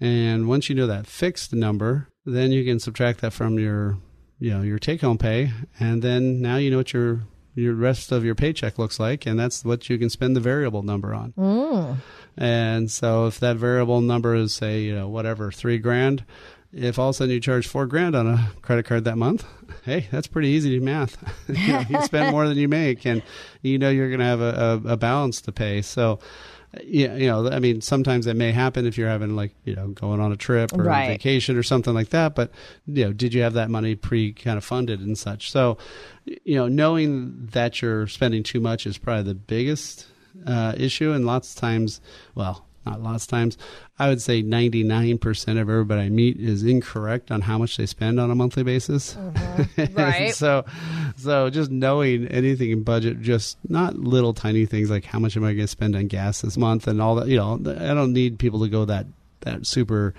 And 0.00 0.46
once 0.46 0.68
you 0.68 0.76
know 0.76 0.86
that 0.86 1.08
fixed 1.08 1.52
number, 1.52 2.06
then 2.24 2.52
you 2.52 2.64
can 2.64 2.78
subtract 2.78 3.20
that 3.22 3.32
from 3.32 3.58
your, 3.58 3.98
you 4.38 4.50
know, 4.50 4.62
your 4.62 4.78
take 4.78 5.00
home 5.00 5.18
pay, 5.18 5.50
and 5.80 6.00
then 6.00 6.40
now 6.40 6.56
you 6.56 6.70
know 6.70 6.78
what 6.78 6.92
your 6.92 7.22
your 7.56 7.74
rest 7.74 8.12
of 8.12 8.24
your 8.24 8.36
paycheck 8.36 8.78
looks 8.78 9.00
like, 9.00 9.26
and 9.26 9.38
that's 9.38 9.64
what 9.64 9.90
you 9.90 9.98
can 9.98 10.08
spend 10.08 10.36
the 10.36 10.40
variable 10.40 10.82
number 10.82 11.12
on. 11.12 11.32
Mm. 11.36 11.96
And 12.38 12.90
so, 12.90 13.26
if 13.26 13.40
that 13.40 13.56
variable 13.56 14.00
number 14.00 14.36
is 14.36 14.54
say, 14.54 14.82
you 14.82 14.94
know, 14.94 15.08
whatever, 15.08 15.50
three 15.50 15.78
grand, 15.78 16.24
if 16.72 16.98
all 16.98 17.08
of 17.08 17.14
a 17.14 17.16
sudden 17.16 17.34
you 17.34 17.40
charge 17.40 17.66
four 17.66 17.86
grand 17.86 18.14
on 18.14 18.26
a 18.26 18.50
credit 18.62 18.86
card 18.86 19.04
that 19.04 19.16
month, 19.16 19.44
hey, 19.84 20.06
that's 20.10 20.26
pretty 20.26 20.48
easy 20.48 20.78
to 20.78 20.84
math. 20.84 21.16
you, 21.48 21.72
know, 21.72 21.84
you, 21.88 22.02
spend 22.02 22.30
more 22.30 22.46
than 22.48 22.56
you 22.58 22.68
make, 22.68 23.04
and 23.06 23.22
you 23.62 23.78
know 23.78 23.90
you're 23.90 24.08
going 24.08 24.20
to 24.20 24.26
have 24.26 24.40
a, 24.40 24.80
a, 24.84 24.92
a 24.92 24.96
balance 24.96 25.40
to 25.42 25.52
pay. 25.52 25.82
So 25.82 26.20
yeah, 26.84 27.16
you 27.16 27.26
know, 27.26 27.48
I 27.48 27.58
mean, 27.58 27.80
sometimes 27.80 28.26
that 28.26 28.34
may 28.34 28.52
happen 28.52 28.86
if 28.86 28.96
you're 28.96 29.08
having 29.08 29.34
like, 29.34 29.52
you 29.64 29.74
know, 29.74 29.88
going 29.88 30.20
on 30.20 30.30
a 30.30 30.36
trip 30.36 30.72
or 30.72 30.84
right. 30.84 31.04
a 31.04 31.08
vacation 31.08 31.56
or 31.56 31.64
something 31.64 31.92
like 31.92 32.10
that. 32.10 32.34
But, 32.36 32.52
you 32.86 33.04
know, 33.04 33.12
did 33.12 33.34
you 33.34 33.42
have 33.42 33.54
that 33.54 33.70
money 33.70 33.96
pre 33.96 34.32
kind 34.32 34.56
of 34.56 34.64
funded 34.64 35.00
and 35.00 35.18
such? 35.18 35.50
So, 35.50 35.78
you 36.24 36.54
know, 36.54 36.68
knowing 36.68 37.48
that 37.52 37.82
you're 37.82 38.06
spending 38.06 38.44
too 38.44 38.60
much 38.60 38.86
is 38.86 38.98
probably 38.98 39.24
the 39.24 39.34
biggest 39.34 40.06
uh, 40.46 40.74
issue. 40.76 41.10
And 41.10 41.26
lots 41.26 41.52
of 41.54 41.60
times, 41.60 42.00
well, 42.36 42.64
not 42.86 43.02
lots 43.02 43.24
of 43.24 43.30
times. 43.30 43.58
I 43.98 44.08
would 44.08 44.22
say 44.22 44.42
99% 44.42 45.48
of 45.50 45.58
everybody 45.58 46.02
I 46.02 46.08
meet 46.08 46.38
is 46.38 46.62
incorrect 46.62 47.30
on 47.30 47.42
how 47.42 47.58
much 47.58 47.76
they 47.76 47.86
spend 47.86 48.18
on 48.18 48.30
a 48.30 48.34
monthly 48.34 48.62
basis. 48.62 49.14
Mm-hmm. 49.14 49.96
Right. 50.00 50.34
so, 50.34 50.64
so 51.16 51.50
just 51.50 51.70
knowing 51.70 52.26
anything 52.28 52.70
in 52.70 52.82
budget, 52.82 53.20
just 53.20 53.58
not 53.68 53.96
little 53.96 54.32
tiny 54.32 54.66
things 54.66 54.90
like 54.90 55.04
how 55.04 55.18
much 55.18 55.36
am 55.36 55.44
I 55.44 55.48
going 55.48 55.58
to 55.58 55.66
spend 55.66 55.94
on 55.94 56.06
gas 56.06 56.40
this 56.40 56.56
month 56.56 56.86
and 56.86 57.02
all 57.02 57.16
that. 57.16 57.28
You 57.28 57.36
know, 57.36 57.54
I 57.54 57.94
don't 57.94 58.12
need 58.12 58.38
people 58.38 58.60
to 58.60 58.68
go 58.68 58.84
that 58.86 59.06
that 59.40 59.66
super, 59.66 60.14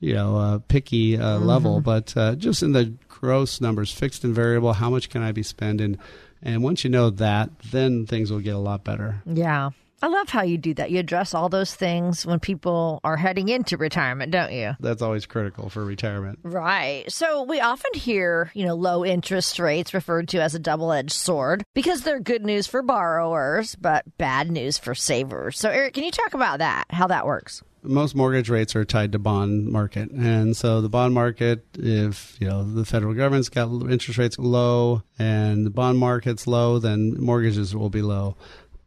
you 0.00 0.14
know, 0.14 0.36
uh, 0.36 0.58
picky 0.68 1.16
uh, 1.16 1.38
mm-hmm. 1.38 1.46
level, 1.46 1.80
but 1.80 2.16
uh, 2.16 2.34
just 2.34 2.62
in 2.62 2.72
the 2.72 2.92
gross 3.08 3.60
numbers, 3.60 3.92
fixed 3.92 4.24
and 4.24 4.34
variable, 4.34 4.72
how 4.72 4.90
much 4.90 5.08
can 5.08 5.22
I 5.22 5.32
be 5.32 5.42
spending? 5.42 5.98
And 6.42 6.62
once 6.62 6.84
you 6.84 6.90
know 6.90 7.10
that, 7.10 7.50
then 7.70 8.06
things 8.06 8.30
will 8.30 8.40
get 8.40 8.54
a 8.54 8.58
lot 8.58 8.84
better. 8.84 9.22
Yeah. 9.26 9.70
I 10.04 10.08
love 10.08 10.28
how 10.28 10.42
you 10.42 10.58
do 10.58 10.74
that. 10.74 10.90
You 10.90 10.98
address 10.98 11.32
all 11.32 11.48
those 11.48 11.74
things 11.74 12.26
when 12.26 12.38
people 12.38 13.00
are 13.04 13.16
heading 13.16 13.48
into 13.48 13.78
retirement, 13.78 14.32
don't 14.32 14.52
you? 14.52 14.74
That's 14.78 15.00
always 15.00 15.24
critical 15.24 15.70
for 15.70 15.82
retirement. 15.82 16.40
Right. 16.42 17.10
So 17.10 17.44
we 17.44 17.58
often 17.60 17.94
hear, 17.94 18.50
you 18.52 18.66
know, 18.66 18.74
low 18.74 19.02
interest 19.02 19.58
rates 19.58 19.94
referred 19.94 20.28
to 20.28 20.42
as 20.42 20.54
a 20.54 20.58
double 20.58 20.92
edged 20.92 21.12
sword 21.12 21.64
because 21.72 22.02
they're 22.02 22.20
good 22.20 22.44
news 22.44 22.66
for 22.66 22.82
borrowers, 22.82 23.76
but 23.76 24.04
bad 24.18 24.50
news 24.50 24.76
for 24.76 24.94
savers. 24.94 25.58
So, 25.58 25.70
Eric, 25.70 25.94
can 25.94 26.04
you 26.04 26.10
talk 26.10 26.34
about 26.34 26.58
that, 26.58 26.84
how 26.90 27.06
that 27.06 27.24
works? 27.24 27.62
most 27.84 28.16
mortgage 28.16 28.48
rates 28.48 28.74
are 28.74 28.84
tied 28.84 29.12
to 29.12 29.18
bond 29.18 29.66
market 29.66 30.10
and 30.10 30.56
so 30.56 30.80
the 30.80 30.88
bond 30.88 31.12
market 31.12 31.64
if 31.74 32.36
you 32.40 32.48
know 32.48 32.64
the 32.64 32.84
federal 32.84 33.12
government's 33.12 33.50
got 33.50 33.68
interest 33.90 34.18
rates 34.18 34.38
low 34.38 35.02
and 35.18 35.66
the 35.66 35.70
bond 35.70 35.98
market's 35.98 36.46
low 36.46 36.78
then 36.78 37.14
mortgages 37.20 37.76
will 37.76 37.90
be 37.90 38.00
low 38.00 38.36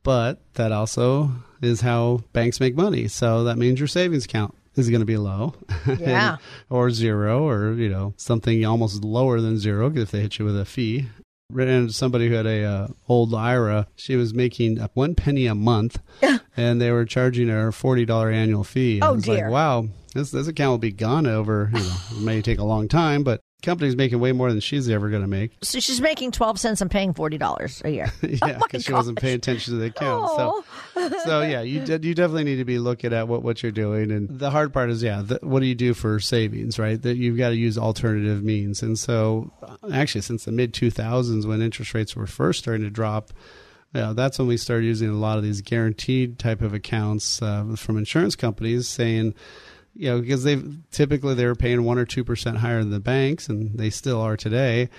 but 0.04 0.40
that 0.54 0.72
also 0.72 1.32
is 1.62 1.82
how 1.82 2.24
banks 2.34 2.60
make 2.60 2.76
money. 2.76 3.08
So 3.08 3.44
that 3.46 3.58
means 3.58 3.80
your 3.80 3.88
savings 3.88 4.26
account 4.26 4.56
is 4.76 4.90
going 4.90 5.02
to 5.02 5.06
be 5.06 5.18
low, 5.18 5.56
yeah, 6.00 6.38
or 6.70 6.92
zero, 6.92 7.48
or 7.48 7.74
you 7.74 7.90
know 7.90 8.14
something 8.18 8.64
almost 8.66 9.04
lower 9.04 9.42
than 9.42 9.58
zero 9.58 9.92
if 9.96 10.12
they 10.12 10.22
hit 10.22 10.40
you 10.40 10.46
with 10.46 10.60
a 10.60 10.66
fee. 10.66 11.08
And 11.58 11.96
somebody 11.96 12.28
who 12.28 12.34
had 12.36 12.46
a 12.46 12.64
uh, 12.66 12.88
old 13.08 13.34
IRA, 13.34 13.88
she 13.96 14.18
was 14.18 14.34
making 14.34 14.78
one 14.94 15.16
penny 15.16 15.48
a 15.48 15.56
month, 15.56 16.00
and 16.58 16.82
they 16.82 16.92
were 16.92 17.06
charging 17.06 17.48
her 17.48 17.70
a 17.70 17.74
forty 17.74 18.06
dollar 18.06 18.30
annual 18.30 18.64
fee. 18.64 19.00
oh 19.02 19.18
dear! 19.18 19.46
Like, 19.46 19.52
wow, 19.52 19.88
this 20.14 20.32
this 20.32 20.48
account 20.48 20.72
will 20.72 20.78
be 20.78 20.92
gone 20.92 21.26
over. 21.26 21.72
You 21.74 21.80
know, 21.80 21.96
it 22.12 22.22
may 22.22 22.42
take 22.42 22.60
a 22.60 22.66
long 22.66 22.88
time, 22.88 23.24
but 23.24 23.40
company's 23.64 23.96
making 23.96 24.20
way 24.20 24.32
more 24.32 24.52
than 24.52 24.60
she's 24.60 24.88
ever 24.90 25.10
going 25.10 25.24
to 25.24 25.28
make. 25.28 25.52
So 25.62 25.80
she's 25.80 26.00
making 26.00 26.32
twelve 26.32 26.60
cents 26.60 26.82
and 26.82 26.90
paying 26.90 27.14
forty 27.14 27.38
dollars 27.38 27.82
a 27.84 27.90
year. 27.90 28.12
yeah, 28.22 28.60
because 28.60 28.84
oh 28.84 28.88
she 28.88 28.94
wasn't 28.94 29.20
paying 29.20 29.36
attention 29.36 29.74
to 29.74 29.80
the 29.80 29.88
account. 29.88 30.30
So, 30.36 30.66
so 31.24 31.42
yeah, 31.42 31.62
you 31.62 31.80
you 31.80 32.14
definitely 32.14 32.44
need 32.44 32.58
to 32.58 32.66
be 32.66 32.80
looking 32.80 33.14
at 33.14 33.28
what, 33.28 33.44
what 33.44 33.64
you're 33.64 33.72
doing. 33.72 34.12
And 34.12 34.40
the 34.40 34.52
hard 34.52 34.74
part 34.74 34.90
is, 34.90 35.02
yeah, 35.02 35.22
the, 35.22 35.40
what 35.42 35.62
do 35.62 35.66
you 35.66 35.76
do 35.76 35.94
for 35.94 36.20
savings, 36.20 36.78
right? 36.78 37.02
That 37.02 37.18
you've 37.18 37.38
got 37.38 37.50
to 37.50 37.56
use 37.56 37.78
alternative 37.78 38.44
means. 38.44 38.82
And 38.82 38.98
so, 38.98 39.52
actually, 39.92 40.22
since 40.22 40.46
the 40.46 40.52
mid 40.52 40.74
2000s, 40.74 41.46
when 41.46 41.62
interest 41.62 41.94
rates 41.94 42.16
were 42.16 42.28
first 42.28 42.60
starting 42.60 42.84
to 42.84 42.90
drop. 42.90 43.32
Yeah, 43.94 44.12
that's 44.14 44.38
when 44.38 44.50
we 44.50 44.58
started 44.58 44.86
using 44.86 45.10
a 45.10 45.14
lot 45.14 45.38
of 45.38 45.46
these 45.46 45.62
guaranteed 45.62 46.38
type 46.38 46.62
of 46.62 46.74
accounts 46.74 47.42
uh, 47.42 47.64
from 47.78 47.98
insurance 47.98 48.36
companies, 48.36 48.86
saying, 48.86 49.34
you 49.98 50.10
know, 50.10 50.22
because 50.22 50.44
they've 50.44 50.78
typically 50.92 51.34
they 51.34 51.46
were 51.46 51.56
paying 51.56 51.84
one 51.84 51.98
or 51.98 52.06
two 52.06 52.24
percent 52.24 52.58
higher 52.58 52.80
than 52.80 52.92
the 52.92 53.00
banks, 53.00 53.50
and 53.50 53.78
they 53.78 53.90
still 53.90 54.22
are 54.22 54.38
today. 54.38 54.90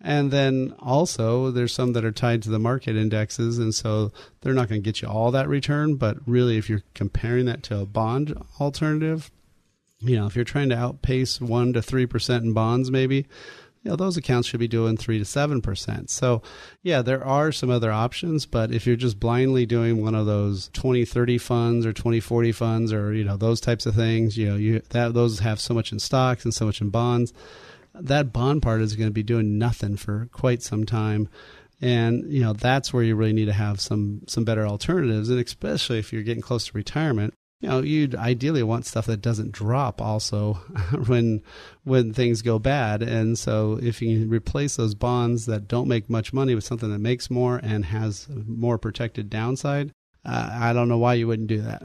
And 0.00 0.30
then 0.30 0.74
also, 0.78 1.50
there's 1.50 1.72
some 1.72 1.92
that 1.92 2.04
are 2.04 2.12
tied 2.12 2.42
to 2.42 2.50
the 2.50 2.58
market 2.58 2.96
indexes, 2.96 3.58
and 3.58 3.74
so 3.74 4.12
they're 4.40 4.54
not 4.54 4.68
going 4.68 4.80
to 4.80 4.84
get 4.84 5.00
you 5.00 5.08
all 5.08 5.30
that 5.30 5.48
return. 5.48 5.94
But 5.94 6.18
really, 6.26 6.58
if 6.58 6.68
you're 6.68 6.82
comparing 6.94 7.46
that 7.46 7.62
to 7.64 7.80
a 7.80 7.86
bond 7.86 8.36
alternative, 8.60 9.30
you 10.00 10.16
know, 10.16 10.26
if 10.26 10.34
you're 10.34 10.44
trying 10.44 10.68
to 10.70 10.76
outpace 10.76 11.40
one 11.40 11.72
to 11.72 11.82
three 11.82 12.06
percent 12.06 12.44
in 12.44 12.52
bonds, 12.52 12.90
maybe 12.90 13.26
you 13.82 13.90
know, 13.90 13.96
those 13.96 14.16
accounts 14.16 14.48
should 14.48 14.60
be 14.60 14.68
doing 14.68 14.96
three 14.96 15.18
to 15.18 15.24
seven 15.24 15.62
percent. 15.62 16.10
So, 16.10 16.42
yeah, 16.82 17.02
there 17.02 17.24
are 17.24 17.52
some 17.52 17.70
other 17.70 17.92
options, 17.92 18.46
but 18.46 18.72
if 18.72 18.86
you're 18.86 18.96
just 18.96 19.20
blindly 19.20 19.66
doing 19.66 20.02
one 20.02 20.14
of 20.14 20.26
those 20.26 20.68
20, 20.72 21.04
30 21.04 21.38
funds 21.38 21.86
or 21.86 21.92
20, 21.92 22.20
40 22.20 22.52
funds 22.52 22.92
or 22.92 23.12
you 23.12 23.24
know 23.24 23.36
those 23.36 23.60
types 23.60 23.86
of 23.86 23.94
things, 23.94 24.36
you 24.36 24.48
know, 24.48 24.56
you 24.56 24.82
that 24.90 25.14
those 25.14 25.40
have 25.40 25.60
so 25.60 25.74
much 25.74 25.92
in 25.92 25.98
stocks 25.98 26.44
and 26.44 26.54
so 26.54 26.66
much 26.66 26.80
in 26.80 26.90
bonds. 26.90 27.32
That 27.94 28.32
bond 28.32 28.62
part 28.62 28.80
is 28.80 28.96
going 28.96 29.08
to 29.08 29.14
be 29.14 29.22
doing 29.22 29.58
nothing 29.58 29.96
for 29.96 30.28
quite 30.32 30.62
some 30.62 30.84
time 30.84 31.28
and 31.80 32.30
you 32.32 32.40
know 32.42 32.52
that's 32.52 32.92
where 32.92 33.02
you 33.02 33.14
really 33.14 33.32
need 33.32 33.46
to 33.46 33.52
have 33.52 33.80
some 33.80 34.22
some 34.26 34.44
better 34.44 34.66
alternatives 34.66 35.28
and 35.28 35.38
especially 35.38 35.98
if 35.98 36.12
you're 36.12 36.22
getting 36.22 36.42
close 36.42 36.66
to 36.66 36.72
retirement 36.72 37.32
you 37.60 37.68
know 37.68 37.80
you'd 37.80 38.14
ideally 38.14 38.62
want 38.62 38.86
stuff 38.86 39.06
that 39.06 39.20
doesn't 39.20 39.52
drop 39.52 40.00
also 40.00 40.54
when 41.06 41.42
when 41.84 42.12
things 42.12 42.42
go 42.42 42.58
bad. 42.58 43.02
And 43.02 43.38
so 43.38 43.78
if 43.82 44.00
you 44.00 44.26
replace 44.26 44.76
those 44.76 44.94
bonds 44.94 45.46
that 45.46 45.68
don't 45.68 45.88
make 45.88 46.08
much 46.08 46.32
money 46.32 46.54
with 46.54 46.64
something 46.64 46.90
that 46.90 46.98
makes 46.98 47.30
more 47.30 47.56
and 47.62 47.86
has 47.86 48.28
more 48.30 48.78
protected 48.78 49.28
downside 49.30 49.92
uh, 50.24 50.50
I 50.52 50.72
don't 50.72 50.88
know 50.88 50.98
why 50.98 51.14
you 51.14 51.26
wouldn't 51.26 51.48
do 51.48 51.62
that. 51.62 51.82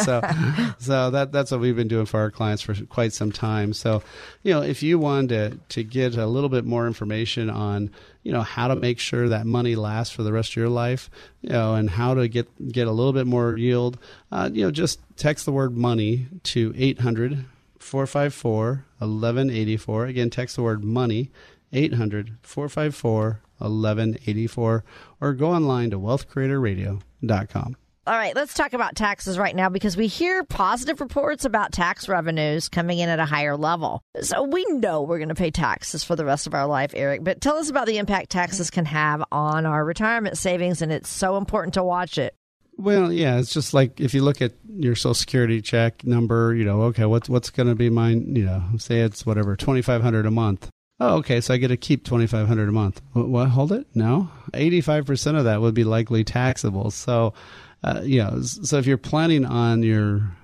so, 0.04 0.74
so 0.78 1.10
that 1.10 1.32
that's 1.32 1.50
what 1.50 1.60
we've 1.60 1.76
been 1.76 1.88
doing 1.88 2.06
for 2.06 2.18
our 2.18 2.30
clients 2.30 2.62
for 2.62 2.74
quite 2.86 3.12
some 3.12 3.30
time. 3.30 3.72
So, 3.72 4.02
you 4.42 4.52
know, 4.52 4.62
if 4.62 4.82
you 4.82 4.98
wanted 4.98 5.28
to 5.28 5.58
to 5.68 5.84
get 5.84 6.16
a 6.16 6.26
little 6.26 6.48
bit 6.48 6.64
more 6.64 6.86
information 6.86 7.50
on, 7.50 7.90
you 8.22 8.32
know, 8.32 8.42
how 8.42 8.68
to 8.68 8.76
make 8.76 8.98
sure 8.98 9.28
that 9.28 9.46
money 9.46 9.76
lasts 9.76 10.14
for 10.14 10.22
the 10.22 10.32
rest 10.32 10.52
of 10.52 10.56
your 10.56 10.70
life, 10.70 11.10
you 11.42 11.50
know, 11.50 11.74
and 11.74 11.90
how 11.90 12.14
to 12.14 12.26
get 12.26 12.72
get 12.72 12.88
a 12.88 12.92
little 12.92 13.12
bit 13.12 13.26
more 13.26 13.56
yield, 13.56 13.98
uh, 14.32 14.48
you 14.52 14.64
know, 14.64 14.70
just 14.70 15.00
text 15.16 15.44
the 15.44 15.52
word 15.52 15.76
money 15.76 16.26
to 16.44 16.74
800 16.76 17.44
454 17.78 18.84
1184. 18.98 20.06
Again, 20.06 20.30
text 20.30 20.56
the 20.56 20.62
word 20.62 20.82
money 20.82 21.30
800 21.72 22.36
454 22.42 23.40
1184 23.58 24.84
or 25.20 25.32
go 25.34 25.50
online 25.50 25.90
to 25.90 25.98
wealthcreatorradio.com. 25.98 27.76
All 28.08 28.14
right, 28.14 28.34
let's 28.34 28.54
talk 28.54 28.72
about 28.72 28.96
taxes 28.96 29.38
right 29.38 29.54
now 29.54 29.68
because 29.68 29.94
we 29.94 30.06
hear 30.06 30.42
positive 30.42 31.02
reports 31.02 31.44
about 31.44 31.72
tax 31.72 32.08
revenues 32.08 32.70
coming 32.70 33.00
in 33.00 33.10
at 33.10 33.18
a 33.18 33.26
higher 33.26 33.54
level. 33.54 34.00
So 34.22 34.44
we 34.44 34.64
know 34.70 35.02
we're 35.02 35.18
going 35.18 35.28
to 35.28 35.34
pay 35.34 35.50
taxes 35.50 36.04
for 36.04 36.16
the 36.16 36.24
rest 36.24 36.46
of 36.46 36.54
our 36.54 36.66
life, 36.66 36.92
Eric. 36.94 37.22
But 37.22 37.42
tell 37.42 37.56
us 37.56 37.68
about 37.68 37.86
the 37.86 37.98
impact 37.98 38.30
taxes 38.30 38.70
can 38.70 38.86
have 38.86 39.22
on 39.30 39.66
our 39.66 39.84
retirement 39.84 40.38
savings, 40.38 40.80
and 40.80 40.90
it's 40.90 41.10
so 41.10 41.36
important 41.36 41.74
to 41.74 41.84
watch 41.84 42.16
it. 42.16 42.34
Well, 42.78 43.12
yeah, 43.12 43.38
it's 43.38 43.52
just 43.52 43.74
like 43.74 44.00
if 44.00 44.14
you 44.14 44.22
look 44.22 44.40
at 44.40 44.52
your 44.66 44.94
Social 44.94 45.12
Security 45.12 45.60
check 45.60 46.02
number, 46.02 46.54
you 46.54 46.64
know, 46.64 46.82
okay, 46.84 47.04
what's 47.04 47.28
what's 47.28 47.50
going 47.50 47.68
to 47.68 47.74
be 47.74 47.90
mine? 47.90 48.36
You 48.36 48.46
know, 48.46 48.62
say 48.78 49.00
it's 49.00 49.26
whatever 49.26 49.54
twenty 49.54 49.82
five 49.82 50.00
hundred 50.00 50.24
a 50.24 50.30
month. 50.30 50.70
Oh, 51.00 51.18
okay, 51.18 51.40
so 51.40 51.54
I 51.54 51.58
get 51.58 51.68
to 51.68 51.76
keep 51.76 52.04
twenty 52.04 52.26
five 52.26 52.48
hundred 52.48 52.68
a 52.68 52.72
month. 52.72 53.00
What, 53.12 53.28
what? 53.28 53.48
Hold 53.48 53.72
it? 53.72 53.86
No, 53.94 54.30
eighty 54.54 54.80
five 54.80 55.06
percent 55.06 55.36
of 55.36 55.44
that 55.44 55.60
would 55.60 55.74
be 55.74 55.84
likely 55.84 56.24
taxable. 56.24 56.90
So 56.90 57.34
uh, 57.84 58.00
you 58.02 58.22
know, 58.22 58.42
so 58.42 58.78
if 58.78 58.86
you're 58.86 58.98
planning 58.98 59.44
on 59.44 59.82
your 59.82 60.36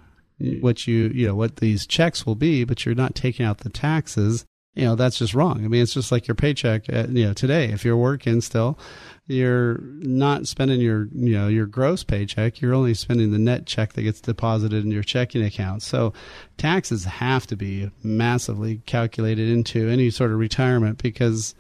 what 0.61 0.87
you 0.87 1.09
you 1.15 1.27
know 1.27 1.35
what 1.35 1.57
these 1.57 1.87
checks 1.87 2.25
will 2.25 2.37
be, 2.37 2.65
but 2.65 2.87
you're 2.87 2.95
not 2.95 3.15
taking 3.15 3.45
out 3.45 3.59
the 3.59 3.71
taxes, 3.71 4.45
you 4.75 4.85
know 4.85 4.95
that's 4.95 5.19
just 5.19 5.35
wrong. 5.35 5.65
I 5.65 5.69
mean, 5.69 5.83
it's 5.83 5.95
just 5.95 6.13
like 6.13 6.29
your 6.29 6.37
paycheck. 6.37 6.89
At, 6.89 7.11
you 7.11 7.27
know, 7.27 7.33
today 7.33 7.71
if 7.71 7.85
you're 7.85 7.97
working 7.97 8.41
still, 8.41 8.79
you're 9.27 9.79
not 9.81 10.47
spending 10.47 10.81
your 10.81 11.09
you 11.15 11.35
know 11.35 11.49
your 11.49 11.67
gross 11.67 12.05
paycheck. 12.05 12.61
You're 12.61 12.75
only 12.75 12.95
spending 12.95 13.31
the 13.31 13.39
net 13.39 13.67
check 13.67 13.95
that 13.95 14.03
gets 14.03 14.21
deposited 14.21 14.85
in 14.85 14.91
your 14.91 15.03
checking 15.03 15.43
account. 15.43 15.83
So 15.83 16.13
taxes 16.59 17.05
have 17.05 17.47
to 17.47 17.57
be 17.57 17.91
massively 18.03 18.83
calculated 18.87 19.49
into 19.49 19.89
any 19.89 20.11
sort 20.11 20.31
of 20.31 20.39
retirement 20.39 21.03
because 21.03 21.55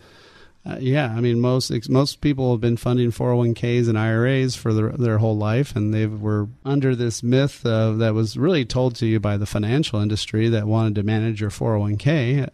uh, 0.66 0.78
yeah, 0.80 1.12
I 1.14 1.20
mean 1.20 1.40
most 1.40 1.70
most 1.90 2.22
people 2.22 2.52
have 2.52 2.60
been 2.60 2.78
funding 2.78 3.10
401ks 3.10 3.86
and 3.86 3.98
IRAs 3.98 4.56
for 4.56 4.72
their 4.72 4.88
their 4.92 5.18
whole 5.18 5.36
life, 5.36 5.76
and 5.76 5.92
they 5.92 6.06
were 6.06 6.48
under 6.64 6.96
this 6.96 7.22
myth 7.22 7.66
uh, 7.66 7.92
that 7.92 8.14
was 8.14 8.38
really 8.38 8.64
told 8.64 8.94
to 8.96 9.06
you 9.06 9.20
by 9.20 9.36
the 9.36 9.44
financial 9.44 10.00
industry 10.00 10.48
that 10.48 10.66
wanted 10.66 10.94
to 10.94 11.02
manage 11.02 11.42
your 11.42 11.50
401k 11.50 12.48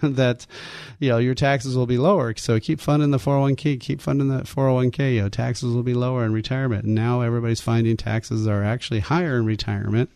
that 0.14 0.46
you 1.00 1.08
know 1.08 1.18
your 1.18 1.34
taxes 1.34 1.76
will 1.76 1.86
be 1.86 1.98
lower. 1.98 2.32
So 2.36 2.60
keep 2.60 2.80
funding 2.80 3.10
the 3.10 3.18
401k, 3.18 3.80
keep 3.80 4.00
funding 4.00 4.28
that 4.28 4.44
401k. 4.44 5.16
You 5.16 5.22
know 5.22 5.28
taxes 5.28 5.74
will 5.74 5.82
be 5.82 5.94
lower 5.94 6.24
in 6.24 6.32
retirement. 6.32 6.84
And 6.84 6.94
now 6.94 7.22
everybody's 7.22 7.60
finding 7.60 7.96
taxes 7.96 8.46
are 8.46 8.62
actually 8.62 9.00
higher 9.00 9.36
in 9.36 9.46
retirement 9.46 10.10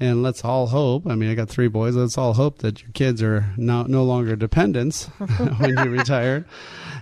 and 0.00 0.22
let's 0.22 0.44
all 0.44 0.68
hope. 0.68 1.06
I 1.06 1.14
mean, 1.14 1.30
I 1.30 1.34
got 1.34 1.48
three 1.48 1.68
boys. 1.68 1.96
Let's 1.96 2.16
all 2.16 2.34
hope 2.34 2.58
that 2.58 2.82
your 2.82 2.90
kids 2.92 3.22
are 3.22 3.52
no, 3.56 3.82
no 3.82 4.04
longer 4.04 4.36
dependents 4.36 5.06
when 5.58 5.76
you 5.76 5.90
retire. 5.90 6.46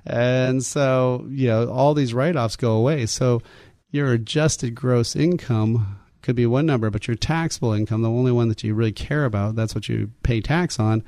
And 0.07 0.65
so, 0.65 1.27
you 1.29 1.49
know, 1.49 1.69
all 1.71 1.95
these 1.95 2.15
write 2.15 2.37
offs 2.37 2.57
go 2.57 2.73
away. 2.73 3.07
So 3.07 3.43
your 3.91 4.13
adjusted 4.13 4.75
gross 4.75 5.15
income 5.15 5.99
could 6.23 6.37
be 6.37 6.47
one 6.47 6.67
number, 6.67 6.91
but 6.91 7.07
your 7.07 7.17
taxable 7.17 7.73
income, 7.73 8.03
the 8.03 8.11
only 8.11 8.33
one 8.33 8.49
that 8.49 8.65
you 8.65 8.75
really 8.75 8.93
care 8.93 9.25
about, 9.25 9.57
that's 9.57 9.75
what 9.75 9.89
you 9.89 10.11
pay 10.23 10.41
tax 10.41 10.81
on, 10.81 11.05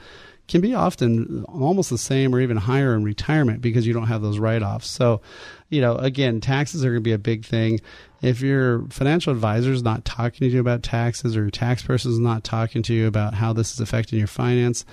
can 0.49 0.61
be 0.61 0.75
often 0.75 1.45
almost 1.45 1.91
the 1.91 1.99
same 1.99 2.35
or 2.35 2.41
even 2.41 2.57
higher 2.57 2.95
in 2.95 3.05
retirement 3.05 3.61
because 3.61 3.87
you 3.87 3.93
don't 3.93 4.07
have 4.07 4.23
those 4.23 4.39
write 4.39 4.63
offs. 4.63 4.89
So, 4.89 5.21
you 5.69 5.81
know, 5.81 5.97
again, 5.97 6.41
taxes 6.41 6.85
are 6.85 6.89
going 6.89 7.03
to 7.03 7.09
be 7.09 7.13
a 7.13 7.19
big 7.19 7.45
thing. 7.45 7.81
If 8.23 8.41
your 8.41 8.87
financial 8.89 9.33
advisor 9.33 9.73
is 9.73 9.83
not 9.83 10.05
talking 10.05 10.49
to 10.49 10.55
you 10.55 10.61
about 10.61 10.83
taxes 10.83 11.37
or 11.37 11.43
your 11.43 11.51
tax 11.51 11.83
person 11.83 12.11
is 12.11 12.19
not 12.19 12.45
talking 12.45 12.83
to 12.85 12.95
you 12.95 13.07
about 13.07 13.35
how 13.35 13.53
this 13.53 13.73
is 13.73 13.81
affecting 13.81 14.19
your 14.19 14.27
finance, 14.27 14.85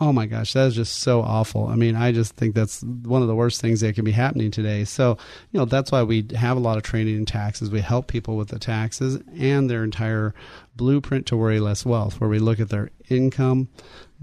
oh 0.00 0.12
my 0.12 0.26
gosh, 0.26 0.52
that 0.54 0.66
is 0.66 0.74
just 0.74 1.00
so 1.00 1.22
awful. 1.22 1.68
I 1.68 1.76
mean, 1.76 1.94
I 1.94 2.10
just 2.10 2.34
think 2.34 2.54
that's 2.54 2.82
one 2.82 3.22
of 3.22 3.28
the 3.28 3.34
worst 3.34 3.60
things 3.60 3.80
that 3.80 3.94
can 3.94 4.04
be 4.04 4.10
happening 4.10 4.50
today. 4.50 4.84
So, 4.84 5.18
you 5.52 5.58
know, 5.58 5.66
that's 5.66 5.92
why 5.92 6.02
we 6.02 6.26
have 6.34 6.56
a 6.56 6.60
lot 6.60 6.76
of 6.76 6.82
training 6.82 7.16
in 7.16 7.26
taxes. 7.26 7.70
We 7.70 7.80
help 7.80 8.08
people 8.08 8.36
with 8.36 8.48
the 8.48 8.58
taxes 8.58 9.20
and 9.38 9.70
their 9.70 9.84
entire 9.84 10.34
blueprint 10.74 11.26
to 11.26 11.36
worry 11.36 11.60
less 11.60 11.86
wealth, 11.86 12.20
where 12.20 12.30
we 12.30 12.40
look 12.40 12.58
at 12.58 12.70
their 12.70 12.90
income, 13.08 13.68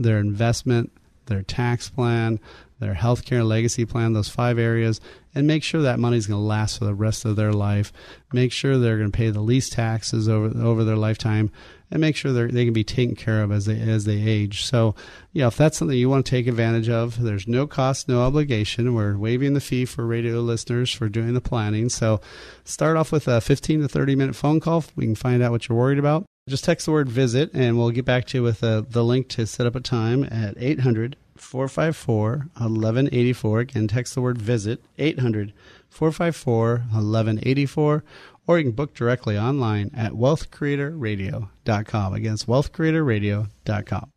their 0.01 0.19
investment, 0.19 0.91
their 1.27 1.41
tax 1.43 1.89
plan, 1.89 2.39
their 2.81 2.95
healthcare 2.95 3.47
legacy 3.47 3.85
plan, 3.85 4.13
those 4.13 4.27
five 4.27 4.57
areas, 4.57 4.99
and 5.35 5.45
make 5.45 5.63
sure 5.63 5.83
that 5.83 5.99
money's 5.99 6.25
going 6.25 6.39
to 6.39 6.45
last 6.45 6.79
for 6.79 6.85
the 6.85 6.95
rest 6.95 7.25
of 7.25 7.35
their 7.35 7.53
life. 7.53 7.93
Make 8.33 8.51
sure 8.51 8.77
they're 8.77 8.97
going 8.97 9.11
to 9.11 9.17
pay 9.17 9.29
the 9.29 9.39
least 9.39 9.73
taxes 9.73 10.27
over 10.27 10.51
over 10.59 10.83
their 10.83 10.95
lifetime, 10.95 11.51
and 11.91 12.01
make 12.01 12.15
sure 12.15 12.33
they 12.33 12.65
can 12.65 12.73
be 12.73 12.83
taken 12.83 13.15
care 13.15 13.43
of 13.43 13.51
as 13.51 13.65
they 13.65 13.79
as 13.79 14.05
they 14.05 14.19
age. 14.19 14.65
So, 14.65 14.95
know, 15.35 15.47
if 15.47 15.57
that's 15.57 15.77
something 15.77 15.95
you 15.95 16.09
want 16.09 16.25
to 16.25 16.29
take 16.29 16.47
advantage 16.47 16.89
of, 16.89 17.21
there's 17.21 17.47
no 17.47 17.67
cost, 17.67 18.09
no 18.09 18.23
obligation. 18.23 18.95
We're 18.95 19.15
waiving 19.15 19.53
the 19.53 19.61
fee 19.61 19.85
for 19.85 20.05
radio 20.07 20.39
listeners 20.39 20.91
for 20.91 21.07
doing 21.07 21.35
the 21.35 21.41
planning. 21.41 21.89
So, 21.89 22.19
start 22.63 22.97
off 22.97 23.11
with 23.11 23.27
a 23.27 23.41
15 23.41 23.81
to 23.81 23.87
30 23.87 24.15
minute 24.15 24.35
phone 24.35 24.59
call. 24.59 24.85
We 24.95 25.05
can 25.05 25.15
find 25.15 25.43
out 25.43 25.51
what 25.51 25.69
you're 25.69 25.77
worried 25.77 25.99
about. 25.99 26.25
Just 26.51 26.65
text 26.65 26.85
the 26.85 26.91
word 26.91 27.07
visit, 27.07 27.49
and 27.53 27.77
we'll 27.77 27.91
get 27.91 28.03
back 28.03 28.25
to 28.25 28.39
you 28.39 28.43
with 28.43 28.61
uh, 28.61 28.81
the 28.81 29.05
link 29.05 29.29
to 29.29 29.47
set 29.47 29.65
up 29.65 29.73
a 29.73 29.79
time 29.79 30.25
at 30.25 30.55
800 30.57 31.15
454 31.37 32.49
1184. 32.57 33.59
Again, 33.61 33.87
text 33.87 34.15
the 34.15 34.21
word 34.21 34.37
visit 34.37 34.83
800 34.97 35.53
454 35.87 36.69
1184. 36.91 38.03
Or 38.47 38.57
you 38.57 38.65
can 38.65 38.73
book 38.73 38.93
directly 38.93 39.39
online 39.39 39.91
at 39.95 40.11
wealthcreatorradio.com. 40.11 42.13
Again, 42.13 42.33
it's 42.33 42.43
wealthcreatorradio.com. 42.43 44.09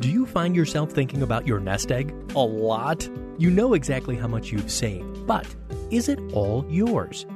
Do 0.00 0.10
you 0.10 0.26
find 0.26 0.54
yourself 0.54 0.92
thinking 0.92 1.22
about 1.22 1.46
your 1.46 1.60
nest 1.60 1.90
egg 1.90 2.14
a 2.34 2.40
lot? 2.40 3.08
You 3.38 3.50
know 3.50 3.72
exactly 3.72 4.16
how 4.16 4.28
much 4.28 4.52
you've 4.52 4.70
saved, 4.70 5.26
but 5.26 5.46
is 5.90 6.10
it 6.10 6.20
all 6.34 6.66
yours? 6.68 7.24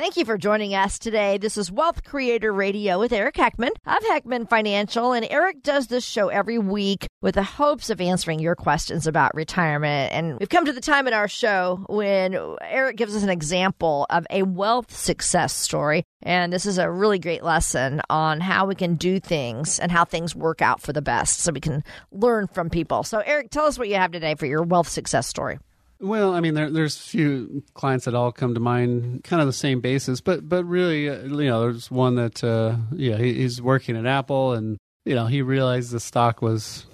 Thank 0.00 0.16
you 0.16 0.24
for 0.24 0.38
joining 0.38 0.74
us 0.74 0.98
today. 0.98 1.36
This 1.36 1.58
is 1.58 1.70
Wealth 1.70 2.04
Creator 2.04 2.54
Radio 2.54 2.98
with 2.98 3.12
Eric 3.12 3.34
Heckman 3.34 3.72
of 3.86 4.02
Heckman 4.04 4.48
Financial. 4.48 5.12
And 5.12 5.26
Eric 5.28 5.62
does 5.62 5.88
this 5.88 6.06
show 6.06 6.28
every 6.28 6.56
week 6.58 7.06
with 7.20 7.34
the 7.34 7.42
hopes 7.42 7.90
of 7.90 8.00
answering 8.00 8.38
your 8.38 8.54
questions 8.54 9.06
about 9.06 9.34
retirement. 9.34 10.14
And 10.14 10.38
we've 10.38 10.48
come 10.48 10.64
to 10.64 10.72
the 10.72 10.80
time 10.80 11.06
in 11.06 11.12
our 11.12 11.28
show 11.28 11.84
when 11.90 12.34
Eric 12.62 12.96
gives 12.96 13.14
us 13.14 13.22
an 13.22 13.28
example 13.28 14.06
of 14.08 14.26
a 14.30 14.42
wealth 14.42 14.90
success 14.96 15.52
story. 15.54 16.02
And 16.22 16.50
this 16.50 16.64
is 16.64 16.78
a 16.78 16.90
really 16.90 17.18
great 17.18 17.44
lesson 17.44 18.00
on 18.08 18.40
how 18.40 18.64
we 18.64 18.76
can 18.76 18.94
do 18.94 19.20
things 19.20 19.78
and 19.78 19.92
how 19.92 20.06
things 20.06 20.34
work 20.34 20.62
out 20.62 20.80
for 20.80 20.94
the 20.94 21.02
best 21.02 21.40
so 21.40 21.52
we 21.52 21.60
can 21.60 21.84
learn 22.10 22.46
from 22.46 22.70
people. 22.70 23.02
So, 23.02 23.18
Eric, 23.18 23.50
tell 23.50 23.66
us 23.66 23.78
what 23.78 23.90
you 23.90 23.96
have 23.96 24.12
today 24.12 24.34
for 24.34 24.46
your 24.46 24.62
wealth 24.62 24.88
success 24.88 25.26
story. 25.26 25.58
Well, 26.00 26.32
I 26.34 26.40
mean, 26.40 26.54
there, 26.54 26.70
there's 26.70 26.96
a 26.96 27.00
few 27.00 27.62
clients 27.74 28.06
that 28.06 28.14
all 28.14 28.32
come 28.32 28.54
to 28.54 28.60
mind, 28.60 29.22
kind 29.22 29.42
of 29.42 29.46
the 29.46 29.52
same 29.52 29.80
basis, 29.80 30.20
but 30.20 30.48
but 30.48 30.64
really, 30.64 31.08
uh, 31.10 31.22
you 31.24 31.44
know, 31.44 31.60
there's 31.62 31.90
one 31.90 32.14
that, 32.14 32.42
uh, 32.42 32.76
yeah, 32.92 33.18
he, 33.18 33.34
he's 33.34 33.60
working 33.60 33.96
at 33.96 34.06
Apple, 34.06 34.54
and 34.54 34.78
you 35.04 35.14
know, 35.14 35.26
he 35.26 35.42
realized 35.42 35.90
the 35.90 36.00
stock 36.00 36.40
was 36.40 36.86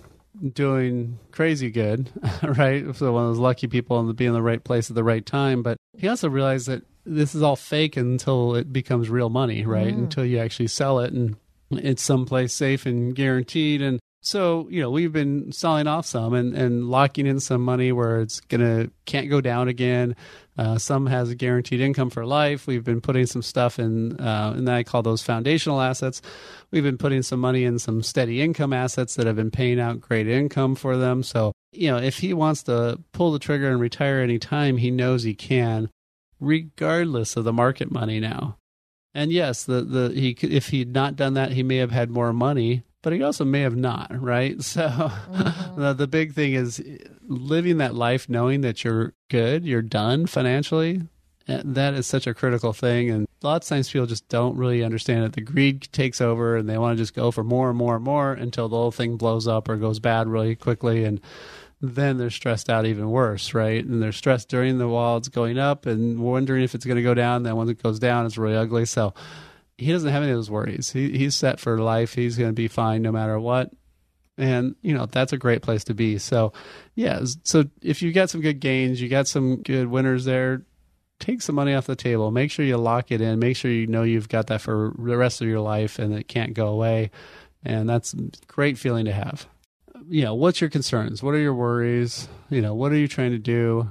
doing 0.52 1.18
crazy 1.30 1.70
good, 1.70 2.10
right? 2.42 2.94
So 2.94 3.12
one 3.12 3.24
of 3.24 3.30
those 3.30 3.38
lucky 3.38 3.66
people 3.66 3.98
and 3.98 4.16
be 4.16 4.26
in 4.26 4.32
the 4.32 4.42
right 4.42 4.62
place 4.62 4.90
at 4.90 4.96
the 4.96 5.04
right 5.04 5.24
time. 5.24 5.62
But 5.62 5.76
he 5.96 6.08
also 6.08 6.28
realized 6.28 6.68
that 6.68 6.82
this 7.04 7.34
is 7.34 7.42
all 7.42 7.56
fake 7.56 7.96
until 7.96 8.54
it 8.54 8.72
becomes 8.72 9.08
real 9.08 9.30
money, 9.30 9.64
right? 9.64 9.94
Mm. 9.94 9.98
Until 9.98 10.24
you 10.24 10.38
actually 10.38 10.68
sell 10.68 11.00
it 11.00 11.12
and 11.12 11.36
it's 11.70 12.02
someplace 12.02 12.52
safe 12.52 12.86
and 12.86 13.14
guaranteed. 13.14 13.82
And 13.82 14.00
So, 14.26 14.66
you 14.72 14.80
know, 14.80 14.90
we've 14.90 15.12
been 15.12 15.52
selling 15.52 15.86
off 15.86 16.04
some 16.04 16.34
and, 16.34 16.52
and 16.52 16.90
locking 16.90 17.28
in 17.28 17.38
some 17.38 17.60
money 17.60 17.92
where 17.92 18.20
it's 18.20 18.40
going 18.40 18.60
to, 18.60 18.90
can't 19.04 19.30
go 19.30 19.40
down 19.40 19.68
again. 19.68 20.16
Uh, 20.58 20.78
some 20.78 21.06
has 21.06 21.30
a 21.30 21.36
guaranteed 21.36 21.80
income 21.80 22.10
for 22.10 22.26
life. 22.26 22.66
We've 22.66 22.82
been 22.82 23.00
putting 23.00 23.26
some 23.26 23.42
stuff 23.42 23.78
in, 23.78 24.18
uh, 24.18 24.54
and 24.56 24.68
I 24.68 24.82
call 24.82 25.04
those 25.04 25.22
foundational 25.22 25.80
assets. 25.80 26.22
We've 26.72 26.82
been 26.82 26.98
putting 26.98 27.22
some 27.22 27.38
money 27.38 27.62
in 27.62 27.78
some 27.78 28.02
steady 28.02 28.42
income 28.42 28.72
assets 28.72 29.14
that 29.14 29.28
have 29.28 29.36
been 29.36 29.52
paying 29.52 29.78
out 29.78 30.00
great 30.00 30.26
income 30.26 30.74
for 30.74 30.96
them. 30.96 31.22
So, 31.22 31.52
you 31.70 31.88
know, 31.88 31.98
if 31.98 32.18
he 32.18 32.34
wants 32.34 32.64
to 32.64 32.98
pull 33.12 33.30
the 33.30 33.38
trigger 33.38 33.70
and 33.70 33.80
retire 33.80 34.18
anytime, 34.18 34.78
he 34.78 34.90
knows 34.90 35.22
he 35.22 35.36
can, 35.36 35.88
regardless 36.40 37.36
of 37.36 37.44
the 37.44 37.52
market 37.52 37.92
money 37.92 38.18
now. 38.18 38.56
And 39.14 39.30
yes, 39.30 39.62
the, 39.62 39.82
the 39.82 40.08
he 40.08 40.36
if 40.42 40.70
he'd 40.70 40.92
not 40.92 41.14
done 41.14 41.34
that, 41.34 41.52
he 41.52 41.62
may 41.62 41.76
have 41.76 41.92
had 41.92 42.10
more 42.10 42.32
money 42.32 42.82
but 43.02 43.12
he 43.12 43.22
also 43.22 43.44
may 43.44 43.60
have 43.60 43.76
not, 43.76 44.10
right? 44.20 44.56
So 44.62 44.88
mm-hmm. 44.88 45.80
the, 45.80 45.92
the 45.92 46.06
big 46.06 46.34
thing 46.34 46.54
is 46.54 46.82
living 47.22 47.78
that 47.78 47.94
life 47.94 48.28
knowing 48.28 48.62
that 48.62 48.84
you're 48.84 49.14
good, 49.30 49.64
you're 49.64 49.82
done 49.82 50.26
financially. 50.26 51.02
That 51.46 51.94
is 51.94 52.06
such 52.06 52.26
a 52.26 52.34
critical 52.34 52.72
thing. 52.72 53.08
And 53.10 53.28
a 53.42 53.46
lot 53.46 53.62
of 53.62 53.68
times 53.68 53.90
people 53.90 54.06
just 54.06 54.28
don't 54.28 54.56
really 54.56 54.82
understand 54.82 55.24
it. 55.24 55.34
The 55.34 55.40
greed 55.40 55.88
takes 55.92 56.20
over 56.20 56.56
and 56.56 56.68
they 56.68 56.78
want 56.78 56.96
to 56.96 57.02
just 57.02 57.14
go 57.14 57.30
for 57.30 57.44
more 57.44 57.68
and 57.68 57.78
more 57.78 57.94
and 57.94 58.04
more 58.04 58.32
until 58.32 58.68
the 58.68 58.76
whole 58.76 58.90
thing 58.90 59.16
blows 59.16 59.46
up 59.46 59.68
or 59.68 59.76
goes 59.76 60.00
bad 60.00 60.26
really 60.26 60.56
quickly. 60.56 61.04
And 61.04 61.20
then 61.80 62.18
they're 62.18 62.30
stressed 62.30 62.70
out 62.70 62.86
even 62.86 63.10
worse, 63.10 63.54
right? 63.54 63.84
And 63.84 64.02
they're 64.02 64.12
stressed 64.12 64.48
during 64.48 64.78
the 64.78 64.88
while 64.88 65.18
it's 65.18 65.28
going 65.28 65.58
up 65.58 65.86
and 65.86 66.18
wondering 66.18 66.64
if 66.64 66.74
it's 66.74 66.86
going 66.86 66.96
to 66.96 67.02
go 67.02 67.14
down. 67.14 67.42
Then 67.42 67.56
when 67.56 67.68
it 67.68 67.82
goes 67.82 67.98
down, 67.98 68.26
it's 68.26 68.38
really 68.38 68.56
ugly. 68.56 68.86
So 68.86 69.14
he 69.78 69.92
doesn't 69.92 70.10
have 70.10 70.22
any 70.22 70.32
of 70.32 70.38
those 70.38 70.50
worries. 70.50 70.90
He, 70.90 71.16
he's 71.16 71.34
set 71.34 71.60
for 71.60 71.78
life. 71.78 72.14
He's 72.14 72.38
going 72.38 72.50
to 72.50 72.54
be 72.54 72.68
fine 72.68 73.02
no 73.02 73.12
matter 73.12 73.38
what. 73.38 73.70
And, 74.38 74.74
you 74.82 74.94
know, 74.94 75.06
that's 75.06 75.32
a 75.32 75.38
great 75.38 75.62
place 75.62 75.84
to 75.84 75.94
be. 75.94 76.18
So, 76.18 76.52
yeah. 76.94 77.22
So 77.42 77.64
if 77.82 78.02
you 78.02 78.12
get 78.12 78.30
some 78.30 78.40
good 78.40 78.60
gains, 78.60 79.00
you 79.00 79.08
got 79.08 79.26
some 79.28 79.62
good 79.62 79.88
winners 79.88 80.24
there, 80.24 80.62
take 81.18 81.42
some 81.42 81.54
money 81.54 81.74
off 81.74 81.86
the 81.86 81.96
table. 81.96 82.30
Make 82.30 82.50
sure 82.50 82.64
you 82.64 82.76
lock 82.76 83.10
it 83.10 83.20
in. 83.20 83.38
Make 83.38 83.56
sure 83.56 83.70
you 83.70 83.86
know 83.86 84.02
you've 84.02 84.28
got 84.28 84.48
that 84.48 84.60
for 84.60 84.94
the 84.98 85.16
rest 85.16 85.40
of 85.40 85.48
your 85.48 85.60
life 85.60 85.98
and 85.98 86.14
it 86.14 86.28
can't 86.28 86.54
go 86.54 86.68
away. 86.68 87.10
And 87.64 87.88
that's 87.88 88.14
a 88.14 88.28
great 88.46 88.78
feeling 88.78 89.06
to 89.06 89.12
have. 89.12 89.46
You 90.08 90.24
know, 90.24 90.34
what's 90.34 90.60
your 90.60 90.70
concerns? 90.70 91.22
What 91.22 91.34
are 91.34 91.38
your 91.38 91.54
worries? 91.54 92.28
You 92.50 92.60
know, 92.60 92.74
what 92.74 92.92
are 92.92 92.96
you 92.96 93.08
trying 93.08 93.32
to 93.32 93.38
do? 93.38 93.90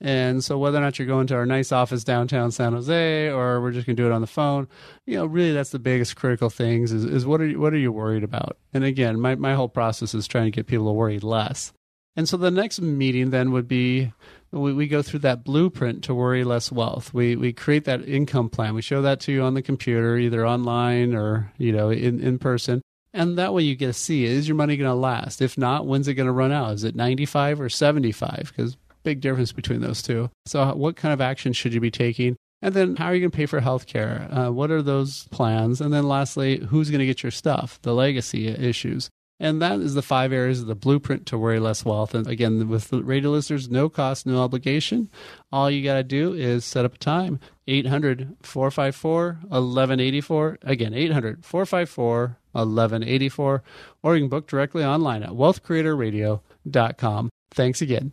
And 0.00 0.44
so, 0.44 0.58
whether 0.58 0.78
or 0.78 0.80
not 0.80 0.98
you're 0.98 1.08
going 1.08 1.26
to 1.28 1.34
our 1.34 1.46
nice 1.46 1.72
office 1.72 2.04
downtown 2.04 2.52
San 2.52 2.72
Jose, 2.72 3.30
or 3.30 3.60
we're 3.60 3.72
just 3.72 3.86
going 3.86 3.96
to 3.96 4.02
do 4.02 4.06
it 4.06 4.12
on 4.12 4.20
the 4.20 4.28
phone, 4.28 4.68
you 5.06 5.16
know, 5.16 5.26
really 5.26 5.52
that's 5.52 5.70
the 5.70 5.80
biggest 5.80 6.14
critical 6.14 6.50
things 6.50 6.92
is, 6.92 7.04
is 7.04 7.26
what 7.26 7.40
are 7.40 7.46
you, 7.46 7.58
what 7.58 7.72
are 7.72 7.78
you 7.78 7.90
worried 7.90 8.22
about? 8.22 8.58
And 8.72 8.84
again, 8.84 9.20
my 9.20 9.34
my 9.34 9.54
whole 9.54 9.68
process 9.68 10.14
is 10.14 10.28
trying 10.28 10.44
to 10.44 10.50
get 10.52 10.68
people 10.68 10.86
to 10.86 10.92
worry 10.92 11.18
less. 11.18 11.72
And 12.14 12.28
so, 12.28 12.36
the 12.36 12.50
next 12.50 12.80
meeting 12.80 13.30
then 13.30 13.50
would 13.50 13.66
be 13.66 14.12
we, 14.52 14.72
we 14.72 14.86
go 14.86 15.02
through 15.02 15.20
that 15.20 15.42
blueprint 15.42 16.04
to 16.04 16.14
worry 16.14 16.44
less 16.44 16.70
wealth. 16.70 17.12
We 17.12 17.34
we 17.34 17.52
create 17.52 17.84
that 17.86 18.08
income 18.08 18.50
plan. 18.50 18.74
We 18.74 18.82
show 18.82 19.02
that 19.02 19.18
to 19.20 19.32
you 19.32 19.42
on 19.42 19.54
the 19.54 19.62
computer, 19.62 20.16
either 20.16 20.46
online 20.46 21.12
or 21.12 21.52
you 21.58 21.72
know 21.72 21.90
in 21.90 22.20
in 22.20 22.38
person. 22.38 22.82
And 23.12 23.36
that 23.38 23.52
way 23.52 23.62
you 23.62 23.74
get 23.74 23.86
to 23.86 23.92
see 23.94 24.26
is 24.26 24.46
your 24.46 24.56
money 24.56 24.76
going 24.76 24.90
to 24.90 24.94
last? 24.94 25.40
If 25.42 25.58
not, 25.58 25.86
when's 25.86 26.06
it 26.06 26.14
going 26.14 26.26
to 26.26 26.32
run 26.32 26.52
out? 26.52 26.74
Is 26.74 26.84
it 26.84 26.94
95 26.94 27.60
or 27.60 27.68
75? 27.68 28.52
Because 28.54 28.76
big 29.08 29.20
difference 29.22 29.52
between 29.52 29.80
those 29.80 30.02
two. 30.02 30.30
So, 30.44 30.74
what 30.74 30.96
kind 30.96 31.14
of 31.14 31.22
action 31.22 31.54
should 31.54 31.72
you 31.72 31.80
be 31.80 31.90
taking? 31.90 32.36
And 32.60 32.74
then, 32.74 32.96
how 32.96 33.06
are 33.06 33.14
you 33.14 33.20
going 33.20 33.30
to 33.30 33.36
pay 33.36 33.46
for 33.46 33.60
health 33.60 33.86
care? 33.86 34.28
Uh, 34.30 34.50
what 34.50 34.70
are 34.70 34.82
those 34.82 35.26
plans? 35.28 35.80
And 35.80 35.94
then, 35.94 36.06
lastly, 36.06 36.58
who's 36.58 36.90
going 36.90 37.00
to 37.00 37.06
get 37.06 37.22
your 37.22 37.32
stuff? 37.32 37.80
The 37.80 37.94
legacy 37.94 38.48
issues. 38.48 39.08
And 39.40 39.62
that 39.62 39.80
is 39.80 39.94
the 39.94 40.02
five 40.02 40.32
areas 40.32 40.60
of 40.60 40.66
the 40.66 40.74
blueprint 40.74 41.24
to 41.26 41.38
worry 41.38 41.60
less 41.60 41.84
wealth. 41.84 42.12
And 42.12 42.26
again, 42.26 42.68
with 42.68 42.88
the 42.88 43.00
radio 43.02 43.30
listeners, 43.30 43.70
no 43.70 43.88
cost, 43.88 44.26
no 44.26 44.42
obligation. 44.42 45.08
All 45.52 45.70
you 45.70 45.84
got 45.84 45.94
to 45.94 46.02
do 46.02 46.34
is 46.34 46.64
set 46.64 46.84
up 46.84 46.96
a 46.96 46.98
time 46.98 47.38
800 47.68 48.36
454 48.42 49.38
1184. 49.48 50.58
Again, 50.62 50.92
800 50.92 51.44
454 51.44 52.36
1184. 52.52 53.62
Or 54.02 54.16
you 54.16 54.22
can 54.22 54.28
book 54.28 54.48
directly 54.48 54.84
online 54.84 55.22
at 55.22 55.30
wealthcreatorradio.com. 55.30 57.30
Thanks 57.52 57.80
again. 57.80 58.12